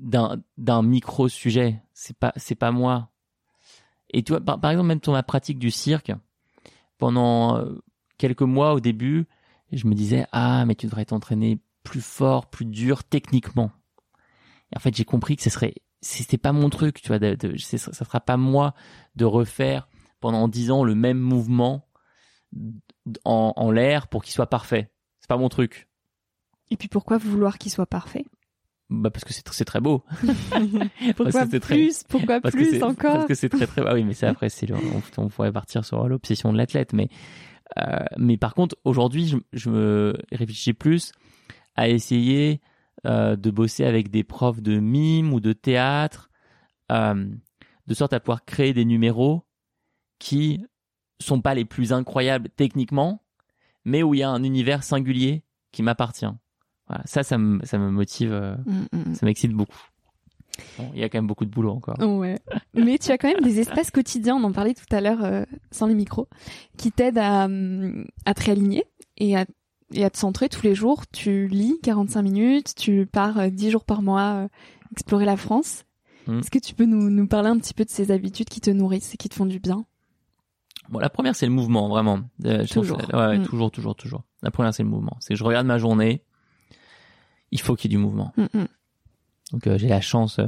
d'un 0.00 0.42
d'un 0.58 0.82
micro 0.82 1.28
sujet. 1.28 1.80
C'est 1.92 2.16
pas 2.16 2.32
c'est 2.36 2.54
pas 2.56 2.72
moi. 2.72 3.10
Et 4.12 4.22
tu 4.22 4.32
vois, 4.32 4.40
par, 4.40 4.70
exemple, 4.70 4.88
même 4.88 5.00
sur 5.02 5.12
ma 5.12 5.22
pratique 5.22 5.58
du 5.58 5.70
cirque, 5.70 6.12
pendant 6.98 7.58
euh, 7.58 7.78
quelques 8.18 8.42
mois 8.42 8.74
au 8.74 8.80
début, 8.80 9.26
je 9.72 9.86
me 9.86 9.94
disais 9.94 10.26
ah 10.32 10.64
mais 10.66 10.74
tu 10.74 10.86
devrais 10.86 11.04
t'entraîner 11.04 11.60
plus 11.82 12.00
fort, 12.00 12.50
plus 12.50 12.66
dur 12.66 13.04
techniquement. 13.04 13.70
Et 14.72 14.76
en 14.76 14.80
fait, 14.80 14.94
j'ai 14.94 15.04
compris 15.04 15.36
que 15.36 15.42
ce 15.42 15.50
serait 15.50 15.74
c'était 16.02 16.38
pas 16.38 16.52
mon 16.52 16.70
truc, 16.70 17.02
tu 17.02 17.08
vois, 17.08 17.18
de, 17.18 17.34
de, 17.34 17.56
ça 17.58 17.92
sera 17.92 18.20
pas 18.20 18.36
moi 18.36 18.74
de 19.16 19.24
refaire 19.24 19.88
pendant 20.20 20.48
dix 20.48 20.70
ans 20.70 20.82
le 20.82 20.94
même 20.94 21.18
mouvement 21.18 21.88
en, 23.24 23.52
en 23.54 23.70
l'air 23.70 24.08
pour 24.08 24.24
qu'il 24.24 24.32
soit 24.32 24.48
parfait. 24.48 24.90
C'est 25.20 25.28
pas 25.28 25.36
mon 25.36 25.48
truc. 25.48 25.88
Et 26.70 26.76
puis 26.76 26.88
pourquoi 26.88 27.18
vouloir 27.18 27.58
qu'il 27.58 27.70
soit 27.70 27.86
parfait? 27.86 28.24
Bah 28.88 29.10
parce 29.10 29.24
que 29.24 29.32
c'est 29.32 29.48
c'est 29.52 29.64
très 29.64 29.80
beau. 29.80 30.04
pourquoi 31.16 31.46
plus? 31.46 32.02
Pourquoi 32.08 32.40
plus 32.40 32.82
encore? 32.82 33.14
Parce 33.14 33.26
que 33.26 33.34
c'est 33.34 33.48
très 33.48 33.66
très. 33.66 33.82
Ah 33.86 33.94
oui, 33.94 34.02
mais 34.02 34.14
c'est 34.14 34.26
après 34.26 34.48
c'est 34.48 34.70
on, 34.72 35.02
on, 35.16 35.28
pourrait 35.28 35.52
partir 35.52 35.84
sur 35.84 36.08
l'obsession 36.08 36.52
de 36.52 36.58
l'athlète, 36.58 36.92
mais 36.92 37.08
euh, 37.78 38.04
mais 38.16 38.36
par 38.36 38.54
contre 38.54 38.76
aujourd'hui 38.84 39.28
je, 39.28 39.36
je, 39.52 39.70
me 39.70 40.14
réfléchis 40.32 40.72
plus 40.72 41.12
à 41.76 41.88
essayer 41.88 42.60
euh, 43.06 43.36
de 43.36 43.50
bosser 43.50 43.84
avec 43.84 44.10
des 44.10 44.24
profs 44.24 44.60
de 44.60 44.78
mime 44.78 45.32
ou 45.32 45.40
de 45.40 45.52
théâtre, 45.52 46.30
euh, 46.90 47.28
de 47.86 47.94
sorte 47.94 48.12
à 48.12 48.20
pouvoir 48.20 48.44
créer 48.44 48.72
des 48.74 48.84
numéros 48.84 49.44
qui 50.18 50.64
sont 51.20 51.40
pas 51.40 51.54
les 51.54 51.64
plus 51.64 51.92
incroyables 51.92 52.48
techniquement, 52.50 53.22
mais 53.84 54.02
où 54.02 54.14
il 54.14 54.18
y 54.18 54.22
a 54.22 54.30
un 54.30 54.42
univers 54.42 54.82
singulier 54.82 55.44
qui 55.72 55.82
m'appartient 55.82 56.26
ça, 57.04 57.22
ça 57.22 57.38
me, 57.38 57.64
ça 57.64 57.78
me 57.78 57.90
motive, 57.90 58.32
euh, 58.32 58.56
mm, 58.66 59.10
mm. 59.10 59.14
ça 59.14 59.26
m'excite 59.26 59.52
beaucoup. 59.52 59.78
Il 60.94 60.98
y 60.98 61.04
a 61.04 61.08
quand 61.08 61.18
même 61.18 61.26
beaucoup 61.26 61.44
de 61.44 61.50
boulot 61.50 61.70
encore. 61.72 61.98
Ouais. 62.00 62.38
Mais 62.74 62.98
tu 62.98 63.10
as 63.10 63.18
quand 63.18 63.28
même 63.28 63.42
des 63.42 63.60
espaces 63.60 63.90
quotidiens, 63.90 64.36
on 64.36 64.44
en 64.44 64.52
parlait 64.52 64.74
tout 64.74 64.94
à 64.94 65.00
l'heure 65.00 65.24
euh, 65.24 65.44
sans 65.70 65.86
les 65.86 65.94
micros, 65.94 66.28
qui 66.76 66.92
t'aident 66.92 67.18
à, 67.18 67.48
à 68.24 68.34
te 68.34 68.44
réaligner 68.44 68.84
et 69.18 69.36
à, 69.36 69.44
et 69.92 70.04
à 70.04 70.10
te 70.10 70.18
centrer 70.18 70.48
tous 70.48 70.62
les 70.62 70.74
jours. 70.74 71.06
Tu 71.12 71.48
lis 71.48 71.78
45 71.82 72.22
minutes, 72.22 72.74
tu 72.76 73.06
pars 73.06 73.50
10 73.50 73.66
euh, 73.66 73.70
jours 73.70 73.84
par 73.84 74.02
mois 74.02 74.48
explorer 74.92 75.24
la 75.24 75.36
France. 75.36 75.84
Est-ce 76.28 76.50
que 76.50 76.60
tu 76.60 76.74
peux 76.74 76.84
nous, 76.84 77.10
nous 77.10 77.26
parler 77.26 77.48
un 77.48 77.58
petit 77.58 77.74
peu 77.74 77.84
de 77.84 77.90
ces 77.90 78.12
habitudes 78.12 78.48
qui 78.48 78.60
te 78.60 78.70
nourrissent 78.70 79.14
et 79.14 79.16
qui 79.16 79.28
te 79.28 79.34
font 79.34 79.46
du 79.46 79.58
bien? 79.58 79.84
Bon, 80.88 81.00
la 81.00 81.10
première 81.10 81.34
c'est 81.34 81.46
le 81.46 81.52
mouvement, 81.52 81.88
vraiment. 81.88 82.20
toujours. 82.70 83.00
ouais, 83.12 83.42
toujours, 83.42 83.70
toujours, 83.70 83.96
toujours. 83.96 84.22
La 84.42 84.50
première 84.50 84.72
c'est 84.72 84.82
le 84.82 84.88
mouvement. 84.88 85.16
C'est 85.20 85.34
que 85.34 85.38
je 85.38 85.44
regarde 85.44 85.66
ma 85.66 85.78
journée, 85.78 86.22
il 87.50 87.60
faut 87.60 87.74
qu'il 87.74 87.90
y 87.90 87.94
ait 87.94 87.96
du 87.96 88.02
mouvement. 88.02 88.32
Donc 89.52 89.66
euh, 89.66 89.78
j'ai 89.78 89.88
la 89.88 90.00
chance 90.00 90.38
euh, 90.38 90.46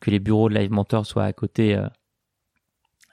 que 0.00 0.10
les 0.10 0.18
bureaux 0.18 0.48
de 0.48 0.54
Live 0.54 0.70
Mentor 0.70 1.06
soient 1.06 1.24
à 1.24 1.32
côté 1.32 1.76
euh, 1.76 1.86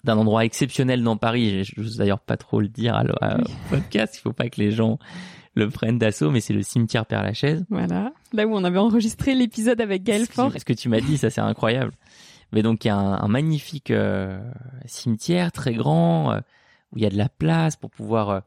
d'un 0.04 0.18
endroit 0.18 0.46
exceptionnel 0.46 1.04
dans 1.04 1.18
Paris. 1.18 1.64
Je 1.64 1.80
n'ose 1.80 1.98
d'ailleurs 1.98 2.20
pas 2.20 2.38
trop 2.38 2.60
le 2.60 2.68
dire 2.68 2.96
à, 2.96 3.04
au 3.36 3.46
podcast, 3.70 4.16
il 4.18 4.22
faut 4.22 4.34
pas 4.34 4.50
que 4.50 4.60
les 4.60 4.72
gens 4.72 4.98
le 5.54 5.70
prennent 5.70 6.00
d'assaut, 6.00 6.32
mais 6.32 6.40
c'est 6.40 6.54
le 6.54 6.64
cimetière 6.64 7.06
Père 7.06 7.24
Lachaise. 7.24 7.66
Voilà, 7.70 8.14
là 8.34 8.48
où 8.48 8.56
on 8.56 8.64
avait 8.64 8.80
enregistré 8.80 9.36
l'épisode 9.36 9.82
avec 9.82 10.04
Gaël 10.04 10.26
Fort. 10.26 10.52
Ce 10.58 10.66
que 10.66 10.74
tu 10.74 10.90
m'as 10.90 11.02
dit, 11.02 11.18
ça 11.18 11.30
c'est 11.30 11.42
incroyable. 11.42 11.92
Mais 12.54 12.64
donc 12.64 12.84
il 12.84 12.88
y 12.88 12.92
a 12.92 12.98
un, 12.98 13.28
magnifique 13.28 13.94
cimetière 14.86 15.52
très 15.52 15.74
grand 15.74 16.38
où 16.92 16.98
il 16.98 17.04
y 17.04 17.06
a 17.06 17.10
de 17.10 17.18
la 17.18 17.30
place 17.30 17.76
pour 17.76 17.90
pouvoir 17.90 18.44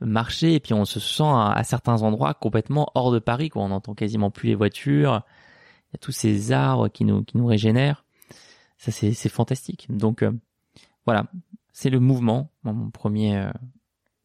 marcher 0.00 0.54
et 0.54 0.60
puis 0.60 0.74
on 0.74 0.84
se 0.84 1.00
sent 1.00 1.22
à, 1.24 1.60
certains 1.64 2.02
endroits 2.02 2.34
complètement 2.34 2.90
hors 2.94 3.12
de 3.12 3.20
Paris 3.20 3.48
quoi 3.48 3.62
on 3.62 3.68
n'entend 3.68 3.94
quasiment 3.94 4.30
plus 4.30 4.48
les 4.48 4.54
voitures 4.54 5.22
il 5.94 5.96
y 5.96 5.96
a 5.96 5.98
tous 5.98 6.12
ces 6.12 6.52
arbres 6.52 6.88
qui 6.88 7.04
nous 7.04 7.22
qui 7.22 7.36
nous 7.36 7.46
régénèrent 7.46 8.04
ça 8.78 8.90
c'est 8.90 9.28
fantastique 9.28 9.86
donc 9.90 10.22
euh, 10.22 10.32
voilà, 11.06 11.26
c'est 11.72 11.90
le 11.90 12.00
mouvement, 12.00 12.50
mon 12.62 12.90
premier 12.90 13.36
euh, 13.36 13.50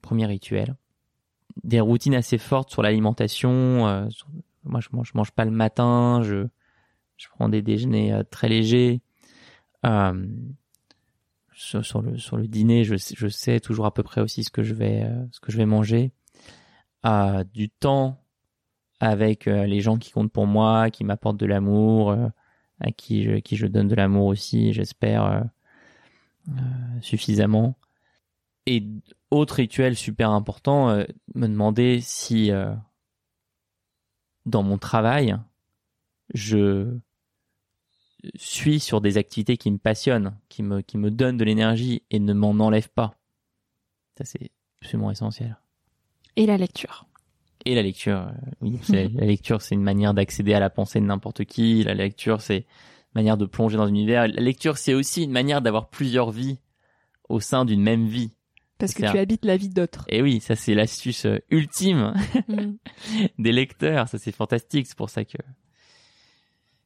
premier 0.01 0.25
rituel. 0.25 0.75
Des 1.63 1.81
routines 1.81 2.15
assez 2.15 2.37
fortes 2.37 2.69
sur 2.69 2.81
l'alimentation. 2.81 3.87
euh, 3.87 4.07
moi, 4.63 4.79
je 4.79 4.89
mange, 4.91 5.13
mange 5.13 5.31
pas 5.31 5.45
le 5.45 5.51
matin. 5.51 6.21
Je 6.23 6.47
je 7.17 7.27
prends 7.29 7.49
des 7.49 7.61
déjeuners 7.61 8.13
euh, 8.13 8.23
très 8.23 8.47
légers. 8.47 9.01
Euh, 9.85 10.27
sur, 11.53 11.85
sur 11.85 12.01
le 12.01 12.17
sur 12.17 12.37
le 12.37 12.47
dîner, 12.47 12.85
je, 12.85 12.95
je 12.95 13.27
sais 13.27 13.59
toujours 13.59 13.85
à 13.85 13.93
peu 13.93 14.03
près 14.03 14.21
aussi 14.21 14.45
ce 14.45 14.51
que 14.51 14.63
je 14.63 14.73
vais 14.73 15.05
ce 15.31 15.41
que 15.41 15.51
je 15.51 15.57
vais 15.57 15.65
manger. 15.65 16.13
Du 17.53 17.69
temps 17.69 18.21
avec 18.99 19.47
euh, 19.47 19.65
les 19.65 19.81
gens 19.81 19.97
qui 19.97 20.11
comptent 20.11 20.31
pour 20.31 20.47
moi, 20.47 20.89
qui 20.89 21.03
m'apportent 21.03 21.37
de 21.39 21.45
l'amour, 21.45 22.11
euh, 22.11 22.27
à 22.79 22.91
qui 22.91 23.23
je, 23.23 23.35
qui 23.35 23.55
je 23.55 23.67
donne 23.67 23.87
de 23.87 23.95
l'amour 23.95 24.25
aussi, 24.27 24.73
j'espère 24.73 25.23
euh, 26.49 26.61
suffisamment. 27.01 27.75
Et 28.65 28.83
autre 29.31 29.55
rituel 29.55 29.95
super 29.95 30.31
important, 30.31 30.89
euh, 30.89 31.03
me 31.35 31.47
demander 31.47 31.99
si 32.01 32.51
euh, 32.51 32.73
dans 34.45 34.63
mon 34.63 34.77
travail, 34.77 35.35
je 36.33 36.97
suis 38.35 38.79
sur 38.79 39.01
des 39.01 39.17
activités 39.17 39.57
qui 39.57 39.71
me 39.71 39.77
passionnent, 39.77 40.35
qui 40.49 40.63
me, 40.63 40.81
qui 40.81 40.97
me 40.97 41.09
donnent 41.09 41.37
de 41.37 41.45
l'énergie 41.45 42.03
et 42.11 42.19
ne 42.19 42.33
m'en 42.33 42.51
enlèvent 42.51 42.91
pas. 42.91 43.15
Ça, 44.17 44.25
c'est 44.25 44.51
absolument 44.81 45.11
essentiel. 45.11 45.57
Et 46.35 46.45
la 46.45 46.57
lecture. 46.57 47.08
Et 47.65 47.75
la 47.75 47.81
lecture, 47.81 48.17
euh, 48.17 48.31
oui, 48.61 48.79
la 48.89 49.25
lecture, 49.25 49.61
c'est 49.61 49.75
une 49.75 49.83
manière 49.83 50.13
d'accéder 50.13 50.53
à 50.53 50.59
la 50.59 50.69
pensée 50.69 50.99
de 50.99 51.05
n'importe 51.05 51.45
qui. 51.45 51.83
La 51.83 51.93
lecture, 51.93 52.41
c'est 52.41 52.57
une 52.59 52.63
manière 53.15 53.37
de 53.37 53.45
plonger 53.45 53.77
dans 53.77 53.83
un 53.83 53.89
univers. 53.89 54.27
La 54.27 54.41
lecture, 54.41 54.77
c'est 54.77 54.93
aussi 54.93 55.23
une 55.23 55.31
manière 55.31 55.61
d'avoir 55.61 55.89
plusieurs 55.89 56.31
vies 56.31 56.59
au 57.27 57.39
sein 57.39 57.65
d'une 57.65 57.81
même 57.81 58.07
vie. 58.07 58.31
Parce 58.77 58.93
que 58.93 59.01
tu 59.11 59.17
habites 59.17 59.43
la 59.43 59.57
vie 59.57 59.67
d'autres. 59.69 60.05
Et 60.07 60.21
oui, 60.21 60.39
ça, 60.39 60.55
c'est 60.55 60.73
l'astuce 60.73 61.25
euh, 61.25 61.39
ultime 61.49 62.13
Mm. 62.47 62.77
des 63.39 63.51
lecteurs. 63.51 64.07
Ça, 64.07 64.17
c'est 64.17 64.31
fantastique. 64.31 64.87
C'est 64.87 64.97
pour 64.97 65.09
ça 65.09 65.25
que 65.25 65.37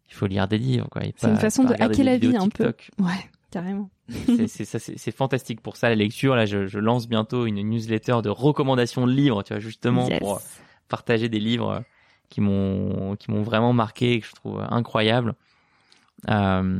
il 0.09 0.13
faut 0.13 0.27
lire 0.27 0.47
des 0.47 0.57
livres, 0.57 0.87
quoi. 0.91 1.01
C'est 1.15 1.27
une 1.29 1.37
façon 1.37 1.63
de 1.63 1.73
hacker 1.73 2.03
la 2.05 2.17
vie 2.17 2.35
un 2.35 2.49
peu. 2.49 2.73
Ouais, 2.99 3.29
carrément. 3.51 3.89
c'est 4.47 5.11
fantastique 5.15 5.61
pour 5.61 5.77
ça 5.77 5.89
la 5.89 5.95
lecture 5.95 6.35
là 6.35 6.45
je, 6.45 6.65
je 6.67 6.77
lance 6.79 7.07
bientôt 7.07 7.45
une 7.45 7.61
newsletter 7.61 8.17
de 8.23 8.29
recommandations 8.29 9.07
de 9.07 9.11
livres 9.13 9.43
tu 9.43 9.53
vois 9.53 9.59
justement 9.61 10.09
Yes. 10.09 10.19
pour 10.19 10.41
partager 10.93 11.27
des 11.27 11.39
livres 11.39 11.71
euh, 11.71 11.79
qui 12.29 12.39
m'ont 12.39 13.15
qui 13.15 13.31
m'ont 13.31 13.41
vraiment 13.41 13.73
marqué 13.73 14.19
que 14.19 14.27
je 14.27 14.33
trouve 14.33 14.59
incroyables 14.69 15.33
euh, 16.29 16.79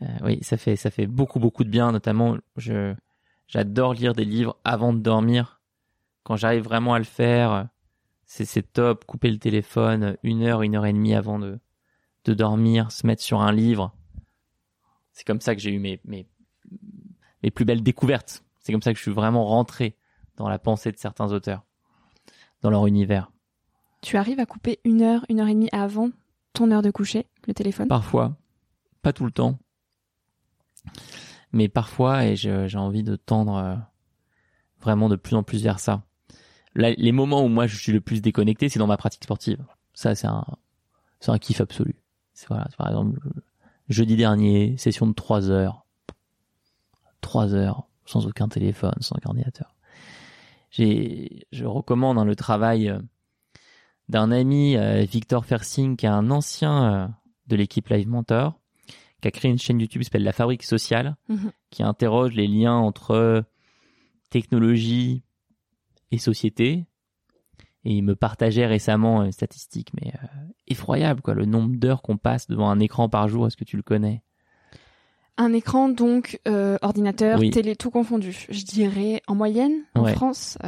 euh, 0.00 0.06
oui 0.24 0.38
ça 0.40 0.56
fait 0.56 0.76
ça 0.76 0.90
fait 0.90 1.06
beaucoup 1.06 1.38
beaucoup 1.38 1.64
de 1.64 1.68
bien. 1.68 1.92
Notamment 1.92 2.38
je 2.56 2.94
j'adore 3.46 3.92
lire 3.92 4.14
des 4.14 4.24
livres 4.24 4.56
avant 4.64 4.94
de 4.94 5.00
dormir. 5.00 5.60
Quand 6.22 6.36
j'arrive 6.36 6.64
vraiment 6.64 6.94
à 6.94 6.98
le 6.98 7.04
faire 7.04 7.68
c'est 8.24 8.46
c'est 8.46 8.62
top. 8.62 9.04
Couper 9.04 9.30
le 9.30 9.38
téléphone 9.38 10.16
une 10.22 10.42
heure 10.42 10.62
une 10.62 10.76
heure 10.76 10.86
et 10.86 10.94
demie 10.94 11.14
avant 11.14 11.38
de 11.38 11.60
de 12.24 12.32
dormir 12.32 12.90
se 12.90 13.06
mettre 13.06 13.22
sur 13.22 13.42
un 13.42 13.52
livre. 13.52 13.94
C'est 15.12 15.26
comme 15.26 15.42
ça 15.42 15.54
que 15.54 15.60
j'ai 15.60 15.72
eu 15.72 15.78
mes, 15.78 16.00
mes, 16.04 16.26
mes 17.42 17.50
plus 17.50 17.66
belles 17.66 17.82
découvertes. 17.82 18.42
C'est 18.60 18.72
comme 18.72 18.82
ça 18.82 18.92
que 18.92 18.98
je 18.98 19.02
suis 19.02 19.12
vraiment 19.12 19.44
rentré 19.44 19.96
dans 20.36 20.48
la 20.48 20.58
pensée 20.58 20.90
de 20.92 20.96
certains 20.96 21.32
auteurs, 21.32 21.64
dans 22.62 22.70
leur 22.70 22.86
univers. 22.86 23.30
Tu 24.02 24.16
arrives 24.16 24.40
à 24.40 24.46
couper 24.46 24.80
une 24.84 25.02
heure, 25.02 25.24
une 25.28 25.40
heure 25.40 25.48
et 25.48 25.54
demie 25.54 25.68
avant 25.72 26.10
ton 26.52 26.70
heure 26.70 26.82
de 26.82 26.90
coucher, 26.90 27.26
le 27.46 27.54
téléphone? 27.54 27.88
Parfois, 27.88 28.36
pas 29.02 29.12
tout 29.12 29.24
le 29.24 29.30
temps, 29.30 29.58
mais 31.52 31.68
parfois, 31.68 32.24
et 32.26 32.36
j'ai 32.36 32.76
envie 32.76 33.02
de 33.02 33.16
tendre 33.16 33.56
euh, 33.56 33.76
vraiment 34.80 35.08
de 35.08 35.16
plus 35.16 35.36
en 35.36 35.42
plus 35.42 35.62
vers 35.62 35.80
ça. 35.80 36.02
Là, 36.74 36.92
les 36.92 37.12
moments 37.12 37.44
où 37.44 37.48
moi 37.48 37.66
je 37.66 37.76
suis 37.76 37.92
le 37.92 38.00
plus 38.00 38.22
déconnecté, 38.22 38.68
c'est 38.68 38.78
dans 38.78 38.86
ma 38.86 38.96
pratique 38.96 39.24
sportive. 39.24 39.64
Ça, 39.92 40.14
c'est 40.14 40.28
un, 40.28 40.44
c'est 41.18 41.32
un 41.32 41.38
kiff 41.38 41.60
absolu. 41.60 41.96
C'est 42.32 42.46
voilà, 42.48 42.68
par 42.78 42.88
exemple, 42.88 43.18
jeudi 43.88 44.16
dernier, 44.16 44.76
session 44.78 45.06
de 45.06 45.12
3 45.12 45.50
heures. 45.50 45.84
3 47.20 47.54
heures, 47.54 47.88
sans 48.06 48.26
aucun 48.26 48.48
téléphone, 48.48 48.94
sans 49.00 49.16
ordinateur. 49.24 49.74
J'ai, 50.70 51.46
je 51.52 51.64
recommande 51.64 52.18
hein, 52.18 52.24
le 52.24 52.36
travail 52.36 52.88
euh, 52.88 52.98
d'un 54.08 54.30
ami, 54.30 54.76
euh, 54.76 55.02
Victor 55.02 55.44
Fersing, 55.44 55.96
qui 55.96 56.06
est 56.06 56.10
un 56.10 56.30
ancien 56.30 56.92
euh, 56.94 57.08
de 57.48 57.56
l'équipe 57.56 57.88
Live 57.88 58.08
Mentor, 58.08 58.60
qui 59.20 59.28
a 59.28 59.30
créé 59.30 59.50
une 59.50 59.58
chaîne 59.58 59.80
YouTube 59.80 60.00
qui 60.00 60.06
s'appelle 60.06 60.22
La 60.24 60.32
Fabrique 60.32 60.62
Sociale, 60.62 61.16
Mhm. 61.28 61.50
qui 61.70 61.82
interroge 61.82 62.32
les 62.34 62.46
liens 62.46 62.76
entre 62.76 63.44
technologie 64.30 65.22
et 66.10 66.18
société. 66.18 66.86
Et 67.84 67.94
il 67.94 68.02
me 68.02 68.14
partageait 68.14 68.66
récemment 68.66 69.22
une 69.24 69.32
statistique, 69.32 69.90
mais 69.94 70.12
euh, 70.22 70.26
effroyable, 70.68 71.22
quoi, 71.22 71.34
le 71.34 71.46
nombre 71.46 71.76
d'heures 71.76 72.02
qu'on 72.02 72.18
passe 72.18 72.46
devant 72.46 72.70
un 72.70 72.78
écran 72.78 73.08
par 73.08 73.26
jour. 73.28 73.46
Est-ce 73.46 73.56
que 73.56 73.64
tu 73.64 73.76
le 73.76 73.82
connais? 73.82 74.22
Un 75.42 75.54
écran, 75.54 75.88
donc, 75.88 76.38
euh, 76.46 76.76
ordinateur, 76.82 77.38
Oui. 77.38 77.50
télé, 77.50 77.74
tout 77.74 77.90
confondu. 77.90 78.46
Je 78.50 78.62
dirais, 78.64 79.22
en 79.26 79.34
moyenne, 79.34 79.84
en 79.94 80.04
Ouais. 80.04 80.12
France, 80.12 80.58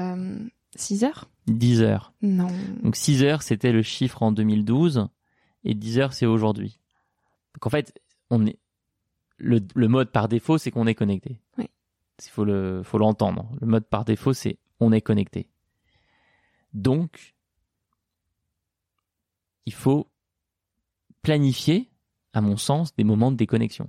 6 0.77 1.05
heures 1.05 1.29
10 1.47 1.83
heures. 1.83 2.13
Non. 2.23 2.47
Donc 2.83 2.95
6 2.97 3.23
heures, 3.25 3.43
c'était 3.43 3.73
le 3.73 3.83
chiffre 3.83 4.23
en 4.23 4.33
2012, 4.33 5.09
et 5.65 5.75
10 5.75 5.99
heures, 5.99 6.13
c'est 6.15 6.25
aujourd'hui. 6.25 6.79
Donc 7.55 7.67
en 7.67 7.71
fait, 7.71 8.01
on 8.31 8.47
est 8.47 8.59
le, 9.39 9.61
le 9.75 9.89
mode 9.89 10.11
par 10.11 10.29
défaut, 10.29 10.57
c'est 10.57 10.71
qu'on 10.71 10.87
est 10.87 10.95
connecté. 10.95 11.39
Oui. 11.59 11.69
Il 12.25 12.31
faut 12.31 12.45
le 12.45 12.83
faut 12.85 12.97
l'entendre. 12.97 13.51
Le 13.61 13.67
mode 13.67 13.85
par 13.85 14.05
défaut, 14.05 14.33
c'est 14.33 14.57
on 14.81 14.93
est 14.93 15.01
connecté. 15.01 15.49
Donc, 16.73 17.35
il 19.67 19.73
faut 19.75 20.09
planifier, 21.23 21.91
à 22.33 22.41
mon 22.41 22.57
sens, 22.57 22.95
des 22.97 23.05
moments 23.05 23.31
de 23.33 23.37
déconnexion. 23.37 23.89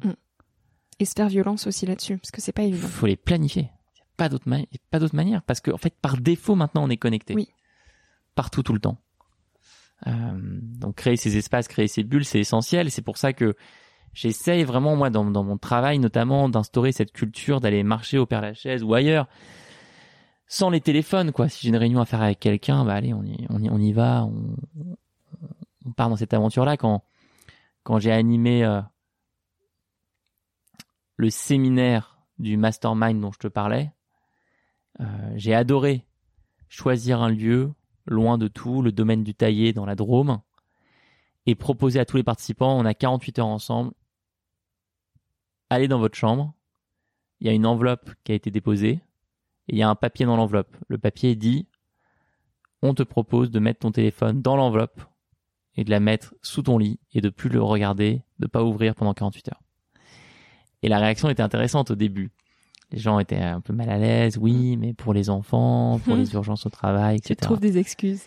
Et 0.99 1.05
se 1.05 1.13
faire 1.13 1.27
violence 1.29 1.67
aussi 1.67 1.85
là-dessus, 1.85 2.17
parce 2.17 2.31
que 2.31 2.41
c'est 2.41 2.51
pas 2.51 2.63
Il 2.63 2.73
évident. 2.73 2.87
faut 2.87 3.05
les 3.07 3.15
planifier. 3.15 3.63
Il 3.63 3.95
n'y 3.97 4.01
a 4.01 4.05
pas 4.17 4.29
d'autre 4.29 4.47
ma- 4.47 4.61
pas 4.91 4.99
d'autre 4.99 5.15
manière 5.15 5.41
parce 5.43 5.59
que 5.59 5.71
en 5.71 5.77
fait 5.77 5.95
par 5.99 6.17
défaut 6.17 6.55
maintenant 6.55 6.83
on 6.83 6.89
est 6.89 6.97
connecté. 6.97 7.33
Oui. 7.33 7.49
Partout 8.35 8.61
tout 8.63 8.73
le 8.73 8.79
temps. 8.79 8.97
Euh, 10.07 10.11
donc 10.41 10.95
créer 10.95 11.15
ces 11.17 11.37
espaces, 11.37 11.67
créer 11.67 11.87
ces 11.87 12.03
bulles, 12.03 12.25
c'est 12.25 12.39
essentiel. 12.39 12.91
C'est 12.91 13.01
pour 13.01 13.17
ça 13.17 13.33
que 13.33 13.55
j'essaye 14.13 14.63
vraiment 14.63 14.95
moi 14.95 15.09
dans, 15.09 15.25
dans 15.25 15.43
mon 15.43 15.57
travail 15.57 15.97
notamment 15.99 16.47
d'instaurer 16.49 16.91
cette 16.91 17.11
culture 17.11 17.59
d'aller 17.61 17.83
marcher 17.83 18.17
au 18.19 18.25
Père 18.25 18.41
Lachaise 18.41 18.83
ou 18.83 18.93
ailleurs 18.93 19.27
sans 20.47 20.69
les 20.69 20.81
téléphones 20.81 21.31
quoi. 21.31 21.49
Si 21.49 21.61
j'ai 21.63 21.69
une 21.69 21.77
réunion 21.77 21.99
à 22.01 22.05
faire 22.05 22.21
avec 22.21 22.39
quelqu'un, 22.39 22.85
bah 22.85 22.93
allez 22.93 23.13
on 23.13 23.23
y, 23.23 23.47
on 23.49 23.59
y, 23.61 23.69
on 23.69 23.79
y 23.79 23.93
va, 23.93 24.25
on, 24.25 24.55
on 25.85 25.91
part 25.93 26.09
dans 26.09 26.15
cette 26.17 26.33
aventure 26.33 26.65
là. 26.65 26.77
Quand 26.77 27.03
quand 27.83 27.99
j'ai 27.99 28.11
animé 28.11 28.63
euh, 28.63 28.79
le 31.23 31.29
séminaire 31.29 32.17
du 32.37 32.57
mastermind 32.57 33.21
dont 33.21 33.31
je 33.31 33.39
te 33.39 33.47
parlais, 33.47 33.93
euh, 34.99 35.05
j'ai 35.35 35.55
adoré 35.55 36.05
choisir 36.67 37.21
un 37.21 37.29
lieu 37.29 37.71
loin 38.05 38.37
de 38.37 38.49
tout, 38.49 38.81
le 38.81 38.91
domaine 38.91 39.23
du 39.23 39.33
Taillé 39.33 39.71
dans 39.71 39.85
la 39.85 39.95
Drôme, 39.95 40.41
et 41.45 41.55
proposer 41.55 42.01
à 42.01 42.05
tous 42.05 42.17
les 42.17 42.23
participants, 42.23 42.77
on 42.77 42.83
a 42.83 42.93
48 42.93 43.39
heures 43.39 43.47
ensemble, 43.47 43.93
allez 45.69 45.87
dans 45.87 45.97
votre 45.97 46.17
chambre, 46.17 46.53
il 47.39 47.47
y 47.47 47.49
a 47.49 47.53
une 47.53 47.65
enveloppe 47.65 48.09
qui 48.25 48.33
a 48.33 48.35
été 48.35 48.51
déposée, 48.51 48.99
et 49.69 49.75
il 49.75 49.77
y 49.77 49.81
a 49.81 49.89
un 49.89 49.95
papier 49.95 50.25
dans 50.25 50.35
l'enveloppe. 50.35 50.75
Le 50.89 50.97
papier 50.97 51.37
dit, 51.37 51.69
on 52.81 52.93
te 52.93 53.03
propose 53.03 53.49
de 53.49 53.59
mettre 53.59 53.79
ton 53.79 53.93
téléphone 53.93 54.41
dans 54.41 54.57
l'enveloppe 54.57 55.01
et 55.75 55.85
de 55.85 55.89
la 55.89 56.01
mettre 56.01 56.35
sous 56.41 56.63
ton 56.63 56.77
lit 56.77 56.99
et 57.13 57.21
de 57.21 57.29
plus 57.29 57.49
le 57.49 57.61
regarder, 57.61 58.23
de 58.39 58.47
pas 58.47 58.61
ouvrir 58.61 58.93
pendant 58.93 59.13
48 59.13 59.53
heures. 59.53 59.63
Et 60.83 60.89
la 60.89 60.99
réaction 60.99 61.29
était 61.29 61.41
intéressante 61.41 61.91
au 61.91 61.95
début. 61.95 62.29
Les 62.91 62.99
gens 62.99 63.17
étaient 63.17 63.37
un 63.37 63.61
peu 63.61 63.73
mal 63.73 63.89
à 63.89 63.97
l'aise, 63.97 64.37
oui, 64.37 64.77
mais 64.77 64.93
pour 64.93 65.13
les 65.13 65.29
enfants, 65.29 65.99
pour 66.05 66.15
les 66.15 66.31
urgences 66.35 66.65
au 66.65 66.69
travail, 66.69 67.21
Tu 67.21 67.31
etc. 67.31 67.47
trouves 67.47 67.59
des 67.61 67.77
excuses. 67.77 68.21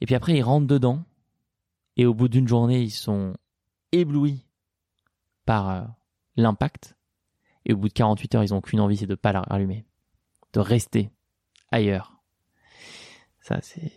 Et 0.00 0.06
puis 0.06 0.14
après, 0.14 0.34
ils 0.36 0.42
rentrent 0.42 0.66
dedans. 0.66 1.04
Et 1.96 2.06
au 2.06 2.12
bout 2.12 2.28
d'une 2.28 2.48
journée, 2.48 2.82
ils 2.82 2.90
sont 2.90 3.34
éblouis 3.92 4.44
par 5.46 5.70
euh, 5.70 5.82
l'impact. 6.36 6.96
Et 7.64 7.72
au 7.72 7.76
bout 7.76 7.88
de 7.88 7.94
48 7.94 8.34
heures, 8.34 8.44
ils 8.44 8.50
n'ont 8.52 8.60
qu'une 8.60 8.80
envie, 8.80 8.96
c'est 8.96 9.06
de 9.06 9.14
pas 9.14 9.32
la 9.32 9.42
rallumer. 9.42 9.84
De 10.52 10.60
rester 10.60 11.10
ailleurs. 11.70 12.20
Ça, 13.42 13.60
c'est, 13.62 13.92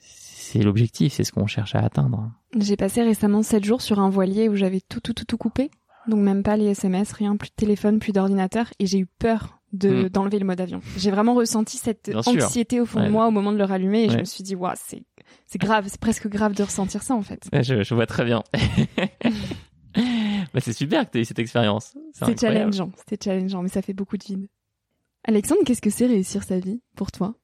c'est 0.00 0.62
l'objectif, 0.62 1.12
c'est 1.12 1.24
ce 1.24 1.32
qu'on 1.32 1.46
cherche 1.46 1.74
à 1.74 1.80
atteindre. 1.80 2.30
J'ai 2.58 2.76
passé 2.76 3.02
récemment 3.02 3.42
7 3.42 3.64
jours 3.64 3.80
sur 3.82 4.00
un 4.00 4.10
voilier 4.10 4.48
où 4.48 4.56
j'avais 4.56 4.80
tout, 4.80 5.00
tout, 5.00 5.14
tout, 5.14 5.24
tout 5.24 5.38
coupé. 5.38 5.70
Donc 6.08 6.20
même 6.20 6.42
pas 6.42 6.56
les 6.56 6.66
SMS, 6.66 7.12
rien, 7.12 7.36
plus 7.36 7.50
de 7.50 7.54
téléphone, 7.54 7.98
plus 7.98 8.12
d'ordinateur. 8.12 8.66
Et 8.78 8.86
j'ai 8.86 8.98
eu 8.98 9.06
peur 9.06 9.58
de 9.72 10.04
Hmm. 10.04 10.08
d'enlever 10.10 10.38
le 10.38 10.44
mode 10.44 10.60
avion. 10.60 10.80
J'ai 10.98 11.10
vraiment 11.10 11.32
ressenti 11.34 11.78
cette 11.78 12.10
Bien 12.10 12.20
sûr. 12.22 12.32
anxiété 12.44 12.80
au 12.80 12.84
fond 12.86 13.02
de 13.02 13.08
moi 13.08 13.26
au 13.26 13.30
moment 13.30 13.52
de 13.52 13.56
le 13.58 13.64
rallumer. 13.64 14.04
Et 14.04 14.10
je 14.10 14.18
me 14.18 14.24
suis 14.24 14.42
dit, 14.44 14.54
waouh, 14.54 14.74
c'est 14.76 15.02
c'est 15.46 15.58
grave, 15.58 15.86
c'est 15.88 16.00
presque 16.00 16.28
grave 16.28 16.54
de 16.54 16.62
ressentir 16.62 17.02
ça 17.02 17.14
en 17.14 17.22
fait. 17.22 17.48
Ouais, 17.52 17.62
Je, 17.62 17.82
je 17.82 17.94
vois 17.94 18.06
très 18.06 18.24
bien. 18.24 18.42
bah, 20.54 20.60
c'est 20.60 20.72
super 20.72 21.06
que 21.06 21.12
tu 21.12 21.18
aies 21.18 21.22
eu 21.22 21.24
cette 21.24 21.38
expérience. 21.38 21.94
C'est 22.12 22.38
challengeant, 22.38 22.90
c'était 22.96 23.22
challengeant, 23.30 23.62
mais 23.62 23.68
ça 23.68 23.82
fait 23.82 23.92
beaucoup 23.92 24.16
de 24.16 24.24
vide. 24.24 24.48
Alexandre, 25.24 25.60
qu'est-ce 25.64 25.82
que 25.82 25.90
c'est 25.90 26.06
réussir 26.06 26.42
sa 26.42 26.58
vie 26.58 26.82
pour 26.96 27.12
toi? 27.12 27.34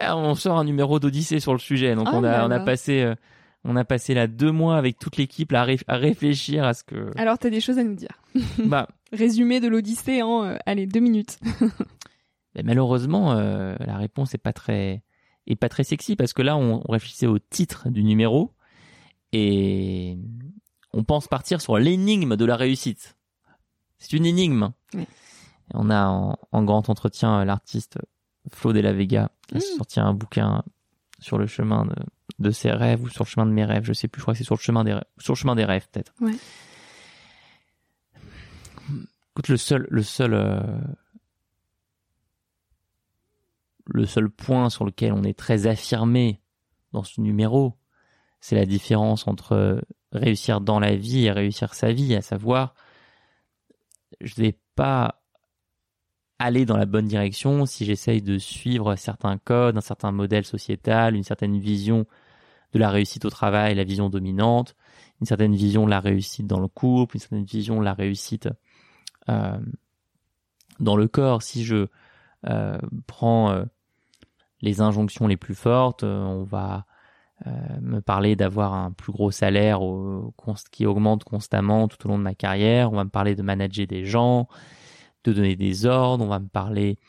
On 0.00 0.34
sort 0.34 0.56
un 0.58 0.64
numéro 0.64 0.98
d'Odyssée 1.00 1.40
sur 1.40 1.52
le 1.52 1.58
sujet, 1.58 1.94
donc 1.94 2.08
Ah, 2.10 2.16
on 2.16 2.24
a 2.24 2.46
on 2.46 2.50
a 2.50 2.60
passé 2.60 3.02
euh, 3.02 3.14
on 3.64 3.76
a 3.76 3.84
passé 3.84 4.14
là 4.14 4.26
deux 4.26 4.50
mois 4.52 4.76
avec 4.76 4.98
toute 4.98 5.16
l'équipe 5.16 5.52
à, 5.52 5.64
ré- 5.64 5.78
à 5.88 5.96
réfléchir 5.96 6.64
à 6.64 6.74
ce 6.74 6.82
que 6.84 7.10
Alors, 7.16 7.38
t'as 7.38 7.50
des 7.50 7.60
choses 7.60 7.78
à 7.78 7.84
nous 7.84 7.94
dire. 7.94 8.20
bah 8.64 8.88
Résumé 9.12 9.60
de 9.60 9.68
l'Odyssée 9.68 10.22
en, 10.22 10.44
euh, 10.44 10.56
allez, 10.66 10.86
deux 10.86 11.00
minutes. 11.00 11.38
Mais 12.54 12.62
malheureusement, 12.64 13.32
euh, 13.32 13.76
la 13.80 13.96
réponse 13.98 14.34
est 14.34 14.38
pas 14.38 14.52
très 14.52 15.02
est 15.46 15.56
pas 15.56 15.68
très 15.68 15.84
sexy 15.84 16.14
parce 16.16 16.32
que 16.32 16.42
là, 16.42 16.56
on, 16.56 16.82
on 16.86 16.92
réfléchissait 16.92 17.26
au 17.26 17.38
titre 17.38 17.88
du 17.90 18.04
numéro 18.04 18.52
et 19.32 20.16
on 20.92 21.04
pense 21.04 21.26
partir 21.28 21.60
sur 21.60 21.78
l'énigme 21.78 22.36
de 22.36 22.44
la 22.44 22.56
réussite. 22.56 23.16
C'est 23.98 24.12
une 24.14 24.26
énigme. 24.26 24.70
Oui. 24.94 25.04
On 25.74 25.90
a 25.90 26.06
en, 26.08 26.36
en 26.52 26.62
grand 26.64 26.88
entretien 26.88 27.40
euh, 27.40 27.44
l'artiste 27.44 27.98
Flo 28.52 28.72
de 28.72 28.80
la 28.80 28.92
Vega 28.92 29.30
qui 29.48 29.54
a 29.56 29.58
Mm. 29.58 29.76
sorti 29.76 30.00
un 30.00 30.12
bouquin 30.14 30.62
sur 31.20 31.38
le 31.38 31.46
chemin 31.46 31.84
de, 31.86 31.94
de 32.42 32.50
ses 32.50 32.70
rêves 32.70 33.02
ou 33.02 33.08
sur 33.08 33.24
le 33.24 33.28
chemin 33.28 33.46
de 33.46 33.52
mes 33.52 33.64
rêves. 33.64 33.84
Je 33.84 33.92
sais 33.92 34.08
plus. 34.08 34.20
Je 34.20 34.24
crois 34.24 34.34
que 34.34 34.38
c'est 34.38 34.44
sur 34.44 34.56
le 34.56 34.60
chemin 34.60 34.84
des 34.84 34.92
rêves, 34.92 35.04
sur 35.18 35.32
le 35.34 35.38
chemin 35.38 35.54
des 35.54 35.64
rêves 35.64 35.88
peut-être. 35.90 36.12
Ouais. 36.20 36.34
Écoute, 39.30 39.48
le 39.48 39.56
seul, 39.56 39.86
le 39.90 40.02
seul, 40.02 40.34
euh, 40.34 40.60
le 43.86 44.04
seul 44.04 44.28
point 44.28 44.68
sur 44.68 44.84
lequel 44.84 45.12
on 45.14 45.22
est 45.22 45.38
très 45.38 45.66
affirmé 45.66 46.42
dans 46.92 47.02
ce 47.02 47.20
numéro, 47.20 47.78
c'est 48.40 48.56
la 48.56 48.66
différence 48.66 49.26
entre 49.26 49.82
réussir 50.12 50.60
dans 50.60 50.78
la 50.78 50.94
vie 50.94 51.24
et 51.24 51.32
réussir 51.32 51.72
sa 51.72 51.92
vie, 51.92 52.14
à 52.14 52.20
savoir, 52.20 52.74
je 54.20 54.34
vais 54.34 54.58
pas 54.74 55.22
aller 56.38 56.66
dans 56.66 56.76
la 56.76 56.86
bonne 56.86 57.06
direction 57.06 57.66
si 57.66 57.84
j'essaye 57.84 58.20
de 58.20 58.36
suivre 58.36 58.96
certains 58.96 59.38
codes, 59.38 59.76
un 59.76 59.82
certain 59.82 60.12
modèle 60.12 60.44
sociétal, 60.44 61.14
une 61.14 61.22
certaine 61.22 61.58
vision 61.58 62.04
de 62.72 62.78
la 62.78 62.90
réussite 62.90 63.24
au 63.24 63.30
travail, 63.30 63.74
la 63.74 63.84
vision 63.84 64.08
dominante, 64.08 64.74
une 65.20 65.26
certaine 65.26 65.54
vision 65.54 65.84
de 65.84 65.90
la 65.90 66.00
réussite 66.00 66.46
dans 66.46 66.60
le 66.60 66.68
couple, 66.68 67.16
une 67.16 67.20
certaine 67.20 67.44
vision 67.44 67.78
de 67.78 67.84
la 67.84 67.94
réussite 67.94 68.48
euh, 69.28 69.58
dans 70.80 70.96
le 70.96 71.06
corps. 71.06 71.42
Si 71.42 71.64
je 71.64 71.86
euh, 72.48 72.78
prends 73.06 73.50
euh, 73.50 73.64
les 74.60 74.80
injonctions 74.80 75.26
les 75.26 75.36
plus 75.36 75.54
fortes, 75.54 76.02
on 76.02 76.44
va 76.44 76.86
me 77.80 77.98
parler 77.98 78.36
d'avoir 78.36 78.72
un 78.72 78.92
plus 78.92 79.10
gros 79.10 79.32
salaire 79.32 79.80
qui 80.70 80.86
augmente 80.86 81.24
constamment 81.24 81.88
tout 81.88 82.06
au 82.06 82.08
long 82.08 82.16
de 82.16 82.22
ma 82.22 82.36
carrière. 82.36 82.92
On 82.92 82.94
va 82.94 83.02
me 83.02 83.10
parler 83.10 83.34
de 83.34 83.42
manager 83.42 83.84
des 83.88 84.04
gens, 84.04 84.46
de 85.24 85.32
donner 85.32 85.56
des 85.56 85.84
ordres. 85.84 86.24
On 86.24 86.28
va 86.28 86.38
me 86.38 86.46
parler 86.46 87.00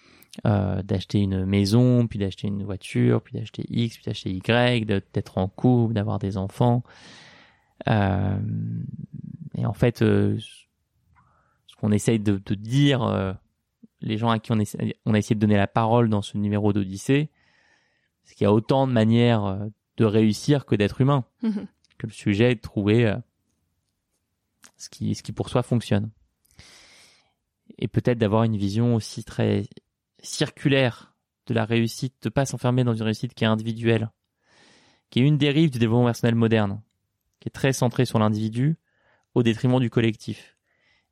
euh, 0.45 0.81
d'acheter 0.81 1.19
une 1.19 1.45
maison, 1.45 2.07
puis 2.07 2.19
d'acheter 2.19 2.47
une 2.47 2.63
voiture, 2.63 3.21
puis 3.21 3.33
d'acheter 3.37 3.65
X, 3.69 3.97
puis 3.97 4.05
d'acheter 4.05 4.31
Y, 4.31 4.85
d'être 4.85 5.37
en 5.37 5.47
couple, 5.47 5.93
d'avoir 5.93 6.19
des 6.19 6.37
enfants. 6.37 6.83
Euh, 7.87 8.37
et 9.55 9.65
en 9.65 9.73
fait, 9.73 10.01
euh, 10.01 10.39
ce 10.39 11.75
qu'on 11.75 11.91
essaye 11.91 12.19
de, 12.19 12.41
de 12.43 12.55
dire, 12.55 13.03
euh, 13.03 13.33
les 14.01 14.17
gens 14.17 14.29
à 14.29 14.39
qui 14.39 14.51
on, 14.51 14.59
essaie- 14.59 14.95
on 15.05 15.13
a 15.13 15.17
essayé 15.17 15.35
de 15.35 15.39
donner 15.39 15.57
la 15.57 15.67
parole 15.67 16.09
dans 16.09 16.21
ce 16.21 16.37
numéro 16.37 16.73
d'Odyssée, 16.73 17.29
c'est 18.23 18.35
qu'il 18.35 18.45
y 18.45 18.47
a 18.47 18.53
autant 18.53 18.87
de 18.87 18.91
manières 18.93 19.45
euh, 19.45 19.67
de 19.97 20.05
réussir 20.05 20.65
que 20.65 20.75
d'être 20.75 21.01
humain. 21.01 21.25
Mhm. 21.41 21.67
Que 21.97 22.07
le 22.07 22.11
sujet 22.13 22.51
est 22.51 22.55
de 22.55 22.61
trouver 22.61 23.05
euh, 23.05 23.17
ce, 24.77 24.89
qui, 24.89 25.13
ce 25.13 25.21
qui 25.23 25.31
pour 25.31 25.49
soi 25.49 25.61
fonctionne. 25.61 26.09
Et 27.77 27.87
peut-être 27.87 28.17
d'avoir 28.17 28.43
une 28.43 28.57
vision 28.57 28.95
aussi 28.95 29.23
très 29.23 29.63
circulaire 30.23 31.13
de 31.47 31.53
la 31.53 31.65
réussite, 31.65 32.15
de 32.23 32.29
pas 32.29 32.45
s'enfermer 32.45 32.83
dans 32.83 32.93
une 32.93 33.03
réussite 33.03 33.33
qui 33.33 33.43
est 33.43 33.47
individuelle, 33.47 34.09
qui 35.09 35.19
est 35.19 35.23
une 35.23 35.37
dérive 35.37 35.69
du 35.69 35.79
développement 35.79 36.05
personnel 36.05 36.35
moderne, 36.35 36.81
qui 37.39 37.49
est 37.49 37.51
très 37.51 37.73
centrée 37.73 38.05
sur 38.05 38.19
l'individu 38.19 38.77
au 39.35 39.43
détriment 39.43 39.79
du 39.79 39.89
collectif. 39.89 40.57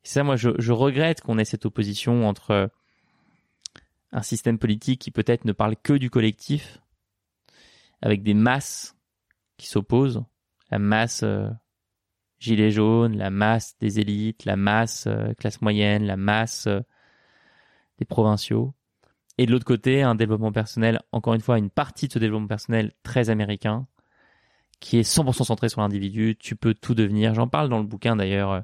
Et 0.04 0.08
ça, 0.08 0.24
moi, 0.24 0.36
je, 0.36 0.50
je 0.58 0.72
regrette 0.72 1.20
qu'on 1.20 1.38
ait 1.38 1.44
cette 1.44 1.66
opposition 1.66 2.26
entre 2.26 2.70
un 4.12 4.22
système 4.22 4.58
politique 4.58 5.00
qui 5.00 5.10
peut-être 5.10 5.44
ne 5.44 5.52
parle 5.52 5.76
que 5.76 5.94
du 5.94 6.10
collectif, 6.10 6.78
avec 8.00 8.22
des 8.22 8.34
masses 8.34 8.96
qui 9.56 9.68
s'opposent, 9.68 10.24
la 10.70 10.78
masse 10.78 11.22
euh, 11.22 11.48
gilet 12.38 12.70
jaune, 12.70 13.16
la 13.16 13.30
masse 13.30 13.76
des 13.78 14.00
élites, 14.00 14.44
la 14.44 14.56
masse 14.56 15.06
euh, 15.06 15.32
classe 15.34 15.60
moyenne, 15.60 16.04
la 16.04 16.16
masse 16.16 16.66
euh, 16.66 16.80
des 17.98 18.04
provinciaux, 18.04 18.74
et 19.38 19.46
de 19.46 19.52
l'autre 19.52 19.64
côté, 19.64 20.02
un 20.02 20.14
développement 20.14 20.52
personnel, 20.52 21.00
encore 21.12 21.34
une 21.34 21.40
fois, 21.40 21.58
une 21.58 21.70
partie 21.70 22.08
de 22.08 22.12
ce 22.12 22.18
développement 22.18 22.46
personnel 22.48 22.92
très 23.02 23.30
américain, 23.30 23.86
qui 24.80 24.98
est 24.98 25.02
100% 25.08 25.44
centré 25.44 25.68
sur 25.68 25.80
l'individu. 25.80 26.36
Tu 26.38 26.56
peux 26.56 26.74
tout 26.74 26.94
devenir. 26.94 27.34
J'en 27.34 27.48
parle 27.48 27.68
dans 27.68 27.78
le 27.78 27.84
bouquin 27.86 28.16
d'ailleurs, 28.16 28.50
euh, 28.52 28.60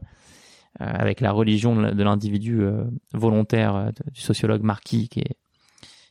euh, 0.81 0.85
avec 0.85 1.21
la 1.21 1.33
religion 1.33 1.75
de 1.77 2.03
l'individu 2.03 2.61
euh, 2.61 2.85
volontaire 3.13 3.75
euh, 3.77 3.91
du 4.13 4.21
sociologue 4.21 4.63
Marquis, 4.63 5.09
qui 5.09 5.21
est, 5.21 5.37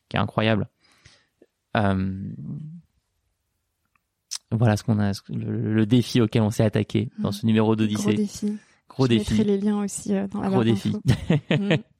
qui 0.10 0.18
est 0.18 0.20
incroyable. 0.20 0.68
Voilà 4.52 4.78
ce 4.78 4.84
qu'on 4.84 5.00
a, 5.00 5.12
le, 5.30 5.74
le 5.74 5.86
défi 5.86 6.22
auquel 6.22 6.42
on 6.42 6.50
s'est 6.50 6.64
attaqué 6.64 7.10
dans 7.20 7.32
ce 7.34 7.46
numéro 7.46 7.68
Gros 7.68 7.76
d'Odyssée. 7.76 8.14
défi. 8.14 8.58
Gros 8.90 9.04
Je 9.06 9.10
défi. 9.10 9.34
mettrai 9.34 9.44
les 9.44 9.58
liens 9.60 9.84
aussi 9.84 10.14
dans 10.32 10.42
la 10.42 10.50
Gros 10.50 10.64
défi. 10.64 10.96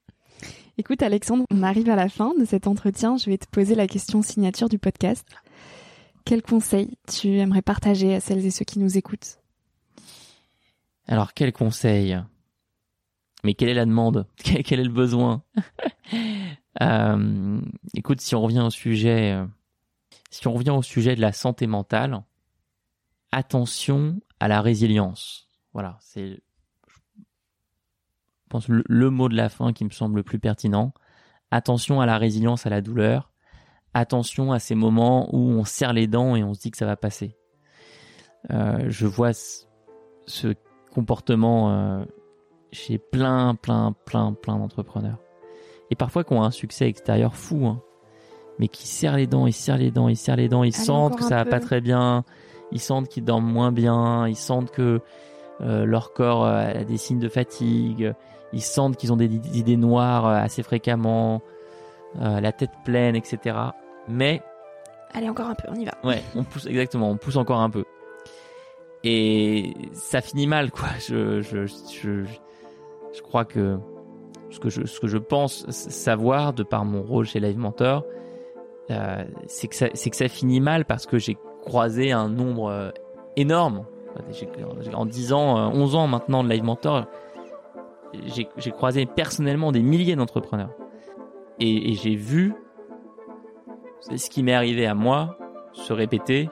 Écoute 0.80 1.02
Alexandre, 1.02 1.44
on 1.50 1.64
arrive 1.64 1.90
à 1.90 1.96
la 1.96 2.08
fin 2.08 2.34
de 2.38 2.44
cet 2.44 2.68
entretien. 2.68 3.16
Je 3.16 3.28
vais 3.28 3.36
te 3.36 3.48
poser 3.48 3.74
la 3.74 3.88
question 3.88 4.22
signature 4.22 4.68
du 4.68 4.78
podcast. 4.78 5.26
Quel 6.24 6.40
conseil 6.40 6.96
tu 7.08 7.38
aimerais 7.38 7.62
partager 7.62 8.14
à 8.14 8.20
celles 8.20 8.46
et 8.46 8.52
ceux 8.52 8.64
qui 8.64 8.78
nous 8.78 8.96
écoutent? 8.96 9.40
Alors, 11.08 11.34
quel 11.34 11.52
conseil? 11.52 12.16
Mais 13.42 13.54
quelle 13.54 13.70
est 13.70 13.74
la 13.74 13.86
demande? 13.86 14.28
Quel, 14.36 14.78
est 14.78 14.84
le 14.84 14.92
besoin? 14.92 15.42
Euh, 16.80 17.60
Écoute, 17.94 18.20
si 18.20 18.36
on 18.36 18.42
revient 18.42 18.60
au 18.60 18.70
sujet, 18.70 19.32
euh, 19.32 19.44
si 20.30 20.46
on 20.46 20.52
revient 20.52 20.70
au 20.70 20.82
sujet 20.82 21.16
de 21.16 21.20
la 21.20 21.32
santé 21.32 21.66
mentale, 21.66 22.22
attention 23.32 24.20
à 24.38 24.46
la 24.46 24.60
résilience. 24.60 25.48
Voilà, 25.72 25.98
c'est, 26.00 26.40
pense, 28.48 28.68
le, 28.68 28.82
le 28.86 29.10
mot 29.10 29.28
de 29.28 29.36
la 29.36 29.48
fin 29.48 29.72
qui 29.72 29.84
me 29.84 29.90
semble 29.90 30.16
le 30.16 30.22
plus 30.22 30.38
pertinent. 30.38 30.92
Attention 31.50 32.00
à 32.00 32.06
la 32.06 32.18
résilience 32.18 32.66
à 32.66 32.70
la 32.70 32.80
douleur. 32.80 33.30
Attention 33.94 34.52
à 34.52 34.58
ces 34.58 34.74
moments 34.74 35.34
où 35.34 35.38
on 35.38 35.64
serre 35.64 35.92
les 35.92 36.06
dents 36.06 36.36
et 36.36 36.44
on 36.44 36.54
se 36.54 36.60
dit 36.60 36.70
que 36.70 36.76
ça 36.76 36.86
va 36.86 36.96
passer. 36.96 37.36
Euh, 38.50 38.84
je 38.88 39.06
vois 39.06 39.32
ce, 39.32 40.54
comportement 40.92 41.70
euh, 41.70 42.04
chez 42.72 42.98
plein, 42.98 43.54
plein, 43.54 43.94
plein, 44.04 44.32
plein 44.32 44.58
d'entrepreneurs. 44.58 45.18
Et 45.90 45.96
parfois 45.96 46.24
qui 46.24 46.32
ont 46.34 46.42
un 46.42 46.50
succès 46.50 46.86
extérieur 46.86 47.34
fou, 47.34 47.66
hein, 47.66 47.80
mais 48.58 48.68
qui 48.68 48.86
serrent 48.86 49.16
les 49.16 49.26
dents, 49.26 49.46
ils 49.46 49.52
serrent 49.52 49.78
les 49.78 49.90
dents, 49.90 50.08
ils 50.08 50.16
serrent 50.16 50.36
les 50.36 50.48
dents, 50.48 50.64
ils 50.64 50.74
Allez, 50.74 50.84
sentent 50.84 51.16
que 51.16 51.22
ça 51.22 51.36
va 51.36 51.44
peu. 51.44 51.50
pas 51.50 51.60
très 51.60 51.80
bien, 51.80 52.24
ils 52.72 52.80
sentent 52.80 53.08
qu'ils 53.08 53.24
dorment 53.24 53.50
moins 53.50 53.72
bien, 53.72 54.28
ils 54.28 54.36
sentent 54.36 54.70
que 54.70 55.00
euh, 55.60 55.84
leur 55.84 56.12
corps 56.12 56.44
a 56.44 56.84
des 56.84 56.98
signes 56.98 57.20
de 57.20 57.28
fatigue, 57.28 58.12
ils 58.52 58.62
sentent 58.62 58.96
qu'ils 58.96 59.12
ont 59.12 59.16
des, 59.16 59.28
des 59.28 59.58
idées 59.58 59.76
noires 59.76 60.26
euh, 60.26 60.34
assez 60.36 60.62
fréquemment, 60.62 61.42
euh, 62.20 62.40
la 62.40 62.52
tête 62.52 62.70
pleine, 62.84 63.16
etc. 63.16 63.56
Mais 64.08 64.42
Allez 65.14 65.28
encore 65.28 65.48
un 65.48 65.54
peu, 65.54 65.68
on 65.70 65.74
y 65.74 65.84
va. 65.84 65.92
Ouais, 66.04 66.22
on 66.36 66.44
pousse 66.44 66.66
exactement, 66.66 67.10
on 67.10 67.16
pousse 67.16 67.36
encore 67.36 67.60
un 67.60 67.70
peu. 67.70 67.84
Et 69.04 69.74
ça 69.92 70.20
finit 70.20 70.46
mal, 70.46 70.70
quoi. 70.70 70.88
Je, 70.98 71.40
je, 71.40 71.66
je, 71.66 72.24
je 73.14 73.22
crois 73.22 73.44
que 73.44 73.78
ce 74.50 74.58
que 74.60 74.68
je, 74.68 74.84
ce 74.86 75.00
que 75.00 75.06
je 75.06 75.18
pense 75.18 75.68
savoir 75.70 76.52
de 76.52 76.62
par 76.62 76.84
mon 76.84 77.02
rôle 77.02 77.24
chez 77.24 77.40
Live 77.40 77.56
Mentor, 77.56 78.04
euh, 78.90 79.24
c'est 79.46 79.68
que 79.68 79.74
ça, 79.74 79.86
c'est 79.94 80.10
que 80.10 80.16
ça 80.16 80.28
finit 80.28 80.60
mal 80.60 80.84
parce 80.84 81.06
que 81.06 81.18
j'ai 81.18 81.38
croisé 81.62 82.12
un 82.12 82.28
nombre 82.28 82.92
énorme. 83.36 83.86
En 84.94 85.06
10 85.06 85.32
ans, 85.32 85.58
euh, 85.58 85.70
11 85.72 85.94
ans 85.94 86.06
maintenant 86.06 86.42
de 86.42 86.48
Live 86.48 86.64
Mentor, 86.64 87.06
j'ai 88.12 88.70
croisé 88.70 89.06
personnellement 89.06 89.72
des 89.72 89.82
milliers 89.82 90.16
d'entrepreneurs. 90.16 90.70
Et, 91.60 91.90
et 91.90 91.94
j'ai 91.94 92.14
vu 92.14 92.54
ce 94.00 94.30
qui 94.30 94.42
m'est 94.42 94.54
arrivé 94.54 94.86
à 94.86 94.94
moi 94.94 95.36
se 95.72 95.92
répéter 95.92 96.48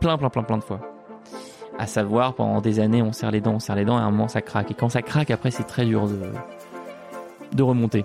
plein, 0.00 0.16
plein, 0.18 0.30
plein, 0.30 0.42
plein 0.42 0.58
de 0.58 0.64
fois. 0.64 0.80
À 1.78 1.86
savoir, 1.86 2.34
pendant 2.34 2.60
des 2.60 2.80
années, 2.80 3.02
on 3.02 3.12
serre 3.12 3.30
les 3.30 3.40
dents, 3.40 3.54
on 3.54 3.58
serre 3.58 3.76
les 3.76 3.84
dents, 3.84 3.98
et 3.98 4.02
à 4.02 4.04
un 4.04 4.10
moment, 4.10 4.28
ça 4.28 4.42
craque. 4.42 4.70
Et 4.70 4.74
quand 4.74 4.88
ça 4.88 5.02
craque, 5.02 5.30
après, 5.30 5.50
c'est 5.50 5.64
très 5.64 5.86
dur 5.86 6.08
de, 6.08 6.20
de 7.54 7.62
remonter. 7.62 8.04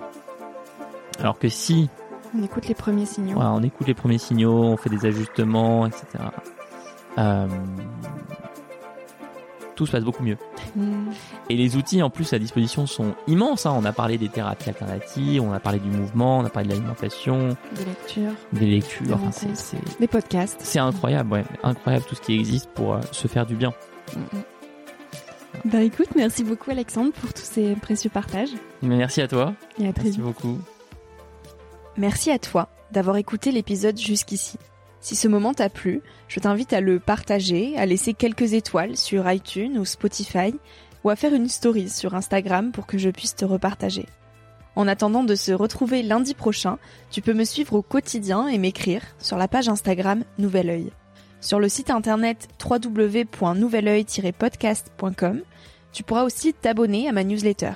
Alors 1.19 1.37
que 1.37 1.49
si 1.49 1.89
On 2.37 2.43
écoute 2.43 2.67
les 2.67 2.75
premiers 2.75 3.05
signaux. 3.05 3.37
on 3.37 3.63
écoute 3.63 3.87
les 3.87 3.93
premiers 3.93 4.17
signaux, 4.17 4.63
on 4.63 4.77
fait 4.77 4.89
des 4.89 5.05
ajustements, 5.05 5.87
etc. 5.87 6.05
Euh, 7.17 7.47
tout 9.75 9.85
se 9.85 9.91
passe 9.91 10.03
beaucoup 10.03 10.23
mieux. 10.23 10.37
Mm. 10.75 11.09
Et 11.49 11.55
les 11.55 11.75
outils 11.75 12.01
en 12.01 12.09
plus 12.09 12.31
à 12.33 12.39
disposition 12.39 12.85
sont 12.87 13.13
immenses. 13.27 13.65
hein. 13.65 13.73
On 13.77 13.85
a 13.85 13.91
parlé 13.91 14.17
des 14.17 14.29
thérapies 14.29 14.69
alternatives, 14.69 15.41
on 15.41 15.51
a 15.53 15.59
parlé 15.59 15.79
du 15.79 15.89
mouvement, 15.89 16.39
on 16.39 16.45
a 16.45 16.49
parlé 16.49 16.69
de 16.69 16.73
l'alimentation, 16.73 17.55
Des 17.75 17.85
lectures, 17.85 18.31
des 18.53 18.65
lectures. 18.65 19.05
Des 19.07 19.13
Enfin, 19.13 20.07
podcasts. 20.09 20.59
c'est 20.63 20.79
incroyable, 20.79 21.31
ouais, 21.33 21.43
incroyable 21.63 22.05
tout 22.07 22.15
ce 22.15 22.21
qui 22.21 22.33
existe 22.35 22.69
pour 22.71 22.93
euh, 22.95 22.99
se 23.11 23.27
faire 23.27 23.45
du 23.45 23.55
bien. 23.55 23.73
Bah 25.63 25.81
écoute, 25.81 26.09
merci 26.15 26.43
beaucoup 26.43 26.69
Alexandre 26.71 27.11
pour 27.13 27.33
tous 27.33 27.43
ces 27.43 27.75
précieux 27.75 28.09
partages. 28.09 28.49
Mais 28.81 28.97
merci 28.97 29.21
à 29.21 29.27
toi, 29.27 29.53
Et 29.79 29.87
à 29.87 29.93
très 29.93 30.03
merci 30.03 30.17
vite. 30.17 30.21
beaucoup. 30.21 30.59
Merci 31.97 32.29
à 32.31 32.39
toi 32.39 32.67
d'avoir 32.91 33.17
écouté 33.17 33.51
l'épisode 33.51 33.97
jusqu'ici. 33.97 34.57
Si 35.05 35.15
ce 35.15 35.27
moment 35.27 35.53
t'a 35.53 35.69
plu, 35.69 36.01
je 36.27 36.39
t'invite 36.39 36.73
à 36.73 36.81
le 36.81 36.99
partager, 36.99 37.77
à 37.77 37.85
laisser 37.85 38.15
quelques 38.15 38.53
étoiles 38.53 38.97
sur 38.97 39.31
iTunes 39.31 39.77
ou 39.77 39.85
Spotify, 39.85 40.55
ou 41.03 41.11
à 41.11 41.15
faire 41.15 41.35
une 41.35 41.47
story 41.47 41.89
sur 41.89 42.15
Instagram 42.15 42.71
pour 42.71 42.87
que 42.87 42.97
je 42.97 43.11
puisse 43.11 43.35
te 43.35 43.45
repartager. 43.45 44.07
En 44.75 44.87
attendant 44.87 45.23
de 45.23 45.35
se 45.35 45.51
retrouver 45.51 46.01
lundi 46.01 46.33
prochain, 46.33 46.79
tu 47.11 47.21
peux 47.21 47.35
me 47.35 47.43
suivre 47.43 47.73
au 47.73 47.83
quotidien 47.83 48.47
et 48.47 48.57
m'écrire 48.57 49.03
sur 49.19 49.37
la 49.37 49.47
page 49.47 49.69
Instagram 49.69 50.23
Nouvel 50.39 50.71
Oeil. 50.71 50.91
Sur 51.39 51.59
le 51.59 51.69
site 51.69 51.91
internet 51.91 52.47
www.nouveloeil-podcast.com, 52.59 55.41
tu 55.93 56.01
pourras 56.01 56.23
aussi 56.23 56.55
t'abonner 56.55 57.07
à 57.07 57.11
ma 57.11 57.23
newsletter. 57.23 57.73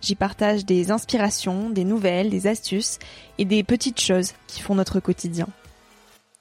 J'y 0.00 0.14
partage 0.14 0.64
des 0.64 0.90
inspirations, 0.90 1.68
des 1.68 1.84
nouvelles, 1.84 2.30
des 2.30 2.46
astuces 2.46 2.98
et 3.36 3.44
des 3.44 3.64
petites 3.64 4.00
choses 4.00 4.32
qui 4.46 4.62
font 4.62 4.74
notre 4.74 4.98
quotidien. 4.98 5.46